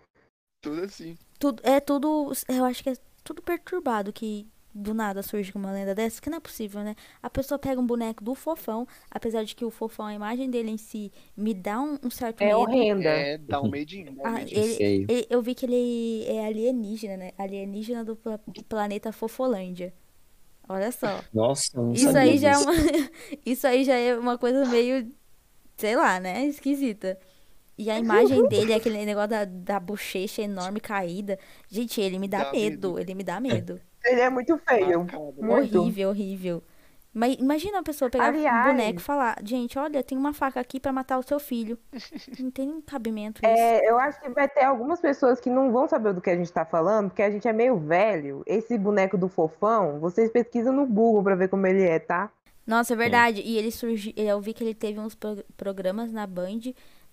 Tudo 0.62 0.82
assim. 0.84 1.18
Tudo, 1.40 1.62
é 1.64 1.80
tudo, 1.80 2.32
eu 2.50 2.66
acho 2.66 2.84
que 2.84 2.90
é 2.90 2.94
tudo 3.24 3.42
perturbado 3.42 4.12
que 4.12 4.48
do 4.74 4.94
nada 4.94 5.24
surge 5.24 5.52
uma 5.56 5.72
lenda 5.72 5.96
dessa, 5.96 6.22
que 6.22 6.30
não 6.30 6.38
é 6.38 6.42
possível, 6.42 6.84
né? 6.84 6.96
A 7.24 7.30
pessoa 7.30 7.58
pega 7.58 7.80
um 7.82 7.86
boneco 7.86 8.24
do 8.24 8.36
fofão, 8.36 8.88
apesar 9.10 9.44
de 9.44 9.56
que 9.56 9.66
o 9.66 9.72
fofão, 9.72 10.06
a 10.06 10.14
imagem 10.14 10.50
dele 10.52 10.70
em 10.70 10.78
si, 10.78 11.12
me 11.36 11.54
dá 11.54 11.80
um, 11.82 11.98
um 12.04 12.10
certo 12.12 12.42
É 12.42 12.48
medo. 12.48 12.60
horrenda. 12.60 13.10
É, 13.10 13.38
dá 13.40 13.60
um 13.62 13.70
medinho. 13.70 14.12
Um 14.12 14.26
Ah, 14.28 14.32
medinho. 14.34 14.60
ele- 14.64 15.06
ele- 15.10 15.28
eu 15.30 15.42
vi 15.42 15.56
que 15.56 15.66
ele 15.66 16.26
é 16.28 16.46
alienígena, 16.46 17.18
né? 17.18 17.32
Alienígena 17.38 18.04
do 18.06 18.16
pla- 18.16 18.40
planeta 18.70 19.12
Fofolândia. 19.12 19.94
Olha 20.70 20.92
só. 20.92 21.24
Nossa, 21.34 21.70
não 21.82 21.94
Isso 21.94 22.06
sabia 22.12 22.22
aí 22.22 22.38
já 22.38 22.50
é 22.50 22.52
disso. 22.52 22.64
uma, 22.64 22.74
isso 23.46 23.68
aí 23.68 23.84
já 23.84 23.96
é 23.96 24.16
uma 24.18 24.38
coisa 24.38 24.66
meio, 24.66 25.10
sei 25.78 25.96
lá, 25.96 26.20
né? 26.20 26.46
Esquisita. 26.46 27.18
E 27.78 27.90
a 27.90 27.98
imagem 28.00 28.48
dele, 28.48 28.74
aquele 28.74 29.06
negócio 29.06 29.30
da, 29.30 29.46
da 29.46 29.80
bochecha 29.80 30.42
enorme 30.42 30.80
caída. 30.80 31.38
Gente, 31.70 32.02
ele 32.02 32.18
me 32.20 32.28
dá, 32.28 32.46
Dá 32.46 32.52
medo. 32.52 32.90
medo. 32.94 33.00
Ele 33.00 33.14
me 33.16 33.24
dá 33.24 33.40
medo. 33.40 33.80
Ele 34.04 34.22
é 34.22 34.30
muito 34.30 34.58
feio. 34.68 35.02
Macabro. 35.02 35.34
Muito. 35.40 35.80
Horrível, 35.80 36.10
horrível. 36.10 36.64
Mas 37.14 37.36
imagina 37.40 37.80
a 37.80 37.84
pessoa 37.84 38.12
pegar 38.12 38.28
Aliás- 38.28 38.68
um 38.68 38.72
boneco 38.72 39.00
e 39.00 39.02
falar, 39.02 39.38
gente, 39.44 39.78
olha, 39.80 40.04
tem 40.04 40.16
uma 40.16 40.34
faca 40.34 40.60
aqui 40.60 40.80
pra 40.80 40.94
matar 40.94 41.18
o 41.18 41.24
seu 41.24 41.40
filho. 41.40 41.78
Não 42.40 42.52
tem 42.52 42.80
cabimento 42.82 43.42
isso. 43.44 43.60
É, 43.60 43.90
eu 43.90 43.98
acho 43.98 44.22
que 44.22 44.30
vai 44.30 44.48
ter 44.48 44.64
algumas 44.64 45.00
pessoas 45.02 45.40
que 45.40 45.50
não 45.50 45.72
vão 45.72 45.88
saber 45.88 46.14
do 46.14 46.22
que 46.22 46.30
a 46.30 46.36
gente 46.36 46.52
tá 46.54 46.64
falando, 46.64 47.10
porque 47.10 47.24
a 47.24 47.32
gente 47.32 47.48
é 47.48 47.54
meio 47.54 47.76
velho. 47.78 48.44
Esse 48.46 48.78
boneco 48.78 49.18
do 49.18 49.28
fofão, 49.28 50.00
vocês 50.00 50.30
pesquisam 50.32 50.72
no 50.72 50.86
Google 50.86 51.24
pra 51.24 51.34
ver 51.36 51.48
como 51.48 51.66
ele 51.66 51.82
é, 51.84 51.98
tá? 51.98 52.30
Nossa, 52.68 52.94
é 52.94 52.96
verdade. 52.98 53.42
E 53.42 53.58
ele 53.58 53.72
surgiu. 53.72 54.14
Eu 54.16 54.42
vi 54.42 54.54
que 54.54 54.64
ele 54.64 54.76
teve 54.76 55.00
uns 55.00 55.16
pro- 55.16 55.44
programas 55.56 56.12
na 56.12 56.28
Band, 56.28 56.60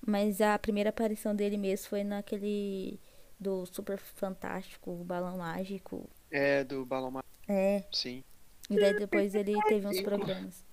mas 0.07 0.41
a 0.41 0.59
primeira 0.59 0.91
aparição 0.91 1.35
dele 1.35 1.57
mesmo 1.57 1.89
foi 1.89 2.05
naquele 2.05 3.01
do 3.39 3.65
Super 3.67 3.99
Fantástico, 3.99 4.91
o 4.91 5.05
Balão 5.05 5.39
Mágico. 5.39 6.11
É, 6.31 6.65
do 6.65 6.85
balão 6.85 7.11
mágico, 7.13 7.31
É. 7.49 7.85
sim. 7.93 8.25
E 8.71 8.77
daí 8.77 8.95
depois 8.95 9.35
ele 9.35 9.55
teve 9.69 9.87
uns 9.87 10.01
programas. 10.01 10.65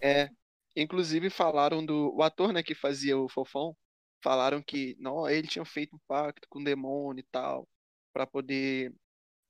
É. 0.00 0.30
Inclusive 0.74 1.30
falaram 1.30 1.84
do. 1.84 2.14
O 2.14 2.22
ator, 2.22 2.52
né, 2.52 2.62
que 2.62 2.74
fazia 2.74 3.16
o 3.18 3.28
Fofão, 3.28 3.76
falaram 4.22 4.62
que 4.62 4.96
não, 4.98 5.28
ele 5.28 5.48
tinha 5.48 5.64
feito 5.64 5.96
um 5.96 6.00
pacto 6.06 6.46
com 6.48 6.60
o 6.60 6.64
demônio 6.64 7.20
e 7.20 7.26
tal, 7.32 7.66
pra 8.12 8.26
poder 8.26 8.94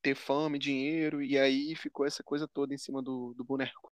ter 0.02 0.14
fama 0.16 0.56
e 0.56 0.60
dinheiro, 0.60 1.22
e 1.22 1.38
aí 1.38 1.74
ficou 1.76 2.06
essa 2.06 2.22
coisa 2.24 2.48
toda 2.48 2.74
em 2.74 2.78
cima 2.78 3.02
do, 3.02 3.34
do 3.34 3.44
boneco. 3.44 3.92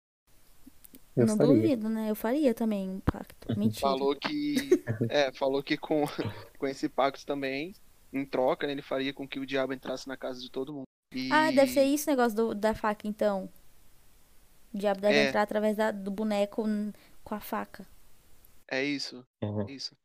Eu 1.15 1.25
não 1.27 1.37
faria. 1.37 1.53
duvido, 1.53 1.89
né? 1.89 2.09
Eu 2.09 2.15
faria 2.15 2.53
também 2.53 2.89
um 2.89 2.99
pacto. 2.99 3.47
Mentira. 3.57 3.81
Falou 3.81 4.15
que. 4.15 4.55
É, 5.09 5.31
falou 5.31 5.61
que 5.63 5.77
com, 5.77 6.03
com 6.57 6.67
esse 6.67 6.87
pacto 6.89 7.25
também, 7.25 7.73
em 8.11 8.25
troca, 8.25 8.65
né, 8.67 8.73
ele 8.73 8.81
faria 8.81 9.13
com 9.13 9.27
que 9.27 9.39
o 9.39 9.45
diabo 9.45 9.73
entrasse 9.73 10.07
na 10.07 10.17
casa 10.17 10.39
de 10.41 10.49
todo 10.51 10.73
mundo. 10.73 10.83
E... 11.13 11.31
Ah, 11.31 11.51
deve 11.51 11.71
ser 11.71 11.83
isso 11.83 12.09
o 12.09 12.11
negócio 12.11 12.35
do- 12.35 12.55
da 12.55 12.73
faca, 12.73 13.07
então. 13.07 13.49
O 14.73 14.77
diabo 14.77 14.99
deve 15.01 15.15
É. 15.15 15.27
entrar 15.27 15.43
através 15.43 15.77
da- 15.77 15.91
do 15.91 16.09
boneco 16.09 16.63
com 17.23 17.35
a 17.35 17.39
faca. 17.39 17.85
É 18.67 18.83
isso, 18.83 19.23
Uhum. 19.43 19.67
isso. 19.69 19.95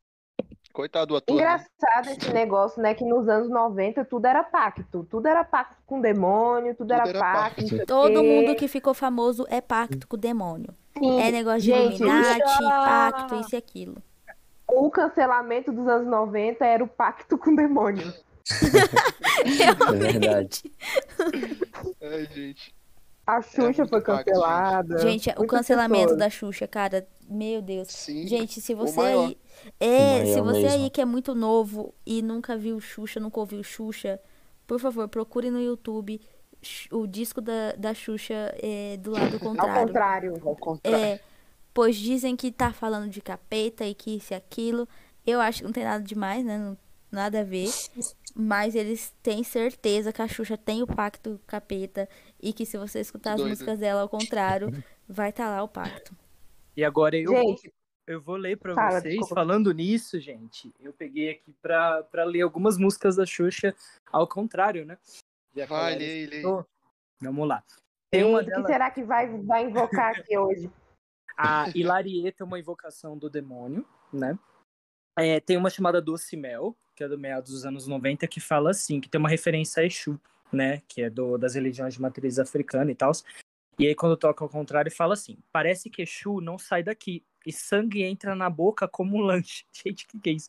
Coitado 0.72 1.06
do 1.06 1.16
ator. 1.16 1.34
né? 1.36 1.42
Engraçado 1.42 2.08
esse 2.10 2.32
negócio, 2.32 2.80
né? 2.82 2.94
Que 2.94 3.02
nos 3.04 3.26
anos 3.28 3.48
90 3.48 4.04
tudo 4.04 4.26
era 4.26 4.44
pacto. 4.44 5.06
Tudo 5.10 5.26
era 5.26 5.42
pacto 5.42 5.76
com 5.86 5.98
o 5.98 6.02
demônio, 6.02 6.72
tudo, 6.74 6.88
Tudo 6.88 6.92
era, 6.92 7.08
era 7.08 7.18
pacto. 7.18 7.62
pacto. 7.62 7.86
Todo 7.86 8.22
mundo 8.22 8.54
que 8.54 8.68
ficou 8.68 8.92
famoso 8.94 9.44
é 9.48 9.60
pacto 9.60 10.06
com 10.06 10.16
o 10.16 10.18
demônio. 10.20 10.72
Sim, 10.98 11.20
É 11.20 11.30
negócio 11.30 11.60
de 11.60 11.66
gente, 11.66 12.00
Illuminati, 12.02 12.50
isso- 12.50 12.58
pacto, 12.62 13.34
isso 13.40 13.54
e 13.54 13.56
aquilo. 13.56 13.96
O 14.66 14.90
cancelamento 14.90 15.72
dos 15.72 15.86
anos 15.88 16.06
90 16.06 16.64
era 16.64 16.84
o 16.84 16.88
pacto 16.88 17.38
com 17.38 17.50
o 17.52 17.56
demônio. 17.56 18.12
É 19.44 19.92
verdade. 19.96 20.62
Ai, 22.02 22.26
gente. 22.34 22.74
A 23.26 23.40
Xuxa 23.42 23.62
muito 23.62 23.88
foi 23.90 24.00
pacto, 24.00 24.24
cancelada. 24.24 24.98
Gente, 24.98 25.28
o 25.30 25.34
muitas 25.38 25.50
cancelamento 25.58 26.02
pessoas. 26.04 26.18
da 26.18 26.30
Xuxa, 26.30 26.66
cara, 26.66 27.06
meu 27.28 27.60
Deus. 27.62 27.88
Sim. 27.88 28.26
Gente, 28.26 28.60
se 28.60 28.74
você 28.74 28.98
aí. 29.00 29.38
É, 29.78 30.22
O 30.22 30.26
se 30.34 30.40
você 30.40 30.62
mesmo. 30.62 30.84
aí 30.84 30.90
que 30.90 31.00
é 31.00 31.04
muito 31.04 31.34
novo 31.34 31.94
e 32.06 32.22
nunca 32.22 32.56
viu 32.56 32.80
Xuxa, 32.80 33.20
nunca 33.20 33.38
ouviu 33.38 33.62
Xuxa, 33.62 34.18
por 34.66 34.80
favor, 34.80 35.06
procure 35.08 35.50
no 35.50 35.60
YouTube 35.60 36.20
o 36.90 37.06
disco 37.06 37.40
da, 37.40 37.72
da 37.72 37.94
Xuxa 37.94 38.54
é, 38.62 38.96
do 38.98 39.12
lado 39.12 39.34
Ao 39.34 39.40
contrário. 39.40 39.86
contrário. 39.86 40.32
Ao 40.44 40.56
contrário. 40.56 40.98
É, 41.04 41.20
pois 41.72 41.96
dizem 41.96 42.34
que 42.36 42.50
tá 42.50 42.72
falando 42.72 43.08
de 43.10 43.20
capeta 43.20 43.84
e 43.84 43.94
que 43.94 44.16
isso 44.16 44.32
e 44.32 44.36
aquilo. 44.36 44.88
Eu 45.26 45.40
acho 45.40 45.58
que 45.58 45.64
não 45.64 45.72
tem 45.72 45.84
nada 45.84 46.02
demais, 46.02 46.44
né? 46.44 46.58
Não- 46.58 46.76
nada 47.10 47.40
a 47.40 47.44
ver. 47.44 47.68
Mas 48.34 48.74
eles 48.74 49.14
têm 49.22 49.42
certeza 49.42 50.12
que 50.12 50.20
a 50.20 50.28
Xuxa 50.28 50.56
tem 50.58 50.82
o 50.82 50.86
pacto 50.86 51.40
capeta 51.46 52.08
e 52.40 52.52
que 52.52 52.66
se 52.66 52.76
você 52.76 53.00
escutar 53.00 53.32
as 53.32 53.36
Doido. 53.38 53.50
músicas 53.50 53.78
dela 53.78 54.02
ao 54.02 54.08
contrário, 54.08 54.70
vai 55.08 55.30
estar 55.30 55.48
lá 55.48 55.62
o 55.62 55.68
pacto. 55.68 56.14
E 56.76 56.84
agora 56.84 57.16
eu, 57.16 57.30
Gente, 57.32 57.72
eu 58.06 58.20
vou 58.20 58.36
ler 58.36 58.56
pra 58.58 58.74
Fala, 58.74 59.00
vocês. 59.00 59.14
desculpa. 59.14 59.34
Falando 59.34 59.72
nisso, 59.72 60.20
gente, 60.20 60.72
eu 60.80 60.92
peguei 60.92 61.30
aqui 61.30 61.52
pra, 61.62 62.02
pra 62.04 62.24
ler 62.24 62.42
algumas 62.42 62.76
músicas 62.78 63.16
da 63.16 63.24
Xuxa 63.26 63.74
ao 64.12 64.26
contrário, 64.26 64.84
né? 64.84 64.96
Já 65.58 65.66
Vai. 65.66 66.42
Tô. 66.42 66.64
Vamos 67.20 67.48
lá. 67.48 67.64
Tem 68.10 68.24
uma 68.24 68.40
o 68.40 68.44
que 68.44 68.66
será 68.66 68.90
que 68.90 69.02
vai, 69.02 69.26
vai 69.42 69.64
invocar 69.64 70.16
aqui 70.16 70.38
hoje? 70.38 70.70
a 71.38 71.70
Hilarieta 71.72 72.42
é 72.42 72.46
uma 72.46 72.58
invocação 72.58 73.16
do 73.16 73.30
demônio, 73.30 73.86
né? 74.12 74.36
É, 75.16 75.38
tem 75.38 75.56
uma 75.56 75.70
chamada 75.70 76.02
Doce 76.02 76.36
Mel, 76.36 76.76
que 76.96 77.04
é 77.04 77.08
do 77.08 77.18
meados 77.18 77.52
dos 77.52 77.64
anos 77.64 77.86
90, 77.86 78.26
que 78.26 78.40
fala 78.40 78.70
assim, 78.70 79.00
que 79.00 79.08
tem 79.08 79.20
uma 79.20 79.28
referência 79.28 79.82
a 79.82 79.86
Exu, 79.86 80.20
né? 80.52 80.82
Que 80.88 81.02
é 81.02 81.10
do, 81.10 81.38
das 81.38 81.54
religiões 81.54 81.94
de 81.94 82.02
matriz 82.02 82.38
africana 82.38 82.90
e 82.90 82.94
tal. 82.94 83.12
E 83.78 83.86
aí, 83.86 83.94
quando 83.94 84.16
toca 84.16 84.44
ao 84.44 84.48
contrário, 84.48 84.90
fala 84.90 85.14
assim: 85.14 85.38
parece 85.52 85.88
que 85.88 86.02
Exu 86.02 86.40
não 86.40 86.58
sai 86.58 86.82
daqui. 86.82 87.24
E 87.46 87.52
sangue 87.52 88.02
entra 88.02 88.34
na 88.34 88.50
boca 88.50 88.88
como 88.88 89.16
um 89.16 89.20
lanche. 89.20 89.64
Gente, 89.74 90.04
o 90.04 90.08
que, 90.08 90.20
que 90.20 90.30
é 90.30 90.32
isso? 90.32 90.48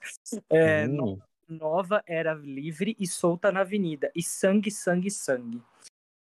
É, 0.49 0.87
Hum, 0.87 1.19
Nova 1.49 2.03
era 2.05 2.33
livre 2.33 2.95
e 2.99 3.07
solta 3.07 3.51
na 3.51 3.61
avenida. 3.61 4.11
E 4.15 4.21
sangue, 4.21 4.69
sangue, 4.69 5.09
sangue. 5.09 5.61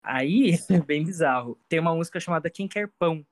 Aí, 0.04 0.58
bem 0.86 1.04
bizarro, 1.04 1.58
tem 1.70 1.80
uma 1.80 1.94
música 1.96 2.20
chamada 2.20 2.50
Quem 2.50 2.68
Quer 2.68 2.88
Pão. 2.98 3.26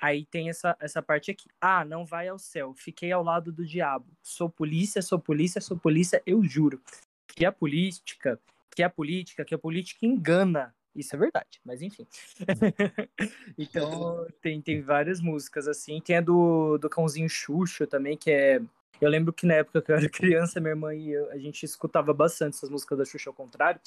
Aí 0.00 0.24
tem 0.26 0.48
essa, 0.48 0.76
essa 0.80 1.02
parte 1.02 1.30
aqui. 1.30 1.48
Ah, 1.60 1.84
não 1.84 2.06
vai 2.06 2.28
ao 2.28 2.38
céu, 2.38 2.72
fiquei 2.74 3.10
ao 3.12 3.22
lado 3.22 3.52
do 3.52 3.66
diabo. 3.66 4.06
Sou 4.22 4.48
polícia, 4.48 5.02
sou 5.02 5.18
polícia, 5.18 5.60
sou 5.60 5.76
polícia, 5.76 6.22
eu 6.24 6.42
juro. 6.44 6.80
Que 7.26 7.44
a 7.44 7.52
política, 7.52 8.40
que 8.74 8.82
a 8.82 8.88
política, 8.88 9.44
que 9.44 9.54
a 9.54 9.58
política 9.58 10.06
engana. 10.06 10.74
Isso 10.94 11.14
é 11.14 11.18
verdade, 11.18 11.60
mas 11.64 11.82
enfim. 11.82 12.06
então, 13.58 14.26
tem, 14.40 14.60
tem 14.60 14.80
várias 14.80 15.20
músicas 15.20 15.68
assim. 15.68 16.00
Tem 16.00 16.16
a 16.16 16.20
do, 16.20 16.78
do 16.78 16.88
Cãozinho 16.88 17.28
Xuxa 17.28 17.86
também, 17.86 18.16
que 18.16 18.30
é 18.30 18.60
eu 19.00 19.08
lembro 19.08 19.32
que 19.32 19.46
na 19.46 19.54
época 19.54 19.80
que 19.80 19.92
eu 19.92 19.96
era 19.96 20.08
criança, 20.10 20.60
minha 20.60 20.72
irmã 20.72 20.94
e 20.94 21.10
eu, 21.10 21.30
a 21.30 21.38
gente 21.38 21.64
escutava 21.64 22.12
bastante 22.12 22.56
essas 22.56 22.70
músicas 22.70 22.98
da 22.98 23.04
Xuxa 23.04 23.30
ao 23.30 23.34
contrário. 23.34 23.80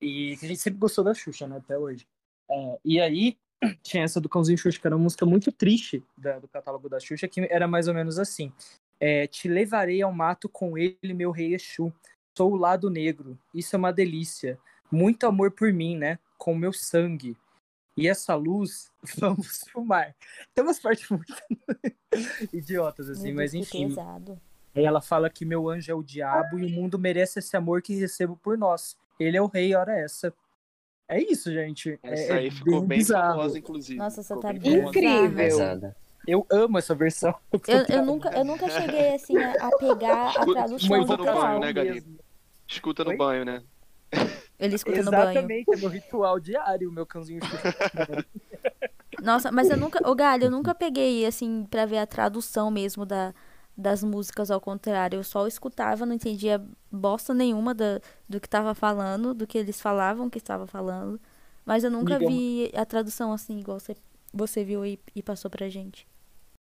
E 0.00 0.32
a 0.34 0.46
gente 0.46 0.58
sempre 0.58 0.78
gostou 0.78 1.04
da 1.04 1.14
Xuxa, 1.14 1.46
né? 1.46 1.56
Até 1.56 1.78
hoje. 1.78 2.06
É, 2.50 2.78
e 2.84 3.00
aí, 3.00 3.36
tinha 3.82 4.04
essa 4.04 4.20
do 4.20 4.28
Cãozinho 4.28 4.58
Xuxa, 4.58 4.80
que 4.80 4.86
era 4.86 4.96
uma 4.96 5.02
música 5.02 5.26
muito 5.26 5.50
triste 5.50 6.02
da, 6.16 6.38
do 6.38 6.48
catálogo 6.48 6.88
da 6.88 7.00
Xuxa, 7.00 7.26
que 7.26 7.40
era 7.50 7.66
mais 7.66 7.88
ou 7.88 7.94
menos 7.94 8.18
assim. 8.18 8.52
É, 9.00 9.26
Te 9.26 9.48
levarei 9.48 10.02
ao 10.02 10.12
mato 10.12 10.48
com 10.48 10.78
ele, 10.78 11.14
meu 11.14 11.30
rei 11.30 11.54
Exu. 11.54 11.92
Sou 12.36 12.52
o 12.52 12.56
lado 12.56 12.90
negro, 12.90 13.38
isso 13.54 13.74
é 13.74 13.78
uma 13.78 13.92
delícia. 13.92 14.58
Muito 14.92 15.26
amor 15.26 15.50
por 15.50 15.72
mim, 15.72 15.96
né? 15.96 16.18
Com 16.36 16.54
meu 16.54 16.72
sangue. 16.72 17.36
E 17.96 18.06
essa 18.06 18.34
luz, 18.34 18.92
vamos 19.18 19.64
fumar. 19.72 20.14
Tem 20.54 20.62
umas 20.62 20.78
partes 20.78 21.08
muito 21.08 21.34
idiotas, 22.52 23.08
assim, 23.08 23.32
mas 23.32 23.54
enfim. 23.54 23.88
pesado. 23.88 24.38
Aí 24.74 24.84
ela 24.84 25.00
fala 25.00 25.30
que 25.30 25.46
meu 25.46 25.68
anjo 25.70 25.90
é 25.90 25.94
o 25.94 26.02
diabo 26.02 26.58
e 26.58 26.66
o 26.66 26.68
mundo 26.68 26.98
merece 26.98 27.38
esse 27.38 27.56
amor 27.56 27.80
que 27.80 27.94
recebo 27.94 28.36
por 28.36 28.58
nós. 28.58 28.96
Ele 29.18 29.36
é 29.36 29.40
o 29.40 29.46
rei, 29.46 29.74
hora 29.74 29.98
essa. 29.98 30.32
É 31.08 31.22
isso, 31.22 31.50
gente. 31.52 31.98
Essa 32.02 32.34
é, 32.34 32.38
aí 32.38 32.46
é 32.48 32.50
ficou 32.50 32.82
bem 32.82 32.98
bizarro. 32.98 33.36
famosa, 33.38 33.58
inclusive. 33.58 33.98
Nossa, 33.98 34.22
você 34.22 34.34
Ficou 34.34 34.42
tá 34.42 34.52
bem 34.52 34.60
bem. 34.60 34.78
Incrível. 34.80 35.36
Pesada. 35.36 35.96
Eu 36.26 36.44
amo 36.50 36.76
essa 36.76 36.94
versão. 36.94 37.34
Eu, 37.68 37.96
eu, 37.96 38.04
nunca, 38.04 38.28
eu 38.36 38.44
nunca 38.44 38.68
cheguei 38.68 39.14
assim 39.14 39.36
a, 39.38 39.70
pegar 39.78 40.30
a 40.30 40.44
tradução 40.44 40.76
Escuta 40.76 41.16
no 41.16 41.24
banho, 41.24 41.60
né. 41.60 42.02
Escuta 42.66 43.04
no 43.04 43.10
Oi? 43.10 43.16
banho, 43.16 43.44
né? 43.44 43.62
Ele 44.58 44.74
escuta 44.74 45.02
no 45.02 45.10
banho. 45.10 45.30
Exatamente, 45.30 45.72
é 45.72 45.76
meu 45.76 45.88
ritual 45.90 46.40
diário, 46.40 46.88
o 46.88 46.92
meu 46.92 47.04
cãozinho. 47.06 47.40
Nossa, 49.22 49.50
mas 49.50 49.70
eu 49.70 49.76
nunca. 49.76 50.06
Ô, 50.08 50.14
Galho, 50.14 50.44
eu 50.44 50.50
nunca 50.50 50.74
peguei, 50.74 51.24
assim, 51.26 51.66
pra 51.70 51.86
ver 51.86 51.98
a 51.98 52.06
tradução 52.06 52.70
mesmo 52.70 53.04
da, 53.06 53.34
das 53.76 54.02
músicas 54.02 54.50
ao 54.50 54.60
contrário. 54.60 55.18
Eu 55.18 55.24
só 55.24 55.46
escutava, 55.46 56.04
não 56.06 56.14
entendia 56.14 56.62
bosta 56.90 57.32
nenhuma 57.34 57.74
da, 57.74 58.00
do 58.28 58.40
que 58.40 58.48
tava 58.48 58.74
falando, 58.74 59.34
do 59.34 59.46
que 59.46 59.58
eles 59.58 59.80
falavam 59.80 60.28
que 60.30 60.38
estava 60.38 60.66
falando. 60.66 61.20
Mas 61.64 61.82
eu 61.84 61.90
nunca 61.90 62.18
vi 62.28 62.70
a 62.74 62.84
tradução 62.84 63.32
assim, 63.32 63.58
igual 63.58 63.80
você, 63.80 63.96
você 64.32 64.64
viu 64.64 64.84
e, 64.86 64.98
e 65.14 65.22
passou 65.22 65.50
pra 65.50 65.68
gente. 65.68 66.06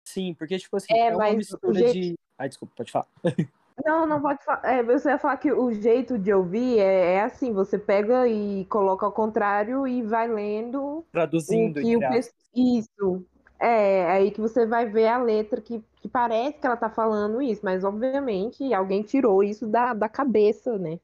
Sim, 0.08 0.34
porque, 0.34 0.58
tipo 0.58 0.76
assim, 0.78 0.94
É, 0.94 1.08
é, 1.08 1.16
uma 1.16 1.32
mistura 1.34 1.74
jeito- 1.80 1.94
de. 1.94 2.16
Ai, 2.38 2.50
desculpa, 2.50 2.74
pode 2.76 2.92
falar. 2.92 3.08
Não, 3.86 4.06
não 4.06 4.22
pode 4.22 4.44
falar. 4.44 4.62
É, 4.66 4.84
você 4.84 5.10
vai 5.10 5.18
falar 5.20 5.38
que 5.38 5.52
o 5.52 5.72
jeito 5.74 6.18
de 6.18 6.34
ouvir 6.34 6.80
é, 6.80 7.16
é 7.16 7.22
assim: 7.24 7.54
você 7.54 7.78
pega 7.78 8.28
e 8.28 8.66
coloca 8.66 9.06
ao 9.06 9.12
contrário 9.12 9.88
e 9.88 10.02
vai 10.02 10.28
lendo 10.28 10.82
o 10.82 11.06
Traduzindo, 11.12 11.82
que 11.82 11.98
o 11.98 12.06
aspas. 12.08 12.28
pe- 12.28 12.78
Isso. 12.80 13.26
É, 13.60 14.10
aí 14.12 14.32
que 14.32 14.42
você 14.42 14.66
vai 14.66 14.88
ver 14.88 15.08
a 15.08 15.22
letra 15.22 15.62
que, 15.62 15.84
que 15.98 16.08
parece 16.10 16.58
que 16.58 16.66
ela 16.66 16.76
tá 16.76 16.90
falando 16.90 17.42
isso, 17.42 17.62
mas 17.64 17.84
obviamente 17.84 18.74
alguém 18.74 19.04
tirou 19.04 19.44
isso 19.44 19.68
da, 19.68 19.94
da 19.94 20.10
cabeça, 20.10 20.78
né? 20.80 21.00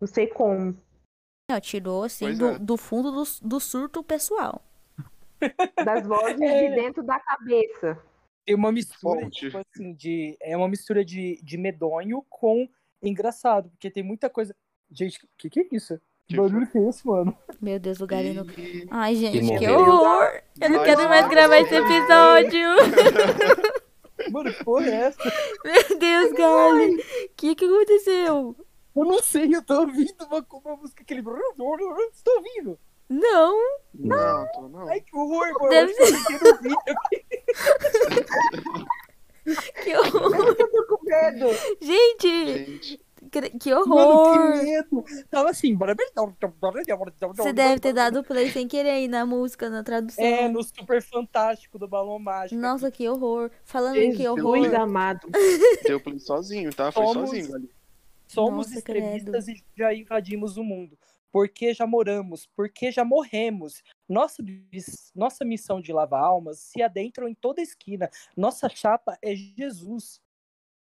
Não 0.00 0.06
sei 0.06 0.26
como. 0.26 0.76
Não, 1.50 1.60
tirou, 1.60 2.04
assim, 2.04 2.36
do, 2.36 2.48
é. 2.48 2.58
do 2.58 2.76
fundo 2.76 3.10
do, 3.10 3.22
do 3.42 3.58
surto 3.58 4.04
pessoal. 4.04 4.60
Das 5.82 6.06
vozes 6.06 6.40
É. 6.40 6.68
de 6.68 6.74
dentro 6.74 7.02
da 7.02 7.18
cabeça. 7.18 7.98
Tem 8.48 8.54
uma 8.54 8.72
mistura, 8.72 9.28
tipo 9.28 9.58
assim, 9.58 9.92
de. 9.92 10.34
É 10.40 10.56
uma 10.56 10.68
mistura 10.68 11.04
de, 11.04 11.38
de 11.42 11.58
medonho 11.58 12.24
com 12.30 12.66
engraçado, 13.02 13.68
porque 13.68 13.90
tem 13.90 14.02
muita 14.02 14.30
coisa. 14.30 14.56
Gente, 14.90 15.22
o 15.22 15.28
que, 15.36 15.50
que 15.50 15.60
é 15.60 15.68
isso? 15.70 16.00
Que 16.26 16.34
Que 16.34 16.36
barulho 16.36 16.66
que 16.66 16.78
é 16.78 16.88
esse, 16.88 17.06
mano? 17.06 17.36
Meu 17.60 17.78
Deus, 17.78 18.00
o 18.00 18.06
Galino. 18.06 18.46
E- 18.56 18.86
Ai, 18.90 19.16
gente, 19.16 19.58
que 19.58 19.68
horror! 19.68 20.40
Eu 20.62 20.70
não 20.70 20.78
Mas 20.78 20.86
quero 20.86 21.08
mais 21.10 21.28
gravar 21.28 21.58
esse 21.58 21.74
episódio! 21.74 22.68
Mano, 24.32 24.52
que 24.52 24.64
porra 24.64 24.86
é 24.86 24.94
essa? 24.94 25.32
Meu 25.62 25.98
Deus, 25.98 26.32
Gali! 26.32 26.96
O 26.96 27.30
que, 27.36 27.54
que 27.54 27.64
aconteceu? 27.66 28.56
Eu 28.96 29.04
não 29.04 29.22
sei, 29.22 29.54
eu 29.54 29.62
tô 29.62 29.80
ouvindo 29.80 30.24
uma, 30.24 30.46
uma 30.50 30.76
música 30.76 31.04
que 31.04 31.12
ele. 31.12 31.20
Você 31.22 32.24
tá 32.24 32.32
ouvindo? 32.34 32.78
Não! 33.08 33.58
Não, 33.94 34.46
tô 34.52 34.68
não. 34.68 34.88
Ai, 34.88 35.00
que 35.00 35.16
horror, 35.16 35.46
mano. 35.60 35.68
Deve 35.68 35.92
Eu 35.92 36.10
não 36.10 36.58
vi. 36.62 37.27
Que 39.82 39.96
horror! 39.96 40.56
Eu 40.58 40.70
tô 40.70 40.86
com 40.98 41.04
medo. 41.04 41.46
Gente, 41.80 42.46
Gente, 42.46 43.00
que, 43.30 43.50
que 43.58 43.74
Mano, 43.74 43.94
horror! 43.94 44.52
que 44.58 44.62
medo. 44.64 45.04
Tava 45.30 45.50
assim. 45.50 45.76
Você 47.36 47.52
deve 47.52 47.80
ter 47.80 47.92
dado 47.94 48.22
play 48.22 48.50
sem 48.50 48.68
querer 48.68 48.90
aí 48.90 49.08
na 49.08 49.24
música, 49.24 49.70
na 49.70 49.82
tradução. 49.82 50.22
É, 50.22 50.48
no 50.48 50.62
Super 50.62 51.02
Fantástico 51.02 51.78
do 51.78 51.88
Balão 51.88 52.18
Mágico. 52.18 52.60
Nossa, 52.60 52.90
que 52.90 53.08
horror! 53.08 53.50
Falando 53.64 53.96
em 53.96 54.14
que 54.14 54.28
horror. 54.28 54.56
Jesus 54.58 54.74
amado. 54.74 55.26
deu 55.84 56.00
play 56.00 56.18
sozinho, 56.18 56.74
tá? 56.74 56.92
Foi 56.92 57.04
Somos- 57.06 57.30
sozinho 57.30 57.54
ali. 57.54 57.70
Somos 58.26 58.66
Nossa, 58.66 58.78
extremistas 58.78 59.48
e 59.48 59.64
já 59.74 59.94
invadimos 59.94 60.58
o 60.58 60.62
mundo. 60.62 60.98
Porque 61.32 61.74
já 61.74 61.86
moramos, 61.86 62.48
porque 62.56 62.90
já 62.90 63.04
morremos. 63.04 63.82
Nossa, 64.08 64.42
nossa 65.14 65.44
missão 65.44 65.80
de 65.80 65.92
lavar 65.92 66.22
almas 66.22 66.58
se 66.60 66.82
adentram 66.82 67.28
em 67.28 67.34
toda 67.34 67.60
esquina. 67.60 68.10
Nossa 68.36 68.68
chapa 68.68 69.18
é 69.22 69.34
Jesus. 69.34 70.20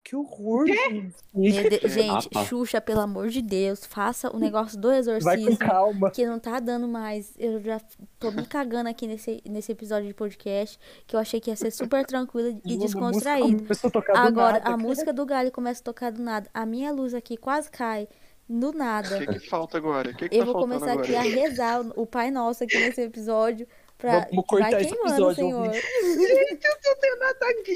Que 0.04 0.18
horror, 0.18 0.68
gente. 0.68 1.16
Deus, 1.34 1.54
gente, 1.94 2.28
Apa. 2.28 2.44
Xuxa, 2.44 2.82
pelo 2.82 3.00
amor 3.00 3.30
de 3.30 3.42
Deus, 3.42 3.86
faça 3.86 4.30
o 4.36 4.38
negócio 4.38 4.78
do 4.78 4.90
Vai 4.90 4.98
com 4.98 5.00
exorcismo. 5.00 5.58
calma. 5.58 6.12
Que 6.12 6.26
não 6.26 6.40
tá 6.40 6.60
dando 6.60 6.90
mais. 6.90 7.34
Eu 7.38 7.62
já 7.62 7.80
tô 8.20 8.30
me 8.32 8.46
cagando 8.46 8.90
aqui 8.90 9.08
nesse, 9.08 9.42
nesse 9.48 9.72
episódio 9.72 10.10
de 10.10 10.14
podcast. 10.14 10.78
Que 11.08 11.16
eu 11.16 11.20
achei 11.22 11.40
que 11.40 11.50
ia 11.50 11.56
ser 11.56 11.72
super 11.72 12.06
tranquila 12.06 12.50
e 12.66 12.78
descontraído. 12.78 13.66
Agora, 14.14 14.60
nada, 14.60 14.70
a 14.72 14.78
música 14.78 15.14
do 15.14 15.26
galho 15.26 15.52
começa 15.52 15.80
a 15.80 15.86
tocar 15.86 16.12
do 16.12 16.22
nada. 16.22 16.50
A 16.54 16.66
minha 16.66 16.92
luz 16.92 17.14
aqui 17.14 17.38
quase 17.38 17.72
cai. 17.72 18.10
Do 18.48 18.70
O 18.70 18.74
nada. 18.74 19.18
que, 19.18 19.28
que 19.39 19.39
falta 19.48 19.78
agora? 19.78 20.12
O 20.12 20.16
que, 20.16 20.30
que 20.30 20.36
Eu 20.36 20.39
tá 20.39 20.46
vou 20.52 20.62
começar 20.62 20.91
agora? 20.91 21.02
aqui 21.02 21.16
a 21.16 21.22
rezar 21.22 21.82
o 21.82 22.04
o 22.04 22.06
Pai 22.06 22.30
Nosso 22.32 22.64
aqui 22.64 22.78
nesse 22.78 23.02
episódio. 23.02 23.68
Pra... 23.98 24.28
Vamos 24.30 24.46
cortar 24.46 24.72
Vai 24.72 24.82
esse 24.82 24.89
queimando, 24.89 25.12
episódio, 25.32 25.36
Senhor. 25.36 25.74
Gente, 25.74 26.66
eu 26.68 26.78
tô 26.82 26.96
tendo 27.00 27.24
ataque. 27.24 27.76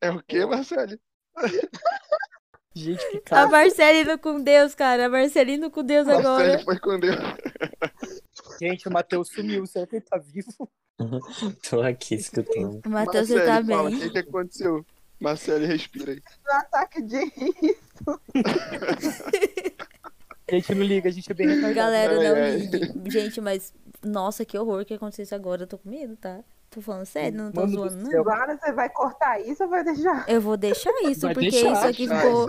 É 0.00 0.10
o 0.10 0.22
que, 0.22 0.46
Marcelo? 0.46 0.98
Gente, 2.74 3.04
que 3.10 3.16
A 3.16 3.20
cara. 3.22 3.48
Marcelino 3.48 4.18
com 4.18 4.40
Deus, 4.40 4.74
cara. 4.74 5.06
A 5.06 5.08
Marcelino 5.08 5.70
com 5.70 5.82
Deus 5.82 6.06
agora. 6.06 6.44
Marcelo 6.44 6.64
foi 6.64 6.78
com 6.78 7.00
Deus. 7.00 7.16
Gente, 8.60 8.88
o 8.88 8.92
Matheus 8.92 9.28
sumiu. 9.28 9.66
Será 9.66 9.86
que 9.86 9.96
ele 9.96 10.04
tá 10.04 10.18
vivo? 10.18 10.70
Tô 11.68 11.80
aqui 11.80 12.14
escutando. 12.14 12.80
O 12.86 12.88
Matheus, 12.88 13.28
você 13.28 13.44
tá 13.44 13.64
fala, 13.64 13.88
o 13.88 13.90
bem? 13.90 13.98
que, 14.00 14.10
que 14.10 14.18
aconteceu? 14.18 14.84
Marcelo, 15.20 15.66
respira 15.66 16.12
aí. 16.12 16.22
Um 16.48 16.54
ataque 16.54 17.02
de 17.02 17.24
riso. 17.24 18.20
Gente, 20.50 20.74
não 20.74 20.82
liga, 20.82 21.10
a 21.10 21.12
gente 21.12 21.30
é 21.30 21.34
bem 21.34 21.46
retardado. 21.46 21.74
Galera, 21.74 22.14
não 22.14 22.22
Ai, 22.22 22.42
ai. 22.42 22.56
ligue. 22.56 23.10
Gente, 23.10 23.38
mas. 23.40 23.74
Nossa, 24.02 24.44
que 24.46 24.56
horror 24.56 24.82
que 24.84 24.94
aconteceu 24.94 25.24
isso 25.24 25.34
agora. 25.34 25.64
Eu 25.64 25.66
tô 25.66 25.76
com 25.76 25.90
medo, 25.90 26.16
tá? 26.16 26.40
Tô 26.70 26.80
falando 26.80 27.04
sério, 27.04 27.36
não 27.36 27.52
tô 27.52 27.60
Mano 27.62 27.72
do 27.72 27.88
zoando, 27.88 28.10
não. 28.10 28.20
Agora 28.20 28.56
você 28.56 28.72
vai 28.72 28.88
cortar 28.88 29.40
isso 29.40 29.64
ou 29.64 29.68
vai 29.68 29.84
deixar? 29.84 30.24
Eu 30.28 30.40
vou 30.40 30.56
deixar 30.56 30.92
isso, 31.02 31.22
Vai 31.22 31.34
porque 31.34 31.50
deixar, 31.50 31.72
isso 31.72 31.86
aqui 31.86 32.08
ficou 32.08 32.46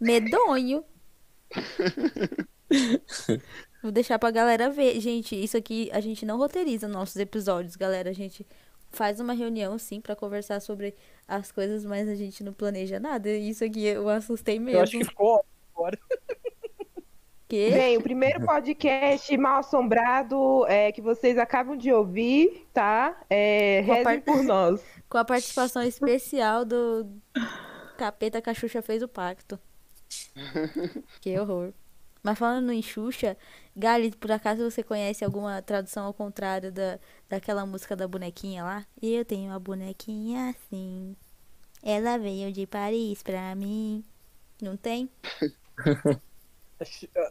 medonho. 0.00 0.84
Vou 3.82 3.90
deixar 3.90 4.18
pra 4.18 4.30
galera 4.30 4.68
ver. 4.70 5.00
Gente, 5.00 5.34
isso 5.34 5.56
aqui 5.56 5.88
a 5.92 6.00
gente 6.00 6.26
não 6.26 6.36
roteiriza 6.36 6.86
nossos 6.86 7.16
episódios, 7.16 7.76
galera. 7.76 8.10
A 8.10 8.12
gente 8.12 8.46
faz 8.90 9.20
uma 9.20 9.32
reunião, 9.32 9.78
sim, 9.78 10.00
pra 10.00 10.16
conversar 10.16 10.60
sobre 10.60 10.94
as 11.26 11.50
coisas, 11.52 11.84
mas 11.84 12.08
a 12.08 12.14
gente 12.14 12.42
não 12.44 12.52
planeja 12.52 12.98
nada. 13.00 13.28
Isso 13.30 13.64
aqui 13.64 13.84
eu 13.84 14.08
assustei 14.08 14.58
mesmo. 14.58 14.78
Eu 14.78 14.82
acho 14.82 14.98
que 14.98 15.04
ficou 15.04 15.36
ótimo 15.36 15.48
agora. 15.74 15.98
Que? 17.48 17.68
Bem, 17.72 17.96
o 17.96 18.00
primeiro 18.00 18.46
podcast 18.46 19.36
mal 19.36 19.58
assombrado 19.58 20.64
é, 20.68 20.92
que 20.92 21.02
vocês 21.02 21.36
acabam 21.36 21.76
de 21.76 21.92
ouvir, 21.92 22.64
tá? 22.72 23.20
É, 23.28 23.80
rezem 23.80 24.04
par- 24.04 24.20
por 24.20 24.44
nós. 24.44 24.80
Com 25.10 25.18
a 25.18 25.24
participação 25.24 25.82
especial 25.82 26.64
do 26.64 27.08
Capeta 27.98 28.40
que 28.40 28.48
a 28.50 28.54
Xuxa 28.54 28.80
fez 28.82 29.02
o 29.02 29.08
pacto. 29.08 29.58
Que 31.20 31.36
horror. 31.40 31.72
Mas 32.22 32.38
falando 32.38 32.70
em 32.72 32.82
Xuxa, 32.82 33.36
Gali, 33.76 34.10
por 34.16 34.30
acaso 34.32 34.68
você 34.70 34.82
conhece 34.82 35.24
alguma 35.24 35.62
tradução 35.62 36.06
ao 36.06 36.14
contrário 36.14 36.70
da, 36.72 36.98
daquela 37.28 37.64
música 37.66 37.96
da 37.96 38.06
bonequinha 38.08 38.62
lá? 38.64 38.86
Eu 39.02 39.24
tenho 39.24 39.50
uma 39.50 39.58
bonequinha 39.60 40.50
assim. 40.50 41.16
Ela 41.82 42.18
veio 42.18 42.52
de 42.52 42.66
Paris 42.66 43.22
pra 43.22 43.54
mim. 43.54 44.04
Não 44.62 44.76
tem? 44.76 45.10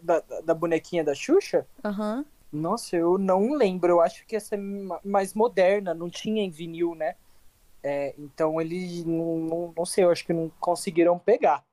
Da, 0.04 0.20
da- 0.20 0.42
da 0.42 0.54
bonequinha 0.54 1.04
da 1.04 1.16
Xuxa? 1.16 1.66
Aham. 1.84 2.26
Nossa, 2.52 2.96
eu 2.96 3.18
não 3.18 3.54
lembro. 3.54 3.92
Eu 3.94 4.02
acho 4.02 4.26
que 4.26 4.36
essa 4.36 4.56
é 4.56 4.60
mais 5.04 5.34
moderna, 5.34 5.94
não 5.94 6.10
tinha 6.10 6.44
em 6.44 6.50
vinil, 6.50 6.96
né? 6.96 7.16
É, 7.84 8.14
então 8.18 8.60
eles 8.62 9.06
não, 9.06 9.38
não, 9.40 9.74
não, 9.78 9.86
sei, 9.86 10.04
eu 10.04 10.12
acho 10.12 10.26
que 10.26 10.34
não 10.34 10.50
conseguiram 10.60 11.18
pegar. 11.20 11.64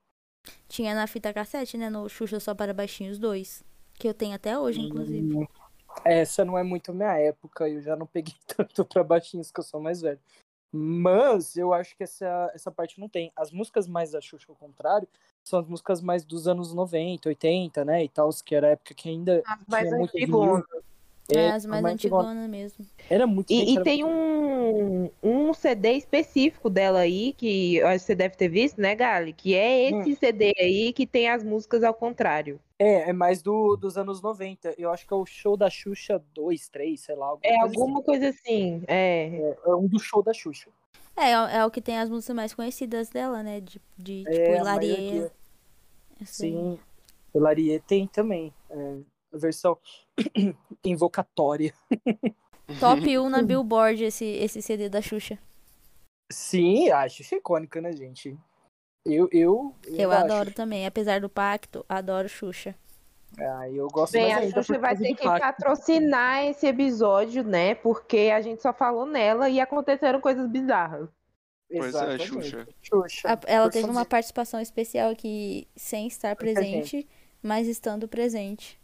Tinha 0.68 0.94
na 0.94 1.06
fita 1.06 1.32
cassete, 1.32 1.76
né? 1.76 1.90
No 1.90 2.08
Xuxa 2.08 2.40
Só 2.40 2.54
para 2.54 2.74
Baixinhos 2.74 3.18
2. 3.18 3.64
Que 3.94 4.08
eu 4.08 4.14
tenho 4.14 4.34
até 4.34 4.58
hoje, 4.58 4.80
inclusive. 4.80 5.34
Hum, 5.34 5.46
essa 6.04 6.44
não 6.44 6.58
é 6.58 6.62
muito 6.62 6.92
minha 6.92 7.18
época, 7.18 7.68
eu 7.68 7.80
já 7.80 7.96
não 7.96 8.06
peguei 8.06 8.34
tanto 8.56 8.84
pra 8.84 9.02
baixinhos 9.02 9.50
que 9.50 9.60
eu 9.60 9.64
sou 9.64 9.80
mais 9.80 10.00
velho. 10.00 10.20
Mas 10.72 11.56
eu 11.56 11.72
acho 11.72 11.96
que 11.96 12.02
essa, 12.02 12.50
essa 12.54 12.70
parte 12.70 13.00
não 13.00 13.08
tem. 13.08 13.32
As 13.34 13.50
músicas 13.50 13.86
mais 13.86 14.10
da 14.10 14.20
Xuxa, 14.20 14.46
ao 14.48 14.56
contrário, 14.56 15.08
são 15.42 15.58
as 15.60 15.66
músicas 15.66 16.00
mais 16.02 16.24
dos 16.24 16.46
anos 16.46 16.74
90, 16.74 17.28
80, 17.28 17.84
né? 17.84 18.04
E 18.04 18.08
tal, 18.08 18.28
que 18.44 18.54
era 18.54 18.66
a 18.66 18.70
época 18.70 18.94
que 18.94 19.08
ainda. 19.08 19.42
As 19.46 19.60
mais 19.66 19.92
antigas. 19.92 20.64
É, 21.34 21.38
é, 21.38 21.50
as 21.52 21.66
mais 21.66 21.84
antigonas 21.84 22.48
mesmo. 22.48 22.86
Era 23.10 23.26
muito 23.26 23.52
E, 23.52 23.74
e 23.74 23.82
tem 23.82 24.04
um, 24.04 25.10
um 25.22 25.52
CD 25.52 25.92
específico 25.92 26.70
dela 26.70 27.00
aí, 27.00 27.32
que 27.32 27.80
você 27.98 28.14
deve 28.14 28.36
ter 28.36 28.48
visto, 28.48 28.80
né, 28.80 28.94
Gali? 28.94 29.32
Que 29.32 29.54
é 29.54 29.90
esse 29.90 30.12
hum. 30.12 30.16
CD 30.16 30.52
aí 30.58 30.92
que 30.92 31.06
tem 31.06 31.28
as 31.28 31.42
músicas 31.42 31.82
ao 31.82 31.94
contrário. 31.94 32.60
É, 32.78 33.10
é 33.10 33.12
mais 33.12 33.42
do, 33.42 33.76
dos 33.76 33.96
anos 33.96 34.20
90. 34.20 34.74
Eu 34.78 34.90
acho 34.90 35.06
que 35.06 35.12
é 35.12 35.16
o 35.16 35.24
show 35.24 35.56
da 35.56 35.70
Xuxa 35.70 36.22
2, 36.34 36.68
3, 36.68 37.00
sei 37.00 37.16
lá. 37.16 37.36
É, 37.42 37.60
alguma 37.60 37.98
assim. 37.98 38.06
coisa 38.06 38.28
assim. 38.28 38.82
É. 38.86 39.28
é. 39.28 39.56
é. 39.66 39.74
um 39.74 39.86
do 39.86 39.98
show 39.98 40.22
da 40.22 40.32
Xuxa. 40.32 40.70
É, 41.16 41.30
é, 41.30 41.56
é 41.58 41.64
o 41.64 41.70
que 41.70 41.80
tem 41.80 41.98
as 41.98 42.10
músicas 42.10 42.36
mais 42.36 42.54
conhecidas 42.54 43.08
dela, 43.08 43.42
né? 43.42 43.60
De, 43.60 43.80
de 43.96 44.24
tipo, 44.24 44.30
é, 44.30 44.58
Hilarie. 44.58 45.30
Sim, 46.24 46.78
Hilarie 47.34 47.80
tem 47.80 48.06
também. 48.06 48.52
É, 48.70 48.96
versão 49.38 49.78
invocatória. 50.84 51.72
Top 52.80 53.18
1 53.18 53.28
na 53.28 53.42
Billboard 53.42 54.04
esse, 54.04 54.24
esse 54.24 54.60
CD 54.60 54.88
da 54.88 55.00
Xuxa. 55.00 55.38
Sim, 56.30 56.90
acho 56.90 57.22
icônica, 57.34 57.80
né, 57.80 57.92
gente? 57.92 58.36
Eu, 59.04 59.28
eu, 59.30 59.74
eu, 59.86 59.96
eu 59.96 60.10
adoro 60.10 60.52
também, 60.52 60.84
apesar 60.84 61.20
do 61.20 61.28
pacto, 61.28 61.84
adoro 61.88 62.28
Xuxa. 62.28 62.74
Ah, 63.38 63.68
eu 63.70 63.86
gosto 63.88 64.12
Bem, 64.12 64.32
a 64.32 64.50
Xuxa 64.50 64.78
vai 64.78 64.96
ter 64.96 65.14
que 65.14 65.22
pacto. 65.22 65.40
patrocinar 65.40 66.44
esse 66.44 66.66
episódio, 66.66 67.44
né? 67.44 67.74
Porque 67.74 68.32
a 68.34 68.40
gente 68.40 68.62
só 68.62 68.72
falou 68.72 69.06
nela 69.06 69.48
e 69.48 69.60
aconteceram 69.60 70.20
coisas 70.20 70.48
bizarras. 70.48 71.08
Pois 71.70 71.94
é, 71.94 72.18
Xuxa. 72.18 72.66
Xuxa. 72.80 73.40
Ela 73.46 73.70
teve 73.70 73.88
uma 73.88 74.04
participação 74.04 74.60
especial 74.60 75.10
aqui 75.10 75.68
sem 75.76 76.06
estar 76.06 76.34
presente, 76.34 77.06
mas 77.42 77.66
estando 77.66 78.08
presente. 78.08 78.80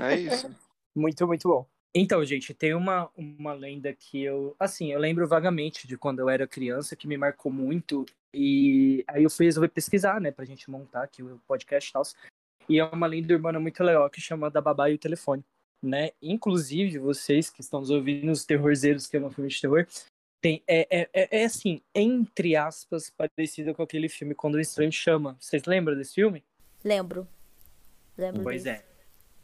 É 0.00 0.16
isso. 0.16 0.50
muito, 0.94 1.26
muito 1.26 1.48
bom. 1.48 1.66
Então, 1.94 2.24
gente, 2.24 2.52
tem 2.52 2.74
uma, 2.74 3.08
uma 3.16 3.52
lenda 3.52 3.92
que 3.92 4.22
eu. 4.22 4.56
Assim, 4.58 4.92
eu 4.92 4.98
lembro 4.98 5.28
vagamente 5.28 5.86
de 5.86 5.96
quando 5.96 6.18
eu 6.18 6.28
era 6.28 6.46
criança, 6.46 6.96
que 6.96 7.06
me 7.06 7.16
marcou 7.16 7.52
muito. 7.52 8.04
E 8.32 9.04
aí 9.06 9.22
eu 9.22 9.30
fui 9.30 9.46
resolver 9.46 9.68
pesquisar, 9.68 10.20
né, 10.20 10.32
pra 10.32 10.44
gente 10.44 10.68
montar 10.68 11.04
aqui 11.04 11.22
o 11.22 11.40
podcast 11.46 11.88
e 11.88 11.92
tal. 11.92 12.02
E 12.68 12.80
é 12.80 12.84
uma 12.84 13.06
lenda 13.06 13.32
urbana 13.32 13.60
muito 13.60 13.82
legal 13.84 14.10
que 14.10 14.20
chama 14.20 14.50
Da 14.50 14.60
Babá 14.60 14.90
e 14.90 14.94
o 14.94 14.98
Telefone. 14.98 15.44
Né? 15.80 16.10
Inclusive, 16.20 16.98
vocês 16.98 17.50
que 17.50 17.60
estão 17.60 17.80
nos 17.80 17.90
ouvindo, 17.90 18.32
os 18.32 18.44
terrorzeiros, 18.44 19.06
que 19.06 19.16
é 19.16 19.20
um 19.20 19.30
filme 19.30 19.50
de 19.50 19.60
terror, 19.60 19.86
tem, 20.40 20.62
é, 20.66 20.86
é, 20.90 21.08
é, 21.12 21.40
é 21.42 21.44
assim, 21.44 21.80
entre 21.94 22.56
aspas, 22.56 23.10
parecido 23.10 23.74
com 23.74 23.82
aquele 23.82 24.08
filme 24.08 24.34
Quando 24.34 24.56
o 24.56 24.60
Estranho 24.60 24.90
Chama. 24.90 25.36
Vocês 25.38 25.64
lembram 25.64 25.96
desse 25.96 26.14
filme? 26.14 26.42
Lembro. 26.82 27.28
Lembro 28.16 28.42
pois 28.42 28.66
é. 28.66 28.84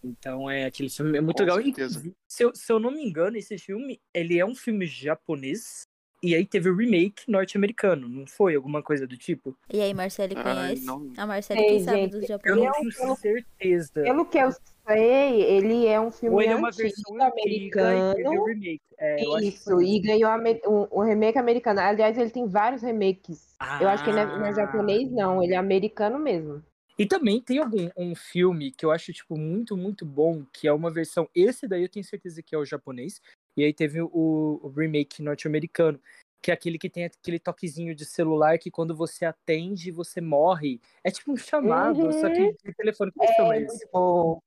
Então 0.02 0.50
é 0.50 0.64
aquele 0.64 0.88
filme 0.88 1.18
é 1.18 1.20
muito 1.20 1.36
Com 1.36 1.42
legal. 1.42 1.62
Certeza. 1.62 2.12
Se 2.28 2.44
eu, 2.44 2.54
se 2.54 2.72
eu 2.72 2.78
não 2.78 2.90
me 2.90 3.04
engano, 3.04 3.36
esse 3.36 3.58
filme 3.58 4.00
ele 4.14 4.38
é 4.38 4.44
um 4.44 4.54
filme 4.54 4.86
japonês 4.86 5.86
e 6.22 6.34
aí 6.34 6.44
teve 6.44 6.68
o 6.68 6.76
remake 6.76 7.30
norte-americano, 7.30 8.06
não 8.06 8.26
foi? 8.26 8.54
Alguma 8.54 8.82
coisa 8.82 9.06
do 9.06 9.16
tipo? 9.16 9.56
E 9.72 9.80
aí, 9.80 9.94
Marcele 9.94 10.34
conhece? 10.34 10.86
Ai, 10.86 11.12
a 11.16 11.26
Marcele 11.26 11.60
Ei, 11.60 11.80
sabe 11.80 12.08
dos 12.08 12.26
japoneses. 12.26 12.98
Eu 12.98 13.06
não 13.06 13.16
tenho 13.16 13.16
certeza. 13.16 14.02
Pelo 14.02 14.26
que 14.26 14.38
eu 14.38 14.50
sei, 14.86 15.42
ele 15.42 15.86
é 15.86 15.98
um 15.98 16.10
filme 16.10 16.44
é 16.44 16.54
uma 16.54 16.70
versão 16.70 17.22
americano. 17.22 18.18
E 18.18 18.38
o 18.38 18.44
remake. 18.44 18.82
É, 18.98 19.22
Isso, 19.40 19.80
e 19.80 19.98
ganhou 19.98 20.30
um, 20.66 21.00
um, 21.00 21.02
remake 21.02 21.38
americano. 21.38 21.80
Aliás, 21.80 22.18
ele 22.18 22.28
tem 22.28 22.46
vários 22.46 22.82
remakes. 22.82 23.56
Ah. 23.58 23.78
Eu 23.80 23.88
acho 23.88 24.04
que 24.04 24.12
não 24.12 24.18
é, 24.18 24.26
não 24.26 24.44
é 24.44 24.52
japonês, 24.52 25.10
não. 25.10 25.42
Ele 25.42 25.54
é 25.54 25.56
americano 25.56 26.18
mesmo. 26.18 26.62
E 27.00 27.06
também 27.06 27.40
tem 27.40 27.58
algum 27.58 27.88
um 27.96 28.14
filme 28.14 28.70
que 28.72 28.84
eu 28.84 28.90
acho, 28.90 29.10
tipo, 29.10 29.34
muito, 29.34 29.74
muito 29.74 30.04
bom, 30.04 30.44
que 30.52 30.68
é 30.68 30.72
uma 30.72 30.90
versão. 30.90 31.26
Esse 31.34 31.66
daí 31.66 31.80
eu 31.80 31.88
tenho 31.88 32.04
certeza 32.04 32.42
que 32.42 32.54
é 32.54 32.58
o 32.58 32.64
japonês. 32.66 33.22
E 33.56 33.64
aí 33.64 33.72
teve 33.72 34.02
o, 34.02 34.10
o 34.12 34.68
remake 34.68 35.22
norte-americano, 35.22 35.98
que 36.42 36.50
é 36.50 36.54
aquele 36.54 36.78
que 36.78 36.90
tem 36.90 37.06
aquele 37.06 37.38
toquezinho 37.38 37.94
de 37.94 38.04
celular 38.04 38.58
que 38.58 38.70
quando 38.70 38.94
você 38.94 39.24
atende, 39.24 39.90
você 39.90 40.20
morre. 40.20 40.78
É 41.02 41.10
tipo 41.10 41.32
um 41.32 41.38
chamado, 41.38 42.02
uhum. 42.02 42.12
só 42.12 42.28
que 42.28 42.38
uhum. 42.38 42.54
de 42.62 42.74
telefone. 42.74 43.12
Como 43.12 43.30
é, 43.30 43.34
chama 43.34 43.56
isso? 43.56 44.42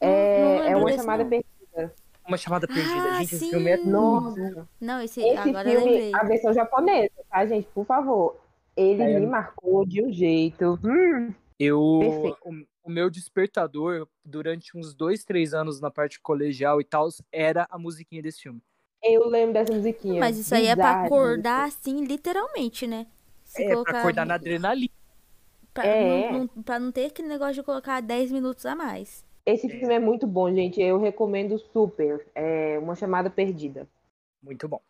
É, 0.00 0.70
é 0.70 0.76
uma 0.76 0.92
chamada 0.92 1.24
perdida. 1.24 1.94
Uma 2.24 2.36
chamada 2.36 2.68
perdida. 2.68 3.14
Ah, 3.14 3.18
gente, 3.18 3.30
sim. 3.30 3.36
esse 3.36 3.50
filme 3.50 3.68
é 3.68 3.76
Nossa. 3.78 4.68
Não, 4.80 5.02
esse, 5.02 5.20
esse 5.20 5.36
agora 5.36 5.68
filme, 5.68 6.14
a 6.14 6.22
versão 6.22 6.54
japonesa, 6.54 7.10
tá, 7.28 7.44
gente? 7.46 7.66
Por 7.74 7.84
favor. 7.84 8.36
Ele 8.76 9.02
é. 9.02 9.18
me 9.18 9.26
marcou 9.26 9.84
de 9.84 10.04
um 10.04 10.12
jeito. 10.12 10.78
Hum. 10.84 11.34
Eu, 11.60 11.78
o, 11.78 12.64
o, 12.84 12.90
meu 12.90 13.10
despertador, 13.10 14.08
durante 14.24 14.74
uns 14.78 14.94
dois, 14.94 15.24
três 15.24 15.52
anos 15.52 15.78
na 15.78 15.90
parte 15.90 16.18
colegial 16.18 16.80
e 16.80 16.84
tal, 16.84 17.06
era 17.30 17.66
a 17.68 17.78
musiquinha 17.78 18.22
desse 18.22 18.40
filme. 18.40 18.62
Eu 19.04 19.28
lembro 19.28 19.52
dessa 19.52 19.70
musiquinha. 19.70 20.18
Mas 20.18 20.38
isso 20.38 20.54
aí 20.54 20.66
é 20.66 20.74
pra 20.74 21.04
acordar, 21.04 21.66
assim, 21.66 22.02
literalmente, 22.06 22.86
né? 22.86 23.06
Se 23.44 23.62
é, 23.62 23.72
colocar... 23.72 23.92
pra 23.92 24.00
acordar 24.00 24.24
na 24.24 24.34
adrenalina. 24.36 24.90
Pra, 25.74 25.84
é. 25.84 26.32
não, 26.32 26.38
não, 26.38 26.62
pra 26.62 26.78
não 26.78 26.90
ter 26.90 27.06
aquele 27.06 27.28
negócio 27.28 27.56
de 27.56 27.62
colocar 27.62 28.00
10 28.00 28.32
minutos 28.32 28.64
a 28.64 28.74
mais. 28.74 29.22
Esse 29.44 29.66
é. 29.66 29.70
filme 29.70 29.92
é 29.92 29.98
muito 29.98 30.26
bom, 30.26 30.50
gente. 30.54 30.80
Eu 30.80 30.98
recomendo 30.98 31.58
super. 31.58 32.26
É 32.34 32.78
uma 32.78 32.94
chamada 32.94 33.28
perdida. 33.28 33.86
Muito 34.42 34.66
bom. 34.66 34.80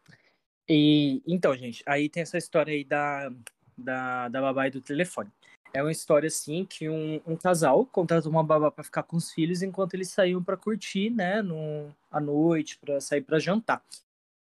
E 0.69 1.21
então, 1.27 1.53
gente, 1.57 1.83
aí 1.85 2.09
tem 2.09 2.23
essa 2.23 2.39
história 2.39 2.73
aí 2.73 2.85
da, 2.85 3.29
da, 3.77 4.29
da 4.29 4.41
babá 4.41 4.69
e 4.69 4.71
do 4.71 4.81
telefone. 4.81 5.31
É 5.73 5.83
uma 5.83 5.93
história 5.93 6.27
assim 6.27 6.65
que 6.65 6.89
um, 6.89 7.21
um 7.27 7.37
casal 7.37 7.87
contrata 7.87 8.29
uma 8.29 8.43
babá 8.43 8.71
para 8.71 8.83
ficar 8.83 9.05
com 9.05 9.17
os 9.17 9.31
filhos 9.31 9.63
enquanto 9.63 9.95
eles 9.95 10.11
saíam 10.11 10.43
para 10.43 10.57
curtir, 10.57 11.11
né, 11.11 11.43
no, 11.43 11.95
à 12.11 12.21
noite, 12.21 12.77
para 12.79 13.01
sair 13.01 13.21
para 13.21 13.39
jantar. 13.39 13.83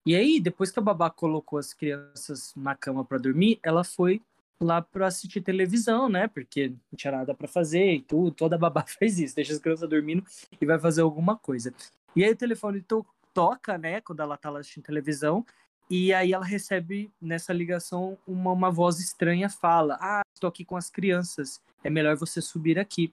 E 0.06 0.16
aí, 0.16 0.40
depois 0.40 0.70
que 0.70 0.78
a 0.78 0.82
babá 0.82 1.10
colocou 1.10 1.58
as 1.58 1.74
crianças 1.74 2.54
na 2.56 2.74
cama 2.74 3.04
para 3.04 3.18
dormir, 3.18 3.60
ela 3.62 3.84
foi 3.84 4.22
lá 4.58 4.80
para 4.80 5.06
assistir 5.06 5.40
televisão, 5.40 6.08
né? 6.08 6.26
Porque 6.26 6.68
não 6.68 6.96
tinha 6.96 7.12
nada 7.12 7.34
para 7.34 7.46
fazer 7.46 7.92
e 7.92 8.00
tudo. 8.00 8.30
Toda 8.30 8.56
babá 8.58 8.84
faz 8.86 9.18
isso, 9.18 9.36
deixa 9.36 9.52
as 9.52 9.58
crianças 9.58 9.88
dormindo 9.88 10.24
e 10.58 10.64
vai 10.64 10.78
fazer 10.78 11.02
alguma 11.02 11.36
coisa. 11.36 11.74
E 12.16 12.24
aí 12.24 12.32
o 12.32 12.36
telefone 12.36 12.80
to 12.80 13.04
toca, 13.34 13.76
né? 13.76 14.00
Quando 14.00 14.20
ela 14.20 14.36
tá 14.36 14.50
lá 14.50 14.60
assistindo 14.60 14.84
televisão 14.84 15.44
e 15.90 16.12
aí 16.12 16.32
ela 16.32 16.44
recebe 16.44 17.10
nessa 17.20 17.52
ligação 17.52 18.18
uma, 18.26 18.52
uma 18.52 18.70
voz 18.70 19.00
estranha 19.00 19.48
fala: 19.48 19.96
Ah, 20.00 20.22
estou 20.34 20.48
aqui 20.48 20.64
com 20.64 20.76
as 20.76 20.90
crianças, 20.90 21.62
é 21.82 21.88
melhor 21.88 22.16
você 22.16 22.42
subir 22.42 22.78
aqui. 22.78 23.12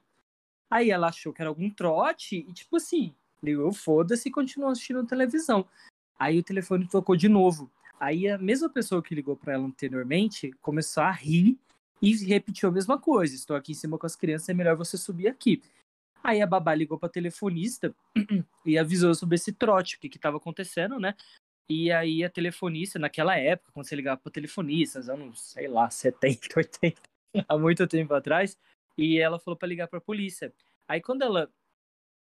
Aí 0.69 0.89
ela 0.89 1.07
achou 1.07 1.31
que 1.31 1.41
era 1.41 1.49
algum 1.49 1.69
trote 1.69 2.37
e, 2.37 2.51
tipo 2.51 2.75
assim, 2.77 3.13
ligou 3.41 3.71
foda-se 3.71 4.27
e 4.27 4.31
continuou 4.31 4.71
assistindo 4.71 5.05
televisão. 5.05 5.65
Aí 6.19 6.39
o 6.39 6.43
telefone 6.43 6.87
tocou 6.87 7.15
de 7.15 7.29
novo. 7.29 7.71
Aí 7.99 8.27
a 8.27 8.37
mesma 8.37 8.69
pessoa 8.69 9.01
que 9.01 9.15
ligou 9.15 9.37
para 9.37 9.53
ela 9.53 9.65
anteriormente 9.65 10.51
começou 10.61 11.03
a 11.03 11.11
rir 11.11 11.57
e 12.01 12.13
repetiu 12.25 12.69
a 12.69 12.71
mesma 12.71 12.99
coisa: 12.99 13.33
Estou 13.33 13.55
aqui 13.55 13.71
em 13.71 13.75
cima 13.75 13.97
com 13.97 14.05
as 14.05 14.15
crianças, 14.15 14.49
é 14.49 14.53
melhor 14.53 14.75
você 14.75 14.97
subir 14.97 15.27
aqui. 15.27 15.61
Aí 16.21 16.41
a 16.41 16.47
babá 16.47 16.73
ligou 16.73 16.97
para 16.97 17.07
telefonista 17.07 17.95
e 18.65 18.77
avisou 18.77 19.13
sobre 19.13 19.35
esse 19.35 19.53
trote, 19.53 19.95
o 19.95 19.99
que 19.99 20.07
estava 20.07 20.37
acontecendo, 20.37 20.99
né? 20.99 21.15
E 21.69 21.91
aí 21.91 22.23
a 22.23 22.29
telefonista, 22.29 22.99
naquela 22.99 23.37
época, 23.37 23.71
quando 23.73 23.87
você 23.87 23.95
ligava 23.95 24.19
para 24.21 24.31
telefonistas, 24.31 25.09
anos, 25.09 25.41
sei 25.41 25.67
lá, 25.67 25.89
70, 25.89 26.47
80, 26.57 27.01
há 27.47 27.57
muito 27.57 27.87
tempo 27.87 28.13
atrás, 28.13 28.57
e 28.97 29.17
ela 29.19 29.39
falou 29.39 29.57
para 29.57 29.67
ligar 29.67 29.87
para 29.87 29.97
a 29.97 30.01
polícia. 30.01 30.53
Aí 30.87 31.01
quando 31.01 31.23
ela 31.23 31.51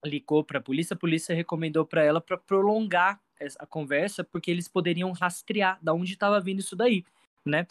ligou 0.04 0.44
para 0.44 0.60
a 0.60 0.62
polícia, 0.62 0.94
a 0.94 0.98
polícia 0.98 1.36
recomendou 1.36 1.86
para 1.86 2.04
ela 2.04 2.22
para 2.22 2.38
prolongar 2.38 3.22
a 3.58 3.66
conversa, 3.66 4.24
porque 4.24 4.52
eles 4.52 4.68
poderiam 4.68 5.12
rastrear 5.12 5.80
da 5.82 5.94
onde 5.94 6.14
estava 6.14 6.40
vindo 6.40 6.60
isso 6.60 6.76
daí, 6.76 7.06
né? 7.46 7.66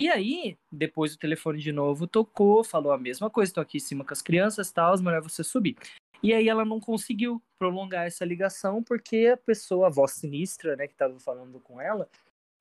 E 0.00 0.08
aí, 0.08 0.58
depois 0.70 1.14
o 1.14 1.18
telefone 1.18 1.60
de 1.60 1.70
novo 1.70 2.08
tocou, 2.08 2.64
falou 2.64 2.90
a 2.90 2.98
mesma 2.98 3.30
coisa, 3.30 3.50
estou 3.50 3.62
aqui 3.62 3.76
em 3.76 3.80
cima 3.80 4.04
com 4.04 4.12
as 4.12 4.22
crianças, 4.22 4.72
tal, 4.72 4.98
melhor 5.00 5.22
você 5.22 5.44
subir. 5.44 5.76
E 6.22 6.32
aí 6.32 6.48
ela 6.48 6.64
não 6.64 6.78
conseguiu 6.78 7.42
prolongar 7.58 8.06
essa 8.06 8.24
ligação 8.24 8.82
porque 8.82 9.30
a 9.32 9.36
pessoa, 9.36 9.88
a 9.88 9.90
voz 9.90 10.12
sinistra, 10.12 10.76
né, 10.76 10.86
que 10.86 10.92
estava 10.92 11.18
falando 11.18 11.58
com 11.60 11.80
ela, 11.80 12.08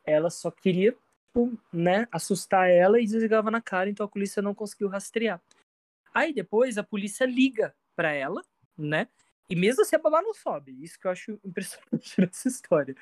ela 0.03 0.29
só 0.29 0.49
queria, 0.49 0.91
tipo, 1.27 1.57
né, 1.71 2.07
assustar 2.11 2.69
ela 2.69 2.99
e 2.99 3.05
desligava 3.05 3.51
na 3.51 3.61
cara, 3.61 3.89
então 3.89 4.05
a 4.05 4.09
polícia 4.09 4.41
não 4.41 4.55
conseguiu 4.55 4.87
rastrear. 4.87 5.39
Aí 6.13 6.33
depois 6.33 6.77
a 6.77 6.83
polícia 6.83 7.25
liga 7.25 7.73
para 7.95 8.11
ela, 8.11 8.43
né, 8.77 9.07
E 9.49 9.55
mesmo 9.55 9.81
assim 9.81 9.97
a 9.97 9.99
babá 9.99 10.21
não 10.21 10.33
sobe. 10.33 10.71
Isso 10.81 10.97
que 10.97 11.05
eu 11.05 11.11
acho 11.11 11.37
impressionante 11.43 12.15
nessa 12.21 12.47
história. 12.47 12.95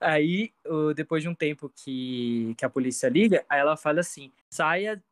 Aí, 0.00 0.50
depois 0.96 1.22
de 1.22 1.28
um 1.28 1.34
tempo 1.34 1.68
que, 1.68 2.54
que 2.56 2.64
a 2.64 2.70
polícia 2.70 3.10
liga, 3.10 3.44
aí 3.46 3.60
ela 3.60 3.76
fala 3.76 4.00
assim: 4.00 4.32
saia, 4.48 5.02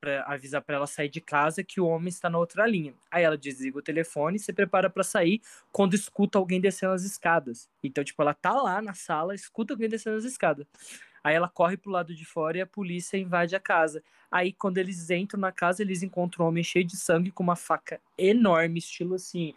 para 0.00 0.22
avisar 0.24 0.62
para 0.62 0.76
ela 0.76 0.86
sair 0.86 1.08
de 1.08 1.20
casa 1.20 1.64
que 1.64 1.80
o 1.80 1.86
homem 1.86 2.08
está 2.08 2.28
na 2.28 2.38
outra 2.38 2.66
linha. 2.66 2.94
Aí 3.10 3.24
ela 3.24 3.36
desliga 3.36 3.78
o 3.78 3.82
telefone 3.82 4.36
e 4.36 4.40
se 4.40 4.52
prepara 4.52 4.90
para 4.90 5.02
sair 5.02 5.40
quando 5.72 5.94
escuta 5.94 6.38
alguém 6.38 6.60
descendo 6.60 6.92
as 6.92 7.02
escadas. 7.02 7.68
Então, 7.82 8.04
tipo, 8.04 8.20
ela 8.22 8.34
tá 8.34 8.52
lá 8.52 8.82
na 8.82 8.94
sala, 8.94 9.34
escuta 9.34 9.72
alguém 9.72 9.88
descendo 9.88 10.16
as 10.16 10.24
escadas. 10.24 10.66
Aí 11.22 11.34
ela 11.34 11.48
corre 11.48 11.78
pro 11.78 11.90
lado 11.90 12.14
de 12.14 12.24
fora 12.26 12.58
e 12.58 12.60
a 12.60 12.66
polícia 12.66 13.16
invade 13.16 13.56
a 13.56 13.60
casa. 13.60 14.02
Aí, 14.30 14.52
quando 14.52 14.76
eles 14.76 15.08
entram 15.08 15.40
na 15.40 15.50
casa, 15.50 15.82
eles 15.82 16.02
encontram 16.02 16.44
um 16.44 16.48
homem 16.48 16.62
cheio 16.62 16.84
de 16.84 16.96
sangue 16.96 17.30
com 17.30 17.42
uma 17.42 17.56
faca 17.56 17.98
enorme, 18.18 18.78
estilo 18.78 19.14
assim, 19.14 19.54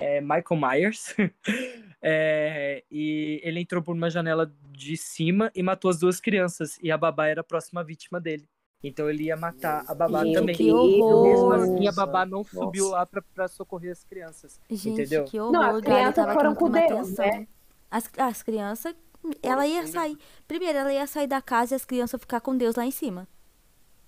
é, 0.00 0.22
Michael 0.22 0.58
Myers. 0.58 1.14
é, 2.00 2.82
e 2.90 3.40
ele 3.44 3.60
entrou 3.60 3.82
por 3.82 3.94
uma 3.94 4.08
janela 4.08 4.50
de 4.70 4.96
cima 4.96 5.52
e 5.54 5.62
matou 5.62 5.90
as 5.90 5.98
duas 5.98 6.18
crianças. 6.18 6.78
E 6.82 6.90
a 6.90 6.96
babá 6.96 7.26
era 7.26 7.42
a 7.42 7.44
próxima 7.44 7.84
vítima 7.84 8.18
dele. 8.18 8.48
Então 8.82 9.08
ele 9.08 9.24
ia 9.24 9.36
matar 9.36 9.84
a 9.86 9.94
babá 9.94 10.24
Gente, 10.24 10.34
também. 10.34 10.54
que 10.56 10.72
horror. 10.72 11.22
Mesmo 11.24 11.52
assim, 11.52 11.88
a 11.88 11.92
babá 11.92 12.26
não 12.26 12.42
subiu 12.42 12.88
lá 12.88 13.06
pra, 13.06 13.22
pra 13.34 13.46
socorrer 13.48 13.92
as 13.92 14.02
crianças. 14.02 14.60
Gente, 14.68 14.88
entendeu? 14.90 15.24
que 15.24 15.38
horror. 15.38 15.52
Não, 15.52 15.62
as 15.76 15.80
crianças 15.80 16.32
foram 16.34 16.54
com 16.54 16.70
Deus, 16.70 17.16
né? 17.16 17.46
As, 17.90 18.10
as 18.18 18.42
crianças, 18.42 18.94
ela 19.42 19.66
ia 19.66 19.86
sair. 19.86 20.18
Primeiro, 20.48 20.78
ela 20.78 20.92
ia 20.92 21.06
sair 21.06 21.26
da 21.28 21.40
casa 21.40 21.74
e 21.74 21.76
as 21.76 21.84
crianças 21.84 22.20
ficar 22.20 22.40
com 22.40 22.56
Deus 22.56 22.74
lá 22.74 22.84
em 22.84 22.90
cima. 22.90 23.28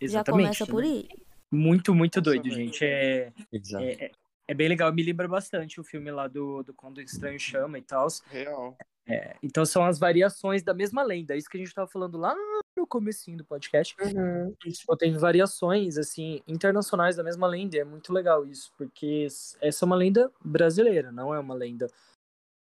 Já 0.03 0.25
começa 0.25 0.67
por 0.67 0.83
aí. 0.83 1.09
Muito, 1.53 1.95
muito 1.95 2.17
Nossa, 2.17 2.25
doido, 2.25 2.51
gente. 2.51 2.85
É, 2.85 3.33
Exato. 3.53 3.85
é, 3.85 3.93
é- 4.07 4.11
é 4.47 4.53
bem 4.55 4.69
legal. 4.69 4.93
Me 4.93 5.03
lembra 5.03 5.27
bastante 5.29 5.81
o 5.81 5.85
filme 5.85 6.11
lá 6.11 6.27
do, 6.29 6.63
do 6.63 6.75
Quando 6.75 6.99
o 6.99 7.01
Estranho 7.01 7.39
Chama 7.41 7.79
e 7.79 7.83
tal. 7.83 8.09
Real. 8.27 8.77
É, 9.07 9.37
então 9.43 9.65
são 9.65 9.85
as 9.85 9.99
variações 9.99 10.63
da 10.63 10.75
mesma 10.75 11.03
lenda. 11.03 11.35
Isso 11.37 11.49
que 11.49 11.57
a 11.57 11.61
gente 11.61 11.73
tava 11.73 11.89
falando 11.89 12.19
lá 12.19 12.35
no 12.77 12.87
comecinho 12.87 13.39
do 13.39 13.45
podcast. 13.45 13.95
Uhum. 14.01 14.55
E, 14.65 14.73
tipo, 14.73 14.97
tem 14.97 15.17
variações, 15.17 15.97
assim, 15.97 16.43
internacionais 16.47 17.17
da 17.17 17.23
mesma 17.23 17.47
lenda. 17.47 17.77
e 17.77 17.81
É 17.81 17.85
muito 17.85 18.13
legal 18.13 18.47
isso, 18.47 18.73
porque 18.77 19.27
essa 19.61 19.85
é 19.85 19.87
uma 19.87 19.97
lenda 19.97 20.31
brasileira, 20.45 21.13
não 21.13 21.35
é 21.35 21.39
uma 21.39 21.55
lenda, 21.55 21.87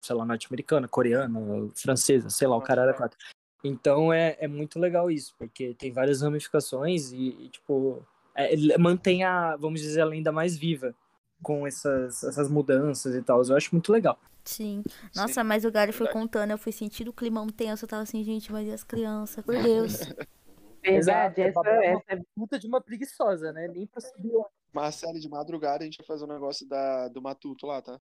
sei 0.01 0.15
lá, 0.15 0.25
norte-americana, 0.25 0.87
coreana, 0.87 1.39
francesa, 1.75 2.29
sei 2.29 2.47
lá, 2.47 2.55
o 2.55 2.61
cara 2.61 2.83
era 2.83 2.93
quatro. 2.93 3.17
Então 3.63 4.11
é, 4.11 4.35
é 4.39 4.47
muito 4.47 4.79
legal 4.79 5.11
isso, 5.11 5.35
porque 5.37 5.75
tem 5.75 5.91
várias 5.91 6.21
ramificações 6.21 7.11
e, 7.11 7.29
e, 7.29 7.49
tipo, 7.49 8.05
é, 8.35 8.77
mantém 8.77 9.23
a, 9.23 9.55
vamos 9.55 9.81
dizer, 9.81 10.01
a 10.01 10.05
lenda 10.05 10.31
mais 10.31 10.57
viva 10.57 10.95
com 11.41 11.65
essas, 11.65 12.23
essas 12.23 12.49
mudanças 12.49 13.15
e 13.15 13.21
tal. 13.21 13.41
Eu 13.43 13.55
acho 13.55 13.73
muito 13.73 13.91
legal. 13.91 14.19
Sim. 14.43 14.83
Nossa, 15.15 15.43
mas 15.43 15.65
o 15.65 15.71
Gary 15.71 15.91
foi 15.91 16.07
contando, 16.07 16.51
eu 16.51 16.57
fui 16.57 16.71
sentindo 16.71 17.09
o 17.09 17.13
climão 17.13 17.47
tenso. 17.47 17.85
Eu 17.85 17.89
tava 17.89 18.03
assim, 18.03 18.23
gente, 18.23 18.51
mas 18.51 18.67
e 18.67 18.71
as 18.71 18.83
crianças? 18.83 19.43
Por 19.43 19.55
Deus. 19.61 19.99
Verdade, 20.83 21.41
essa, 21.41 21.59
é 21.67 21.91
uma 21.91 22.03
essa 22.09 22.23
puta 22.35 22.57
de 22.57 22.67
uma 22.67 22.81
preguiçosa, 22.81 23.53
né? 23.53 23.67
Nem 23.67 23.85
pra 23.85 24.01
subir. 24.01 24.31
Marcelo, 24.73 25.19
de 25.19 25.29
madrugada 25.29 25.83
a 25.83 25.85
gente 25.85 25.97
vai 25.97 26.07
fazer 26.07 26.23
um 26.23 26.33
negócio 26.33 26.67
da, 26.67 27.07
do 27.09 27.21
Matuto 27.21 27.67
lá, 27.67 27.81
tá? 27.81 27.99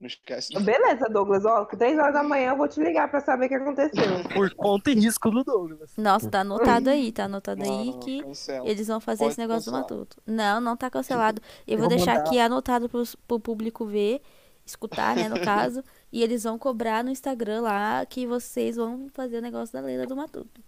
Não 0.00 0.06
esquece. 0.06 0.52
Beleza, 0.62 1.08
Douglas. 1.08 1.44
Ó, 1.44 1.64
três 1.64 1.98
horas 1.98 2.14
da 2.14 2.22
manhã 2.22 2.50
eu 2.52 2.56
vou 2.56 2.68
te 2.68 2.80
ligar 2.80 3.10
pra 3.10 3.20
saber 3.20 3.46
o 3.46 3.48
que 3.48 3.54
aconteceu. 3.56 4.04
Por 4.32 4.54
conta 4.54 4.90
e 4.92 4.94
risco 4.94 5.28
do 5.30 5.42
Douglas. 5.42 5.92
Nossa, 5.96 6.30
tá 6.30 6.40
anotado 6.42 6.88
aí, 6.88 7.10
tá 7.10 7.24
anotado 7.24 7.60
Não, 7.64 7.80
aí 7.80 7.86
não, 7.90 7.98
que 8.00 8.22
cancela. 8.22 8.68
eles 8.68 8.86
vão 8.86 9.00
fazer 9.00 9.24
Pode 9.24 9.32
esse 9.32 9.40
negócio 9.40 9.72
do 9.72 9.76
cancelar. 9.76 9.98
Matuto. 10.00 10.22
Não, 10.24 10.60
não 10.60 10.76
tá 10.76 10.88
cancelado. 10.88 11.42
Eu, 11.66 11.72
Eu 11.74 11.78
vou 11.78 11.88
vou 11.88 11.96
deixar 11.96 12.14
mandar- 12.14 12.28
aqui 12.28 12.38
anotado 12.38 12.88
pros, 12.88 13.16
pro 13.16 13.40
público 13.40 13.84
ver, 13.86 14.22
escutar, 14.64 15.16
né, 15.16 15.28
no 15.28 15.40
caso. 15.42 15.82
e 16.12 16.22
eles 16.22 16.44
vão 16.44 16.56
cobrar 16.58 17.02
no 17.02 17.10
Instagram 17.10 17.62
lá 17.62 18.06
que 18.06 18.24
vocês 18.24 18.76
vão 18.76 19.08
fazer 19.12 19.38
o 19.38 19.42
negócio 19.42 19.72
da 19.72 19.80
lenda 19.80 20.06
do 20.06 20.14
Matuto. 20.14 20.62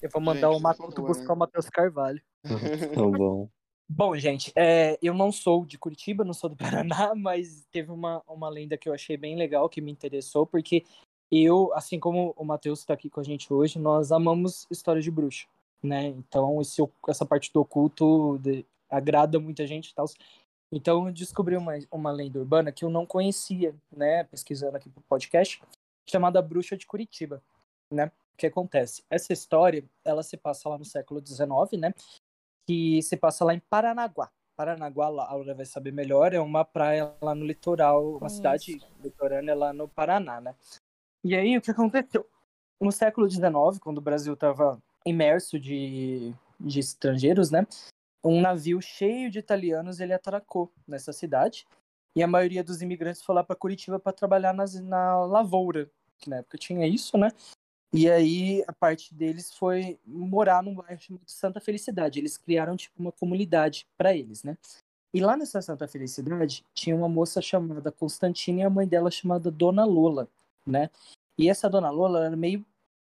Eu 0.00 0.08
vou 0.12 0.22
mandar 0.22 0.48
Gente, 0.52 0.56
o 0.56 0.62
Matuto 0.62 0.92
favor, 0.94 1.08
buscar 1.08 1.26
né? 1.26 1.32
o 1.34 1.36
Matheus 1.36 1.68
Carvalho. 1.68 2.22
Tá 2.94 3.02
bom. 3.18 3.48
Bom, 3.90 4.14
gente, 4.16 4.52
é, 4.54 4.98
eu 5.00 5.14
não 5.14 5.32
sou 5.32 5.64
de 5.64 5.78
Curitiba, 5.78 6.22
não 6.22 6.34
sou 6.34 6.50
do 6.50 6.56
Paraná, 6.58 7.14
mas 7.14 7.66
teve 7.72 7.90
uma, 7.90 8.22
uma 8.28 8.48
lenda 8.48 8.76
que 8.76 8.88
eu 8.88 8.92
achei 8.92 9.16
bem 9.16 9.34
legal, 9.36 9.68
que 9.68 9.80
me 9.80 9.90
interessou, 9.90 10.46
porque 10.46 10.84
eu, 11.30 11.72
assim 11.74 11.98
como 11.98 12.34
o 12.36 12.44
Matheus 12.44 12.80
está 12.80 12.92
aqui 12.94 13.08
com 13.08 13.20
a 13.20 13.24
gente 13.24 13.52
hoje, 13.52 13.78
nós 13.78 14.12
amamos 14.12 14.66
histórias 14.70 15.04
de 15.04 15.10
bruxa, 15.10 15.46
né? 15.82 16.08
Então, 16.08 16.60
esse, 16.60 16.82
essa 17.08 17.24
parte 17.24 17.50
do 17.52 17.60
oculto 17.60 18.38
de- 18.38 18.64
agrada 18.90 19.38
muita 19.40 19.66
gente 19.66 19.88
e 19.88 19.94
tal. 19.94 20.06
Então, 20.70 21.06
eu 21.06 21.12
descobri 21.12 21.56
uma, 21.56 21.72
uma 21.90 22.10
lenda 22.10 22.38
urbana 22.38 22.70
que 22.70 22.84
eu 22.84 22.90
não 22.90 23.06
conhecia, 23.06 23.74
né? 23.90 24.24
Pesquisando 24.24 24.76
aqui 24.76 24.90
pro 24.90 25.02
podcast, 25.02 25.62
chamada 26.06 26.42
Bruxa 26.42 26.76
de 26.76 26.86
Curitiba, 26.86 27.42
né? 27.90 28.06
O 28.06 28.36
que 28.36 28.46
acontece? 28.46 29.02
Essa 29.10 29.32
história, 29.32 29.82
ela 30.04 30.22
se 30.22 30.36
passa 30.36 30.68
lá 30.68 30.78
no 30.78 30.84
século 30.84 31.24
XIX, 31.26 31.80
né? 31.80 31.94
Que 32.68 33.00
se 33.00 33.16
passa 33.16 33.46
lá 33.46 33.54
em 33.54 33.60
Paranaguá. 33.60 34.30
Paranaguá, 34.54 35.08
lá, 35.08 35.24
a 35.24 35.32
Laura 35.32 35.54
vai 35.54 35.64
saber 35.64 35.90
melhor, 35.90 36.34
é 36.34 36.40
uma 36.40 36.66
praia 36.66 37.14
lá 37.22 37.34
no 37.34 37.46
litoral, 37.46 38.10
uma 38.10 38.18
Conheço. 38.18 38.36
cidade 38.36 38.78
litorânea 39.02 39.54
lá 39.54 39.72
no 39.72 39.88
Paraná, 39.88 40.38
né? 40.38 40.54
E 41.24 41.34
aí, 41.34 41.56
o 41.56 41.62
que 41.62 41.70
aconteceu? 41.70 42.28
No 42.78 42.92
século 42.92 43.28
XIX, 43.28 43.78
quando 43.80 43.98
o 43.98 44.02
Brasil 44.02 44.34
estava 44.34 44.78
imerso 45.06 45.58
de, 45.58 46.34
de 46.60 46.78
estrangeiros, 46.78 47.50
né? 47.50 47.66
Um 48.22 48.42
navio 48.42 48.82
cheio 48.82 49.30
de 49.30 49.38
italianos, 49.38 49.98
ele 49.98 50.12
atracou 50.12 50.70
nessa 50.86 51.10
cidade. 51.10 51.66
E 52.14 52.22
a 52.22 52.26
maioria 52.26 52.62
dos 52.62 52.82
imigrantes 52.82 53.22
foi 53.22 53.34
lá 53.34 53.42
para 53.42 53.56
Curitiba 53.56 53.98
para 53.98 54.12
trabalhar 54.12 54.52
nas, 54.52 54.78
na 54.78 55.24
lavoura, 55.24 55.90
que 56.18 56.28
na 56.28 56.36
época 56.36 56.58
tinha 56.58 56.86
isso, 56.86 57.16
né? 57.16 57.30
E 57.92 58.10
aí 58.10 58.62
a 58.66 58.72
parte 58.72 59.14
deles 59.14 59.52
foi 59.52 59.98
morar 60.04 60.62
num 60.62 60.74
bairro 60.74 61.00
chamado 61.00 61.22
Santa 61.26 61.60
Felicidade. 61.60 62.18
Eles 62.18 62.36
criaram 62.36 62.76
tipo 62.76 63.00
uma 63.00 63.12
comunidade 63.12 63.86
para 63.96 64.14
eles, 64.14 64.42
né? 64.44 64.56
E 65.12 65.20
lá 65.20 65.36
nessa 65.36 65.62
Santa 65.62 65.88
Felicidade 65.88 66.64
tinha 66.74 66.94
uma 66.94 67.08
moça 67.08 67.40
chamada 67.40 67.90
Constantina 67.90 68.60
e 68.60 68.62
a 68.62 68.70
mãe 68.70 68.86
dela 68.86 69.10
chamada 69.10 69.50
Dona 69.50 69.84
Lola, 69.84 70.28
né? 70.66 70.90
E 71.38 71.48
essa 71.48 71.70
Dona 71.70 71.90
Lola 71.90 72.26
era 72.26 72.36
meio 72.36 72.64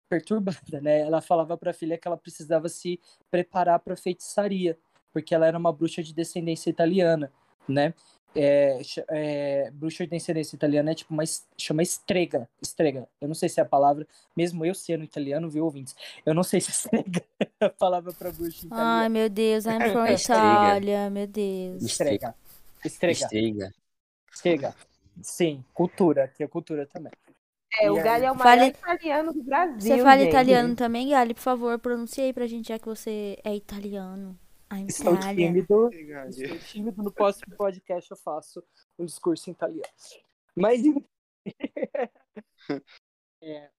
perturbada, 0.07 0.81
né? 0.81 0.99
Ela 1.01 1.21
falava 1.21 1.57
para 1.57 1.71
a 1.71 1.73
filha 1.73 1.97
que 1.97 2.07
ela 2.07 2.17
precisava 2.17 2.69
se 2.69 2.99
preparar 3.31 3.79
para 3.79 3.95
feitiçaria, 3.95 4.77
porque 5.11 5.33
ela 5.33 5.47
era 5.47 5.57
uma 5.57 5.73
bruxa 5.73 6.03
de 6.03 6.13
descendência 6.13 6.69
italiana, 6.69 7.31
né? 7.67 7.93
É, 8.35 8.79
é, 9.09 9.71
bruxa 9.71 10.03
de 10.03 10.11
descendência 10.11 10.55
italiana 10.55 10.91
é 10.91 10.95
tipo 10.95 11.13
uma 11.13 11.23
chama 11.57 11.81
estrega, 11.81 12.47
estrega. 12.61 13.07
Eu 13.19 13.27
não 13.27 13.35
sei 13.35 13.49
se 13.49 13.59
é 13.59 13.63
a 13.63 13.65
palavra, 13.65 14.07
mesmo 14.37 14.63
eu 14.63 14.73
sendo 14.75 15.03
italiano, 15.03 15.49
viu, 15.49 15.65
ouvintes? 15.65 15.95
Eu 16.25 16.33
não 16.33 16.43
sei 16.43 16.61
se 16.61 16.69
estrega 16.69 17.23
é 17.59 17.65
a 17.65 17.69
palavra 17.69 18.13
para 18.13 18.31
bruxa 18.31 18.63
em 18.63 18.67
italiano. 18.67 18.89
Ai, 18.89 19.09
meu 19.09 19.29
Deus, 19.29 19.65
I'm 19.65 19.79
from. 19.91 20.05
Itália, 20.13 21.09
meu 21.09 21.27
Deus. 21.27 21.81
Estrega. 21.83 22.35
Estrega. 22.85 23.19
Estrega. 23.25 23.73
Estrega. 24.31 24.75
Sim, 25.21 25.63
cultura, 25.73 26.27
que 26.27 26.43
é 26.43 26.47
cultura 26.47 26.85
também. 26.85 27.11
É, 27.81 27.91
o 27.91 27.97
E? 27.97 28.03
Galho 28.03 28.25
é 28.25 28.31
o 28.31 28.35
maior 28.35 28.57
Fale- 28.57 28.67
italiano 28.67 29.33
do 29.33 29.43
Brasil. 29.43 29.79
Você 29.95 29.97
fala 30.03 30.19
gente. 30.19 30.29
italiano 30.29 30.75
também, 30.75 31.09
Gali? 31.09 31.33
Por 31.33 31.41
favor, 31.41 31.77
pronuncie 31.79 32.23
aí 32.23 32.33
pra 32.33 32.47
gente, 32.47 32.69
já 32.69 32.79
que 32.79 32.85
você 32.85 33.37
é 33.43 33.55
italiano. 33.55 34.37
I'm 34.71 34.85
Estou 34.87 35.17
tímido. 35.19 35.89
Estou 35.91 36.59
tímido. 36.67 37.03
No 37.03 37.11
próximo 37.11 37.55
podcast 37.55 38.09
eu 38.11 38.17
faço 38.17 38.63
um 38.97 39.05
discurso 39.05 39.49
em 39.49 39.53
italiano. 39.53 39.83
Mas 40.55 40.81
é, 43.41 43.69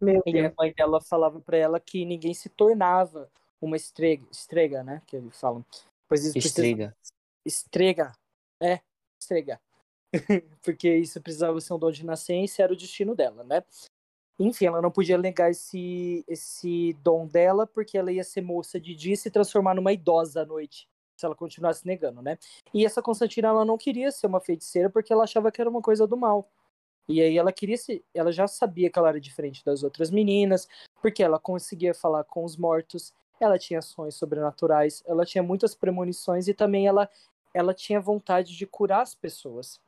Meu 0.00 0.22
e 0.24 0.40
a 0.40 0.54
mãe 0.58 0.72
dela 0.74 1.00
falava 1.00 1.40
pra 1.40 1.56
ela 1.56 1.80
que 1.80 2.04
ninguém 2.04 2.32
se 2.32 2.48
tornava 2.48 3.30
uma 3.60 3.76
estrega, 3.76 4.26
estrega, 4.30 4.82
né? 4.82 5.02
Que 5.06 5.16
eles 5.16 5.38
falam. 5.38 5.64
Pois 6.08 6.24
isso 6.24 6.32
precisa- 6.32 6.48
Estrega. 6.62 6.96
Estrega. 7.44 8.12
É, 8.62 8.80
estrega. 9.20 9.60
Porque 10.62 10.94
isso 10.96 11.20
precisava 11.20 11.60
ser 11.60 11.74
um 11.74 11.78
dom 11.78 11.90
de 11.90 12.04
nascença, 12.04 12.62
era 12.62 12.72
o 12.72 12.76
destino 12.76 13.14
dela, 13.14 13.44
né? 13.44 13.62
Enfim, 14.38 14.66
ela 14.66 14.82
não 14.82 14.90
podia 14.90 15.16
negar 15.16 15.50
esse, 15.50 16.24
esse 16.28 16.92
dom 17.02 17.26
dela, 17.26 17.66
porque 17.66 17.96
ela 17.96 18.12
ia 18.12 18.22
ser 18.22 18.42
moça 18.42 18.78
de 18.78 18.94
dia 18.94 19.14
e 19.14 19.16
se 19.16 19.30
transformar 19.30 19.74
numa 19.74 19.92
idosa 19.92 20.42
à 20.42 20.44
noite, 20.44 20.88
se 21.16 21.24
ela 21.24 21.34
continuasse 21.34 21.86
negando, 21.86 22.20
né? 22.20 22.38
E 22.74 22.84
essa 22.84 23.00
Constantina, 23.00 23.48
ela 23.48 23.64
não 23.64 23.78
queria 23.78 24.10
ser 24.10 24.26
uma 24.26 24.40
feiticeira, 24.40 24.90
porque 24.90 25.12
ela 25.12 25.24
achava 25.24 25.50
que 25.50 25.60
era 25.60 25.70
uma 25.70 25.80
coisa 25.80 26.06
do 26.06 26.16
mal. 26.16 26.50
E 27.08 27.22
aí 27.22 27.38
ela 27.38 27.52
queria 27.52 27.76
se. 27.76 28.04
Ela 28.12 28.32
já 28.32 28.46
sabia 28.48 28.90
que 28.90 28.98
ela 28.98 29.08
era 29.08 29.20
diferente 29.20 29.64
das 29.64 29.82
outras 29.82 30.10
meninas, 30.10 30.68
porque 31.00 31.22
ela 31.22 31.38
conseguia 31.38 31.94
falar 31.94 32.24
com 32.24 32.44
os 32.44 32.56
mortos, 32.56 33.14
ela 33.40 33.58
tinha 33.58 33.78
ações 33.78 34.16
sobrenaturais, 34.16 35.02
ela 35.06 35.24
tinha 35.24 35.42
muitas 35.42 35.74
premonições 35.74 36.48
e 36.48 36.54
também 36.54 36.86
ela, 36.86 37.08
ela 37.54 37.72
tinha 37.72 38.00
vontade 38.00 38.56
de 38.56 38.66
curar 38.66 39.02
as 39.02 39.14
pessoas. 39.14 39.80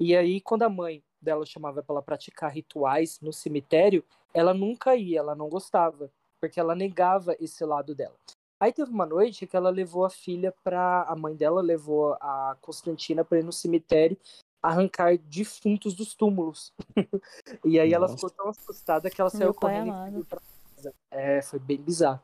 E 0.00 0.16
aí, 0.16 0.40
quando 0.40 0.62
a 0.62 0.68
mãe 0.68 1.02
dela 1.24 1.46
chamava 1.46 1.82
para 1.82 1.94
ela 1.94 2.02
praticar 2.02 2.52
rituais 2.52 3.18
no 3.20 3.32
cemitério, 3.32 4.04
ela 4.32 4.54
nunca 4.54 4.94
ia, 4.94 5.18
ela 5.18 5.34
não 5.34 5.48
gostava, 5.48 6.10
porque 6.40 6.60
ela 6.60 6.74
negava 6.74 7.36
esse 7.40 7.64
lado 7.64 7.94
dela. 7.94 8.14
Aí 8.60 8.72
teve 8.72 8.90
uma 8.90 9.04
noite 9.04 9.46
que 9.46 9.56
ela 9.56 9.70
levou 9.70 10.04
a 10.04 10.10
filha 10.10 10.54
para 10.62 11.02
a 11.02 11.16
mãe 11.16 11.34
dela 11.34 11.60
levou 11.60 12.14
a 12.14 12.56
Constantina 12.60 13.24
para 13.24 13.38
ir 13.38 13.44
no 13.44 13.52
cemitério 13.52 14.16
arrancar 14.64 15.18
defuntos 15.18 15.92
dos 15.94 16.14
túmulos. 16.14 16.72
e 17.62 17.78
aí 17.78 17.92
ela 17.92 18.08
Nossa. 18.08 18.14
ficou 18.14 18.30
tão 18.30 18.48
assustada 18.48 19.10
que 19.10 19.20
ela 19.20 19.30
Meu 19.34 19.38
saiu 19.38 19.54
correndo 19.54 19.88
e 19.88 19.90
amado. 19.90 20.24
pra 20.24 20.40
casa. 20.76 20.94
É, 21.10 21.42
foi 21.42 21.58
bem 21.58 21.76
bizarro. 21.76 22.20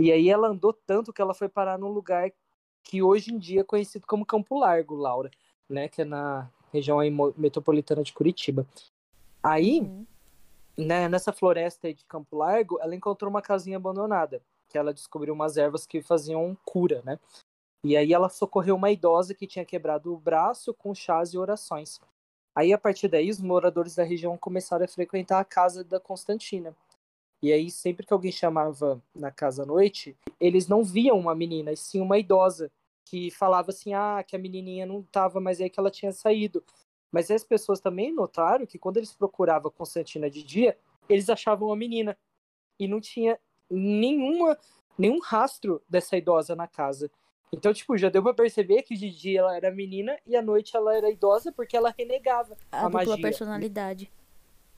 E 0.00 0.10
aí 0.10 0.28
ela 0.28 0.48
andou 0.48 0.72
tanto 0.72 1.12
que 1.12 1.22
ela 1.22 1.34
foi 1.34 1.48
parar 1.48 1.78
num 1.78 1.90
lugar 1.90 2.32
que 2.82 3.00
hoje 3.02 3.32
em 3.32 3.38
dia 3.38 3.60
é 3.60 3.64
conhecido 3.64 4.06
como 4.06 4.26
Campo 4.26 4.58
Largo, 4.58 4.96
Laura, 4.96 5.30
né? 5.68 5.88
Que 5.88 6.02
é 6.02 6.04
na 6.04 6.50
região 6.72 6.98
aí 6.98 7.10
metropolitana 7.36 8.02
de 8.02 8.12
Curitiba. 8.12 8.66
Aí, 9.42 9.80
Uhum. 9.80 10.06
né, 10.76 11.08
nessa 11.08 11.32
floresta 11.32 11.92
de 11.92 12.04
Campo 12.04 12.36
Largo, 12.36 12.78
ela 12.80 12.94
encontrou 12.94 13.30
uma 13.30 13.42
casinha 13.42 13.76
abandonada, 13.76 14.42
que 14.68 14.76
ela 14.76 14.92
descobriu 14.92 15.34
umas 15.34 15.56
ervas 15.56 15.86
que 15.86 16.02
faziam 16.02 16.56
cura, 16.64 17.02
né? 17.04 17.18
E 17.84 17.96
aí 17.96 18.12
ela 18.12 18.28
socorreu 18.28 18.74
uma 18.74 18.90
idosa 18.90 19.34
que 19.34 19.46
tinha 19.46 19.64
quebrado 19.64 20.12
o 20.12 20.18
braço 20.18 20.74
com 20.74 20.94
chás 20.94 21.32
e 21.32 21.38
orações. 21.38 22.00
Aí, 22.54 22.72
a 22.72 22.78
partir 22.78 23.06
daí, 23.06 23.30
os 23.30 23.40
moradores 23.40 23.94
da 23.94 24.02
região 24.02 24.36
começaram 24.36 24.84
a 24.84 24.88
frequentar 24.88 25.38
a 25.38 25.44
casa 25.44 25.84
da 25.84 26.00
Constantina. 26.00 26.74
E 27.40 27.52
aí, 27.52 27.70
sempre 27.70 28.04
que 28.04 28.12
alguém 28.12 28.32
chamava 28.32 29.00
na 29.14 29.30
casa 29.30 29.62
à 29.62 29.66
noite, 29.66 30.16
eles 30.40 30.66
não 30.66 30.82
viam 30.82 31.16
uma 31.16 31.36
menina, 31.36 31.70
e 31.70 31.76
sim 31.76 32.00
uma 32.00 32.18
idosa, 32.18 32.68
que 33.08 33.30
falava 33.30 33.70
assim, 33.70 33.94
ah, 33.94 34.22
que 34.26 34.36
a 34.36 34.38
menininha 34.38 34.84
não 34.84 35.02
tava, 35.02 35.40
mas 35.40 35.60
aí 35.60 35.70
que 35.70 35.80
ela 35.80 35.90
tinha 35.90 36.12
saído. 36.12 36.62
Mas 37.10 37.30
as 37.30 37.42
pessoas 37.42 37.80
também 37.80 38.12
notaram 38.12 38.66
que 38.66 38.78
quando 38.78 38.98
eles 38.98 39.14
procuravam 39.14 39.70
a 39.70 39.72
Constantina 39.72 40.28
de 40.28 40.42
dia, 40.42 40.76
eles 41.08 41.30
achavam 41.30 41.72
a 41.72 41.76
menina. 41.76 42.18
E 42.78 42.86
não 42.86 43.00
tinha 43.00 43.38
nenhuma, 43.70 44.58
nenhum 44.98 45.20
rastro 45.20 45.82
dessa 45.88 46.18
idosa 46.18 46.54
na 46.54 46.66
casa. 46.68 47.10
Então, 47.50 47.72
tipo, 47.72 47.96
já 47.96 48.10
deu 48.10 48.22
pra 48.22 48.34
perceber 48.34 48.82
que 48.82 48.94
de 48.94 49.08
dia 49.08 49.40
ela 49.40 49.56
era 49.56 49.70
menina 49.70 50.18
e 50.26 50.36
à 50.36 50.42
noite 50.42 50.76
ela 50.76 50.94
era 50.94 51.10
idosa 51.10 51.50
porque 51.50 51.74
ela 51.74 51.94
renegava 51.96 52.58
A, 52.70 52.84
a, 52.84 52.90
magia. 52.90 53.18
personalidade. 53.18 54.12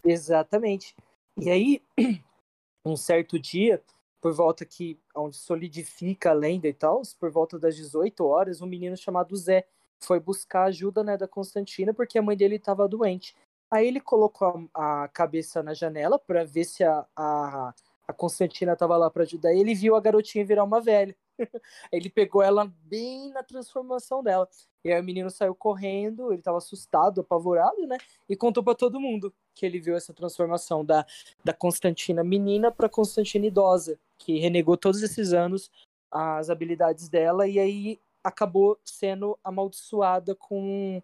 Exatamente. 0.04 0.94
E 1.36 1.50
aí, 1.50 1.82
um 2.86 2.94
certo 2.96 3.40
dia, 3.40 3.82
por 4.20 4.32
volta 4.32 4.64
que 4.64 4.98
onde 5.14 5.36
solidifica 5.36 6.30
a 6.30 6.34
lenda 6.34 6.68
e 6.68 6.72
tal, 6.72 7.02
por 7.18 7.30
volta 7.30 7.58
das 7.58 7.74
18 7.76 8.24
horas, 8.24 8.60
um 8.60 8.66
menino 8.66 8.96
chamado 8.96 9.34
Zé 9.36 9.66
foi 9.98 10.20
buscar 10.20 10.64
ajuda 10.64 11.02
né, 11.02 11.16
da 11.16 11.28
Constantina 11.28 11.94
porque 11.94 12.18
a 12.18 12.22
mãe 12.22 12.36
dele 12.36 12.56
estava 12.56 12.88
doente. 12.88 13.34
Aí 13.70 13.86
ele 13.86 14.00
colocou 14.00 14.68
a, 14.74 15.04
a 15.04 15.08
cabeça 15.08 15.62
na 15.62 15.74
janela 15.74 16.18
para 16.18 16.44
ver 16.44 16.64
se 16.64 16.82
a, 16.82 17.06
a, 17.16 17.74
a 18.06 18.12
Constantina 18.12 18.72
estava 18.72 18.96
lá 18.96 19.10
para 19.10 19.22
ajudar. 19.22 19.54
E 19.54 19.60
ele 19.60 19.74
viu 19.74 19.94
a 19.94 20.00
garotinha 20.00 20.44
virar 20.44 20.64
uma 20.64 20.80
velha. 20.80 21.16
ele 21.92 22.10
pegou 22.10 22.42
ela 22.42 22.72
bem 22.84 23.30
na 23.30 23.42
transformação 23.42 24.22
dela. 24.22 24.48
E 24.84 24.92
aí 24.92 25.00
o 25.00 25.04
menino 25.04 25.30
saiu 25.30 25.54
correndo, 25.54 26.32
ele 26.32 26.40
estava 26.40 26.58
assustado, 26.58 27.20
apavorado, 27.20 27.86
né? 27.86 27.98
E 28.28 28.36
contou 28.36 28.62
para 28.62 28.74
todo 28.74 29.00
mundo 29.00 29.32
que 29.54 29.66
ele 29.66 29.80
viu 29.80 29.96
essa 29.96 30.14
transformação 30.14 30.84
da, 30.84 31.04
da 31.44 31.52
Constantina 31.52 32.24
menina 32.24 32.70
para 32.70 32.88
Constantina 32.88 33.46
idosa, 33.46 33.98
que 34.16 34.38
renegou 34.38 34.76
todos 34.76 35.02
esses 35.02 35.32
anos 35.32 35.70
as 36.10 36.50
habilidades 36.50 37.08
dela 37.08 37.46
e 37.46 37.58
aí 37.58 38.00
acabou 38.24 38.78
sendo 38.84 39.38
amaldiçoada 39.44 40.34
com 40.34 41.00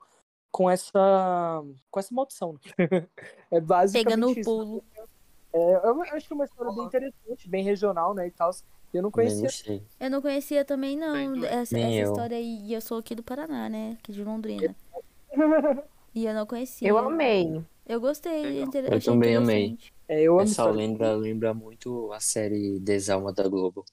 com 0.50 0.70
essa 0.70 1.62
com 1.90 2.00
essa 2.00 2.14
maldição. 2.14 2.58
é 3.50 3.60
basicamente 3.60 4.04
Pega 4.04 4.16
no 4.16 4.30
isso. 4.30 4.42
pulo. 4.42 4.84
É, 5.52 5.88
eu 5.88 6.02
acho 6.02 6.26
que 6.26 6.32
é 6.32 6.34
uma 6.34 6.44
história 6.44 6.72
bem 6.72 6.84
interessante, 6.84 7.48
bem 7.48 7.64
regional, 7.64 8.14
né, 8.14 8.26
e 8.26 8.30
tal. 8.30 8.50
Eu 8.96 9.02
não 9.02 9.10
conhecia. 9.10 9.82
Eu 10.00 10.10
não 10.10 10.22
conhecia 10.22 10.64
também, 10.64 10.96
não, 10.96 11.14
essa, 11.44 11.78
essa 11.78 11.78
eu. 11.78 12.08
história 12.10 12.36
aí. 12.36 12.60
E 12.64 12.72
eu 12.74 12.80
sou 12.80 12.98
aqui 12.98 13.14
do 13.14 13.22
Paraná, 13.22 13.68
né? 13.68 13.96
Aqui 13.98 14.12
de 14.12 14.22
Londrina. 14.24 14.74
E 16.14 16.24
eu 16.24 16.32
não 16.32 16.46
conhecia. 16.46 16.88
Eu 16.88 16.96
amei. 16.96 17.62
Eu 17.86 18.00
gostei. 18.00 18.62
Eu 18.62 18.68
achei 18.96 19.00
também 19.12 19.36
amei. 19.36 19.78
É, 20.08 20.22
eu 20.22 20.32
amo 20.32 20.40
Essa 20.44 20.50
história 20.52 20.72
lenda 20.72 21.14
lembra 21.14 21.52
muito 21.52 22.10
a 22.10 22.20
série 22.20 22.80
Desalma 22.80 23.34
da 23.34 23.46
Globo. 23.46 23.84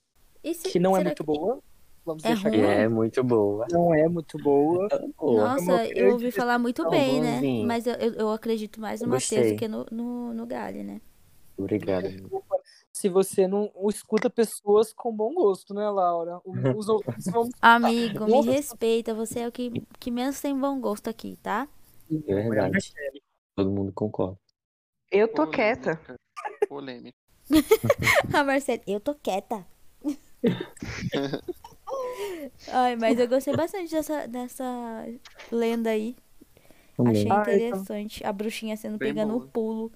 Se- 0.42 0.70
que 0.70 0.80
não 0.80 0.96
é 0.96 1.04
muito 1.04 1.18
que- 1.18 1.24
boa. 1.24 1.60
Vamos 2.06 2.24
É 2.24 2.30
deixar 2.30 2.50
ruim? 2.50 2.60
claro. 2.60 2.80
é 2.80 2.88
muito 2.88 3.24
boa. 3.26 3.68
Não 3.70 3.94
é 3.94 4.08
muito 4.08 4.38
boa. 4.38 4.88
É 4.90 5.00
boa. 5.20 5.50
Nossa, 5.50 5.64
uma 5.64 5.86
eu 5.86 6.14
ouvi 6.14 6.32
falar 6.32 6.58
muito 6.58 6.90
bem, 6.90 7.20
né? 7.22 7.42
Mas 7.66 7.86
eu, 7.88 7.96
eu, 7.96 8.14
eu 8.14 8.32
acredito 8.32 8.80
mais 8.80 9.02
no 9.02 9.08
Eu 9.08 9.12
Matheus 9.12 9.52
do 9.52 9.56
que 9.58 9.68
no, 9.68 9.86
no, 9.92 10.34
no 10.34 10.46
Gali, 10.46 10.82
né? 10.82 11.02
Obrigado. 11.58 12.08
Se 12.94 13.10
você 13.10 13.48
não 13.48 13.72
escuta 13.90 14.30
pessoas 14.30 14.94
com 14.94 15.12
bom 15.12 15.34
gosto, 15.34 15.74
né, 15.74 15.90
Laura? 15.90 16.40
Os 16.46 16.88
ouvintes 16.88 17.26
vão. 17.32 17.50
Amigo, 17.60 18.26
me 18.26 18.42
respeita. 18.42 19.16
Você 19.16 19.40
é 19.40 19.48
o 19.48 19.52
que, 19.52 19.82
que 20.00 20.12
menos 20.12 20.40
tem 20.40 20.58
bom 20.58 20.80
gosto 20.80 21.10
aqui, 21.10 21.36
tá? 21.42 21.68
É 22.28 22.34
verdade. 22.36 22.94
Todo 23.56 23.72
mundo 23.72 23.92
concorda. 23.94 24.38
Eu 25.12 25.28
tô 25.28 25.48
quieta. 25.48 26.00
Polêmica. 26.70 27.18
A 28.34 28.44
Marcela, 28.44 28.82
eu 28.86 29.00
tô 29.00 29.16
quieta. 29.16 29.66
Ai, 32.72 32.96
mas 32.96 33.20
eu 33.20 33.28
gostei 33.28 33.56
bastante 33.56 33.90
dessa, 33.90 34.28
dessa 34.28 35.08
lenda 35.52 35.90
aí. 35.90 36.16
Também. 36.96 37.12
Achei 37.14 37.32
Ah, 37.32 37.42
então. 37.42 37.54
interessante. 37.56 38.24
A 38.24 38.32
bruxinha 38.32 38.78
sendo 38.78 39.00
Bem 39.00 39.10
pegando 39.10 39.36
o 39.36 39.48
pulo. 39.48 39.92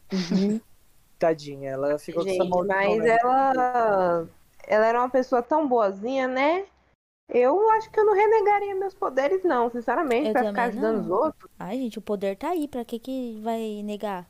Tadinha, 1.17 1.71
ela 1.71 1.97
ficou 1.99 2.23
com 2.23 2.29
essa 2.29 2.43
Gente, 2.43 2.49
maldição. 2.49 2.77
mas 2.77 3.03
né? 3.03 3.17
ela, 3.21 4.27
ela 4.67 4.85
era 4.85 4.99
uma 4.99 5.09
pessoa 5.09 5.41
tão 5.41 5.67
boazinha, 5.67 6.27
né? 6.27 6.65
Eu 7.29 7.69
acho 7.71 7.89
que 7.91 7.99
eu 7.99 8.05
não 8.05 8.13
renegaria 8.13 8.73
meus 8.75 8.93
poderes, 8.93 9.43
não, 9.43 9.69
sinceramente, 9.69 10.27
Eu 10.27 10.33
pra 10.33 10.45
ficar 10.45 10.63
ajudando 10.65 11.01
os 11.01 11.09
outros. 11.09 11.51
Ai, 11.59 11.77
gente, 11.77 11.99
o 11.99 12.01
poder 12.01 12.37
tá 12.37 12.49
aí. 12.51 12.67
Pra 12.69 12.85
que 12.85 12.99
que 12.99 13.39
vai 13.43 13.81
negar? 13.83 14.29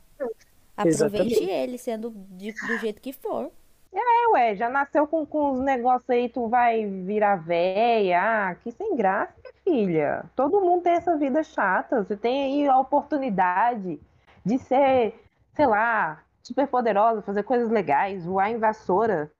Aproveite 0.76 1.04
Exatamente. 1.34 1.44
ele, 1.50 1.78
sendo 1.78 2.10
de- 2.30 2.52
do 2.52 2.78
jeito 2.78 3.00
que 3.00 3.12
for. 3.12 3.50
É, 3.92 4.28
ué, 4.32 4.54
já 4.56 4.68
nasceu 4.68 5.06
com, 5.06 5.24
com 5.24 5.52
os 5.52 5.60
negócios 5.60 6.08
aí, 6.10 6.28
tu 6.28 6.48
vai 6.48 6.84
virar 6.86 7.36
véia. 7.36 8.20
Ah, 8.50 8.54
que 8.56 8.70
sem 8.72 8.96
graça, 8.96 9.32
minha 9.42 9.54
filha. 9.64 10.24
Todo 10.36 10.60
mundo 10.60 10.82
tem 10.82 10.92
essa 10.94 11.16
vida 11.16 11.42
chata. 11.42 12.02
Você 12.02 12.16
tem 12.16 12.44
aí 12.62 12.68
a 12.68 12.78
oportunidade 12.78 13.98
de 14.44 14.58
ser, 14.58 15.14
sei 15.54 15.66
lá, 15.66 16.22
super 16.42 16.66
poderosa, 16.68 17.22
fazer 17.22 17.42
coisas 17.42 17.70
legais, 17.70 18.24
voar 18.24 18.50
em 18.50 18.58
vassoura. 18.58 19.30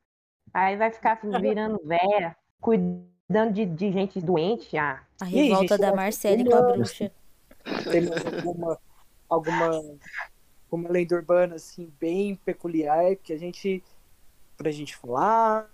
Aí 0.52 0.76
vai 0.76 0.90
ficar 0.90 1.18
virando 1.40 1.80
véia, 1.84 2.36
cuidando 2.60 3.52
de, 3.52 3.66
de 3.66 3.92
gente 3.92 4.20
doente. 4.20 4.76
Ah, 4.76 5.02
A 5.20 5.24
revolta 5.24 5.68
gente, 5.74 5.80
da 5.80 5.86
nós 5.88 5.96
Marcele 5.96 6.44
com 6.44 6.54
a 6.56 6.62
bruxa. 6.72 7.12
Temos 7.90 8.16
alguma, 8.26 8.78
alguma 9.28 9.98
uma 10.70 10.88
lenda 10.90 11.16
urbana 11.16 11.54
assim 11.56 11.92
bem 12.00 12.34
peculiar 12.36 13.16
que 13.16 13.32
a 13.32 13.38
gente 13.38 13.82
pra 14.56 14.70
gente 14.70 14.96
falar. 14.96 15.70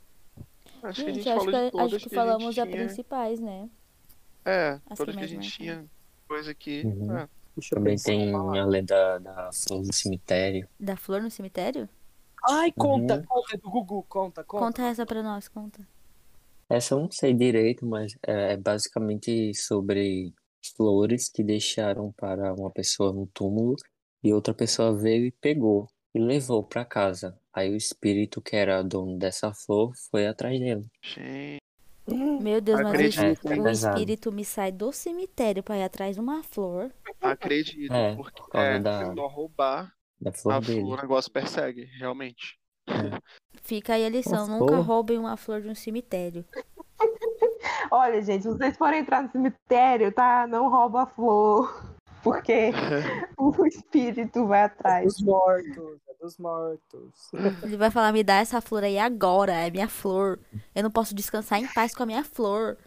Acho 0.82 1.04
que 1.04 1.10
a 1.10 1.14
Gente, 1.14 1.22
gente 1.22 1.28
acho 1.30 1.38
falou 1.38 1.52
que, 1.52 1.58
de 1.60 1.66
a- 1.66 1.70
todas 1.70 1.86
acho 1.86 1.96
que 2.04 2.08
que 2.10 2.14
a 2.16 2.18
gente 2.18 2.26
falamos 2.32 2.48
as 2.48 2.54
tinha. 2.54 2.66
principais, 2.76 3.40
né? 3.40 3.68
É, 4.44 4.78
As 4.90 4.98
todas 4.98 5.14
que 5.14 5.18
que 5.20 5.24
a 5.24 5.28
gente 5.28 5.50
tinha. 5.50 5.84
Coisa 6.28 6.50
aqui. 6.50 6.82
Uhum. 6.84 7.16
é. 7.18 7.28
Deixa 7.56 7.74
Também 7.74 7.96
tem 7.96 8.34
a 8.34 8.64
lenda 8.66 9.18
da 9.18 9.50
flor 9.52 9.82
do 9.82 9.92
cemitério. 9.94 10.68
Da 10.78 10.96
flor 10.96 11.22
no 11.22 11.30
cemitério? 11.30 11.88
Ai, 12.46 12.72
conta, 12.72 13.14
Uhum. 13.16 13.24
conta 13.26 13.56
do 13.58 13.70
Gugu, 13.70 14.02
conta, 14.08 14.44
conta. 14.44 14.64
Conta 14.66 14.82
essa 14.82 15.06
pra 15.06 15.22
nós, 15.22 15.48
conta. 15.48 15.86
Essa 16.68 16.94
eu 16.94 17.00
não 17.00 17.10
sei 17.10 17.32
direito, 17.34 17.86
mas 17.86 18.12
é 18.26 18.52
é 18.54 18.56
basicamente 18.56 19.54
sobre 19.54 20.32
flores 20.76 21.30
que 21.30 21.42
deixaram 21.44 22.12
para 22.16 22.54
uma 22.54 22.70
pessoa 22.70 23.12
no 23.12 23.26
túmulo 23.28 23.76
e 24.22 24.32
outra 24.32 24.54
pessoa 24.54 24.96
veio 24.96 25.26
e 25.26 25.32
pegou 25.32 25.86
e 26.14 26.18
levou 26.18 26.62
para 26.64 26.84
casa. 26.84 27.38
Aí 27.52 27.70
o 27.70 27.76
espírito 27.76 28.40
que 28.42 28.56
era 28.56 28.82
dono 28.82 29.18
dessa 29.18 29.52
flor 29.54 29.92
foi 30.10 30.26
atrás 30.26 30.58
dele. 30.58 30.86
Gente, 31.02 31.58
Meu 32.06 32.60
Deus, 32.60 32.80
mas 32.80 32.90
o, 32.92 32.96
Acredito, 32.96 33.52
hein? 33.52 33.60
o 33.62 33.68
espírito 33.68 34.32
me 34.32 34.44
sai 34.44 34.70
do 34.70 34.92
cemitério 34.92 35.62
pra 35.62 35.78
ir 35.78 35.82
atrás 35.84 36.14
de 36.16 36.20
uma 36.20 36.42
flor. 36.42 36.92
acredito, 37.20 37.92
É, 37.92 38.14
porque 38.14 38.42
por 38.42 38.48
causa 38.50 38.68
é, 38.68 38.78
da- 38.78 39.08
se 39.08 39.14
não 39.14 39.26
roubar 39.26 39.92
Da 40.20 40.32
flor 40.32 40.54
a 40.54 40.60
dele. 40.60 40.80
flor, 40.82 40.98
o 40.98 41.02
negócio 41.02 41.30
persegue, 41.32 41.84
realmente. 41.98 42.58
Fica 43.62 43.94
aí 43.94 44.04
a 44.04 44.10
lição, 44.10 44.44
Uma 44.46 44.58
nunca 44.58 44.74
flor? 44.74 44.84
roubem 44.86 45.18
uma 45.18 45.36
flor 45.36 45.62
de 45.62 45.68
um 45.68 45.74
cemitério. 45.74 46.44
Olha, 47.90 48.20
gente, 48.22 48.42
se 48.42 48.48
vocês 48.48 48.76
forem 48.76 49.00
entrar 49.00 49.22
no 49.22 49.30
cemitério, 49.30 50.12
tá? 50.12 50.46
Não 50.46 50.68
rouba 50.68 51.02
a 51.04 51.06
flor. 51.06 51.94
Porque 52.22 52.70
o 53.38 53.66
espírito 53.66 54.46
vai 54.46 54.60
É 54.60 54.64
atrás. 54.64 55.04
dos 55.04 55.22
mortos, 55.22 56.00
é 56.08 56.13
dos 56.24 56.38
mortos. 56.38 57.30
Ele 57.62 57.76
vai 57.76 57.90
falar, 57.90 58.12
me 58.12 58.24
dá 58.24 58.36
essa 58.36 58.60
flor 58.60 58.82
aí 58.82 58.98
agora, 58.98 59.52
é 59.52 59.70
minha 59.70 59.88
flor. 59.88 60.40
Eu 60.74 60.82
não 60.82 60.90
posso 60.90 61.14
descansar 61.14 61.60
em 61.60 61.68
paz 61.68 61.94
com 61.94 62.02
a 62.02 62.06
minha 62.06 62.24
flor. 62.24 62.78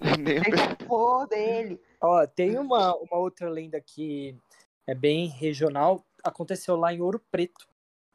A 0.00 0.84
flor 0.86 1.28
dele. 1.28 1.78
Ó, 2.00 2.26
tem 2.26 2.58
uma, 2.58 2.96
uma 2.96 3.18
outra 3.18 3.50
lenda 3.50 3.78
que 3.78 4.34
é 4.86 4.94
bem 4.94 5.28
regional, 5.28 6.02
aconteceu 6.24 6.74
lá 6.74 6.92
em 6.92 7.02
Ouro 7.02 7.20
Preto, 7.30 7.68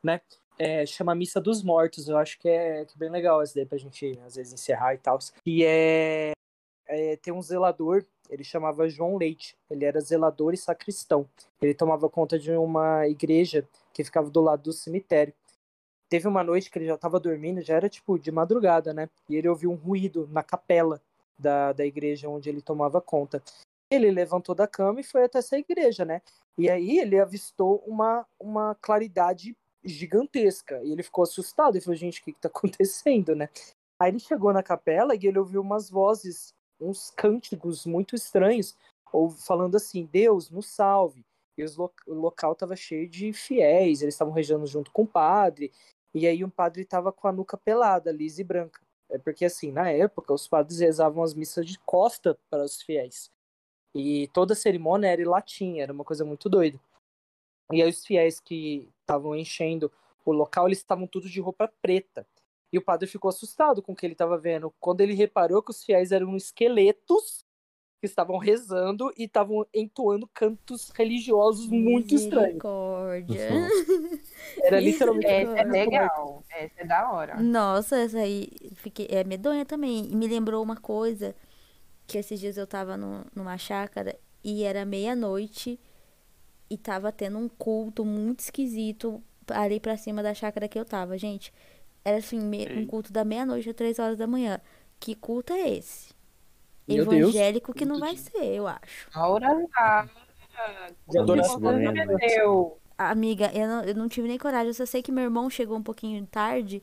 né? 0.03 0.19
É, 0.57 0.83
chama 0.87 1.13
Missa 1.13 1.39
dos 1.39 1.61
Mortos, 1.61 2.09
eu 2.09 2.17
acho 2.17 2.39
que 2.39 2.49
é, 2.49 2.83
que 2.83 2.95
é 2.95 2.97
bem 2.97 3.11
legal 3.11 3.43
essa 3.43 3.53
daí 3.53 3.65
pra 3.65 3.77
gente, 3.77 4.19
às 4.25 4.35
vezes, 4.35 4.53
encerrar 4.53 4.95
e 4.95 4.97
tal. 4.97 5.19
E 5.45 5.63
é, 5.63 6.31
é, 6.87 7.15
tem 7.17 7.31
um 7.31 7.43
zelador 7.43 8.03
ele 8.29 8.43
chamava 8.43 8.89
João 8.89 9.17
Leite. 9.17 9.55
Ele 9.69 9.85
era 9.85 9.99
zelador 9.99 10.53
e 10.53 10.57
sacristão. 10.57 11.27
Ele 11.61 11.73
tomava 11.73 12.09
conta 12.09 12.37
de 12.37 12.51
uma 12.51 13.07
igreja 13.07 13.67
que 13.97 14.03
ficava 14.03 14.29
do 14.29 14.41
lado 14.41 14.61
do 14.61 14.73
cemitério. 14.73 15.33
Teve 16.07 16.27
uma 16.27 16.43
noite 16.43 16.69
que 16.69 16.77
ele 16.77 16.85
já 16.85 16.93
estava 16.93 17.19
dormindo, 17.19 17.61
já 17.61 17.75
era 17.75 17.89
tipo 17.89 18.19
de 18.19 18.31
madrugada, 18.31 18.93
né? 18.93 19.09
E 19.27 19.35
ele 19.35 19.49
ouviu 19.49 19.71
um 19.71 19.75
ruído 19.75 20.29
na 20.31 20.43
capela 20.43 21.01
da, 21.37 21.73
da 21.73 21.83
igreja 21.83 22.29
onde 22.29 22.47
ele 22.47 22.61
tomava 22.61 23.01
conta. 23.01 23.41
Ele 23.89 24.11
levantou 24.11 24.53
da 24.53 24.67
cama 24.67 24.99
e 24.99 25.03
foi 25.03 25.23
até 25.23 25.39
essa 25.39 25.57
igreja, 25.57 26.05
né? 26.05 26.21
E 26.55 26.69
aí 26.69 26.99
ele 26.99 27.19
avistou 27.19 27.83
uma, 27.87 28.23
uma 28.39 28.75
claridade 28.75 29.57
gigantesca. 29.83 30.79
E 30.83 30.91
ele 30.91 31.01
ficou 31.01 31.23
assustado 31.23 31.75
e 31.75 31.81
falou, 31.81 31.95
gente, 31.95 32.21
o 32.21 32.23
que, 32.23 32.33
que 32.33 32.39
tá 32.39 32.49
acontecendo, 32.53 33.35
né? 33.35 33.49
Aí 33.99 34.11
ele 34.11 34.19
chegou 34.19 34.53
na 34.53 34.61
capela 34.61 35.15
e 35.15 35.25
ele 35.25 35.39
ouviu 35.39 35.61
umas 35.61 35.89
vozes, 35.89 36.53
uns 36.79 37.09
cânticos 37.09 37.83
muito 37.87 38.13
estranhos, 38.13 38.77
ou 39.11 39.31
falando 39.31 39.75
assim, 39.75 40.05
Deus, 40.05 40.51
nos 40.51 40.67
salve. 40.67 41.25
E 41.57 41.65
lo 41.65 41.91
o 42.05 42.13
local 42.13 42.53
estava 42.53 42.75
cheio 42.75 43.09
de 43.09 43.33
fiéis, 43.33 44.01
eles 44.01 44.13
estavam 44.13 44.33
rezando 44.33 44.67
junto 44.67 44.91
com 44.91 45.03
o 45.03 45.07
padre, 45.07 45.71
e 46.13 46.27
aí 46.27 46.43
um 46.43 46.49
padre 46.49 46.81
estava 46.83 47.11
com 47.11 47.27
a 47.27 47.31
nuca 47.31 47.57
pelada, 47.57 48.11
lisa 48.11 48.41
e 48.41 48.43
branca. 48.43 48.81
É 49.09 49.17
porque 49.17 49.45
assim, 49.45 49.71
na 49.71 49.89
época, 49.89 50.33
os 50.33 50.47
padres 50.47 50.79
rezavam 50.79 51.23
as 51.23 51.33
missas 51.33 51.65
de 51.65 51.79
costa 51.79 52.37
para 52.49 52.63
os 52.63 52.81
fiéis. 52.81 53.31
E 53.95 54.27
toda 54.29 54.53
a 54.53 54.55
cerimônia 54.55 55.07
era 55.07 55.21
em 55.21 55.25
latim, 55.25 55.79
era 55.79 55.93
uma 55.93 56.03
coisa 56.03 56.25
muito 56.25 56.49
doida. 56.49 56.79
E 57.71 57.81
aí 57.81 57.89
os 57.89 58.05
fiéis 58.05 58.39
que 58.39 58.87
estavam 59.01 59.35
enchendo 59.35 59.91
o 60.25 60.31
local, 60.31 60.67
eles 60.67 60.79
estavam 60.79 61.07
todos 61.07 61.31
de 61.31 61.39
roupa 61.41 61.71
preta. 61.81 62.27
E 62.71 62.77
o 62.77 62.81
padre 62.81 63.07
ficou 63.07 63.29
assustado 63.29 63.81
com 63.81 63.93
o 63.93 63.95
que 63.95 64.05
ele 64.05 64.13
estava 64.13 64.37
vendo. 64.37 64.73
Quando 64.79 65.01
ele 65.01 65.13
reparou 65.13 65.63
que 65.63 65.71
os 65.71 65.83
fiéis 65.83 66.11
eram 66.11 66.35
esqueletos 66.35 67.45
que 67.99 68.05
estavam 68.05 68.37
rezando 68.37 69.11
e 69.17 69.23
estavam 69.23 69.65
entoando 69.73 70.27
cantos 70.27 70.89
religiosos 70.89 71.67
muito 71.67 72.13
estranhos. 72.13 72.61
Era 74.63 74.79
literalmente. 74.79 75.27
Essa 75.27 75.59
é 75.59 75.63
legal. 75.63 76.43
Essa 76.49 76.81
é 76.81 76.85
da 76.85 77.11
hora. 77.11 77.41
Nossa, 77.41 77.97
essa 77.97 78.19
aí 78.19 78.49
fiquei... 78.75 79.07
é 79.09 79.23
medonha 79.23 79.65
também. 79.65 80.07
E 80.11 80.15
me 80.15 80.27
lembrou 80.27 80.63
uma 80.63 80.77
coisa 80.77 81.35
que 82.05 82.17
esses 82.17 82.39
dias 82.39 82.57
eu 82.57 82.67
tava 82.67 82.95
no, 82.95 83.25
numa 83.35 83.57
chácara 83.57 84.17
e 84.43 84.63
era 84.63 84.85
meia-noite 84.85 85.79
e 86.69 86.77
tava 86.77 87.11
tendo 87.11 87.37
um 87.37 87.49
culto 87.49 88.05
muito 88.05 88.41
esquisito 88.41 89.21
ali 89.49 89.79
pra 89.79 89.97
cima 89.97 90.21
da 90.21 90.33
chácara 90.33 90.67
que 90.67 90.79
eu 90.79 90.85
tava, 90.85 91.17
gente. 91.17 91.51
Era 92.05 92.17
assim, 92.17 92.39
me, 92.39 92.67
um 92.73 92.85
culto 92.85 93.11
da 93.11 93.25
meia-noite 93.25 93.69
a 93.69 93.73
três 93.73 93.99
horas 93.99 94.17
da 94.17 94.27
manhã. 94.27 94.61
Que 94.99 95.15
culto 95.15 95.53
é 95.53 95.69
esse? 95.69 96.06
Meu 96.87 97.03
Evangélico 97.03 97.73
Deus. 97.73 97.77
que 97.77 97.85
não 97.85 97.99
vai 97.99 98.15
ser, 98.15 98.45
eu 98.45 98.67
acho. 98.67 99.09
Aura 99.13 100.07
de 101.09 101.19
adoração. 101.19 101.59
Amiga, 102.97 103.51
eu 103.53 103.67
não, 103.67 103.83
eu 103.83 103.95
não 103.95 104.07
tive 104.07 104.27
nem 104.27 104.37
coragem. 104.37 104.69
Eu 104.69 104.73
só 104.73 104.85
sei 104.85 105.03
que 105.03 105.11
meu 105.11 105.25
irmão 105.25 105.49
chegou 105.49 105.77
um 105.77 105.83
pouquinho 105.83 106.25
tarde 106.25 106.81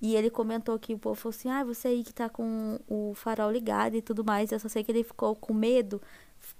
e 0.00 0.14
ele 0.14 0.28
comentou 0.28 0.78
que 0.78 0.92
o 0.92 0.98
povo 0.98 1.14
falou 1.14 1.34
assim: 1.34 1.48
Ah, 1.48 1.64
você 1.64 1.88
aí 1.88 2.04
que 2.04 2.12
tá 2.12 2.28
com 2.28 2.78
o 2.88 3.14
farol 3.14 3.50
ligado 3.50 3.94
e 3.96 4.02
tudo 4.02 4.24
mais. 4.24 4.52
Eu 4.52 4.58
só 4.58 4.68
sei 4.68 4.84
que 4.84 4.92
ele 4.92 5.02
ficou 5.02 5.34
com 5.34 5.54
medo, 5.54 6.02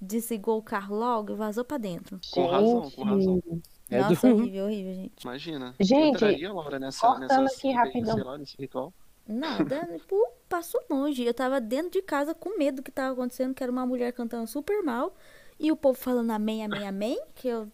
desligou 0.00 0.58
o 0.58 0.62
carro 0.62 0.96
logo 0.96 1.32
e 1.32 1.36
vazou 1.36 1.64
pra 1.64 1.76
dentro. 1.76 2.18
Com 2.32 2.46
razão, 2.46 2.90
com 2.90 3.02
razão. 3.02 3.42
É 3.90 4.00
Nossa, 4.00 4.28
do... 4.28 4.36
horrível, 4.36 4.64
horrível, 4.64 4.94
gente. 4.94 5.22
Imagina. 5.22 5.74
Gente, 5.78 6.16
entraria, 6.16 6.52
Laura, 6.52 6.78
nessa, 6.78 7.06
cortando 7.06 7.42
nessa, 7.42 7.58
aqui 7.58 7.72
rapidão. 7.72 8.16
Lá, 8.24 8.38
nesse 8.38 8.56
ritual? 8.58 8.92
Nada, 9.26 9.88
tipo, 9.96 10.16
passou 10.48 10.80
longe. 10.90 11.24
Eu 11.24 11.34
tava 11.34 11.60
dentro 11.60 11.90
de 11.90 12.02
casa 12.02 12.34
com 12.34 12.58
medo 12.58 12.76
do 12.76 12.82
que 12.82 12.90
tava 12.90 13.12
acontecendo, 13.12 13.54
que 13.54 13.62
era 13.62 13.72
uma 13.72 13.86
mulher 13.86 14.12
cantando 14.12 14.46
super 14.46 14.82
mal. 14.82 15.14
E 15.58 15.70
o 15.72 15.76
povo 15.76 15.98
falando 15.98 16.30
amém, 16.30 16.64
amém, 16.64 16.86
amém. 16.86 17.20
Que 17.34 17.48
eu 17.48 17.70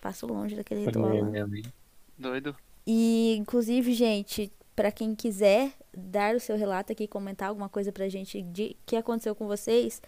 passo 0.00 0.26
longe 0.26 0.56
daquele 0.56 0.84
ritual. 0.86 1.16
Amém, 1.16 1.40
amém. 1.40 1.62
Doido. 2.18 2.56
E, 2.86 3.36
inclusive, 3.38 3.92
gente, 3.92 4.52
para 4.74 4.90
quem 4.90 5.14
quiser 5.14 5.72
dar 5.96 6.34
o 6.34 6.40
seu 6.40 6.56
relato 6.56 6.92
aqui, 6.92 7.06
comentar 7.06 7.48
alguma 7.48 7.68
coisa 7.68 7.92
pra 7.92 8.08
gente 8.08 8.40
de 8.40 8.76
que 8.86 8.96
aconteceu 8.96 9.34
com 9.34 9.46
vocês, 9.46 10.00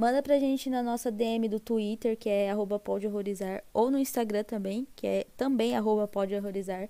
Manda 0.00 0.22
pra 0.22 0.38
gente 0.38 0.70
na 0.70 0.82
nossa 0.82 1.10
DM 1.10 1.46
do 1.46 1.60
Twitter, 1.60 2.16
que 2.16 2.30
é 2.30 2.50
arroba 2.50 2.78
pode 2.78 3.06
horrorizar, 3.06 3.62
ou 3.70 3.90
no 3.90 3.98
Instagram 3.98 4.42
também, 4.44 4.88
que 4.96 5.06
é 5.06 5.26
também 5.36 5.76
arroba 5.76 6.08
pode 6.08 6.34
horrorizar, 6.34 6.88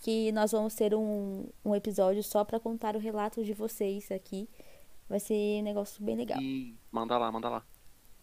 que 0.00 0.32
nós 0.32 0.52
vamos 0.52 0.74
ter 0.74 0.94
um, 0.94 1.46
um 1.64 1.74
episódio 1.74 2.22
só 2.22 2.42
para 2.42 2.58
contar 2.58 2.96
o 2.96 2.98
relato 2.98 3.44
de 3.44 3.52
vocês 3.52 4.10
aqui. 4.10 4.48
Vai 5.08 5.20
ser 5.20 5.60
um 5.60 5.62
negócio 5.62 6.02
bem 6.02 6.16
legal. 6.16 6.40
E 6.40 6.74
manda 6.90 7.18
lá, 7.18 7.30
manda 7.30 7.48
lá. 7.48 7.62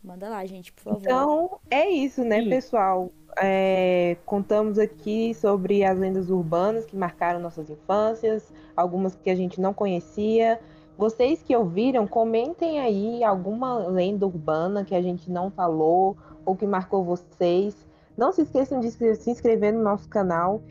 Manda 0.03 0.27
lá, 0.27 0.45
gente, 0.45 0.73
por 0.73 0.83
favor. 0.83 1.01
Então, 1.01 1.59
é 1.69 1.87
isso, 1.89 2.23
né, 2.23 2.41
Sim. 2.41 2.49
pessoal? 2.49 3.11
É, 3.39 4.17
contamos 4.25 4.79
aqui 4.79 5.33
sobre 5.35 5.83
as 5.83 5.97
lendas 5.97 6.29
urbanas 6.29 6.85
que 6.85 6.95
marcaram 6.95 7.39
nossas 7.39 7.69
infâncias, 7.69 8.51
algumas 8.75 9.15
que 9.15 9.29
a 9.29 9.35
gente 9.35 9.61
não 9.61 9.73
conhecia. 9.73 10.59
Vocês 10.97 11.43
que 11.43 11.55
ouviram, 11.55 12.07
comentem 12.07 12.79
aí 12.79 13.23
alguma 13.23 13.77
lenda 13.87 14.25
urbana 14.25 14.83
que 14.83 14.95
a 14.95 15.01
gente 15.01 15.29
não 15.29 15.51
falou 15.51 16.17
ou 16.43 16.55
que 16.55 16.65
marcou 16.65 17.03
vocês. 17.03 17.75
Não 18.17 18.31
se 18.31 18.41
esqueçam 18.41 18.79
de 18.79 18.89
se 18.89 19.29
inscrever 19.29 19.73
no 19.73 19.83
nosso 19.83 20.09
canal 20.09 20.63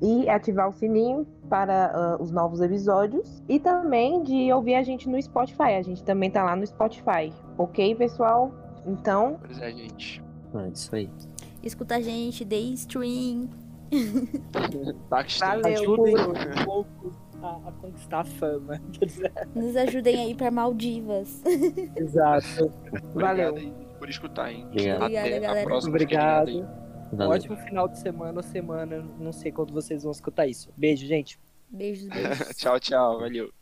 e 0.00 0.28
ativar 0.28 0.68
o 0.68 0.72
sininho 0.72 1.26
para 1.48 2.16
uh, 2.18 2.22
os 2.22 2.30
novos 2.30 2.60
episódios 2.60 3.42
e 3.48 3.58
também 3.58 4.22
de 4.22 4.52
ouvir 4.52 4.74
a 4.76 4.82
gente 4.82 5.08
no 5.08 5.20
Spotify. 5.20 5.74
A 5.78 5.82
gente 5.82 6.02
também 6.04 6.30
tá 6.30 6.42
lá 6.42 6.56
no 6.56 6.66
Spotify, 6.66 7.32
ok, 7.58 7.94
pessoal? 7.94 8.52
Então. 8.86 9.38
Pois 9.40 9.60
é, 9.60 9.70
gente. 9.72 10.22
É 10.54 10.68
isso 10.68 10.94
aí. 10.94 11.10
Escuta 11.62 11.96
a 11.96 12.00
gente, 12.00 12.44
dê 12.44 12.60
stream. 12.60 13.48
Valeu, 14.52 15.66
Ajudem 15.66 16.14
um 16.16 16.64
pouco 16.64 17.12
a, 17.42 17.68
a 17.68 17.72
conquistar 17.72 18.20
a 18.20 18.24
fama. 18.24 18.80
Nos 19.54 19.76
ajudem 19.76 20.16
aí 20.20 20.34
para 20.34 20.50
Maldivas. 20.50 21.42
Exato. 21.96 22.72
Valeu. 23.14 23.54
por 23.98 24.08
escutar, 24.08 24.52
hein? 24.52 24.64
Obrigado. 24.68 25.02
Obrigada, 25.02 25.28
Até 25.28 25.40
galera. 25.40 25.60
a 25.60 25.64
próxima. 25.64 25.90
Obrigado. 25.90 26.89
Um 27.12 27.28
ótimo 27.28 27.56
final 27.56 27.88
de 27.88 27.98
semana 27.98 28.38
ou 28.38 28.42
semana. 28.42 29.04
Não 29.18 29.32
sei 29.32 29.50
quando 29.50 29.72
vocês 29.72 30.02
vão 30.02 30.12
escutar 30.12 30.46
isso. 30.46 30.72
Beijo, 30.76 31.06
gente. 31.06 31.38
Beijos, 31.68 32.08
beijos. 32.08 32.48
tchau, 32.56 32.78
tchau. 32.78 33.20
Valeu. 33.20 33.52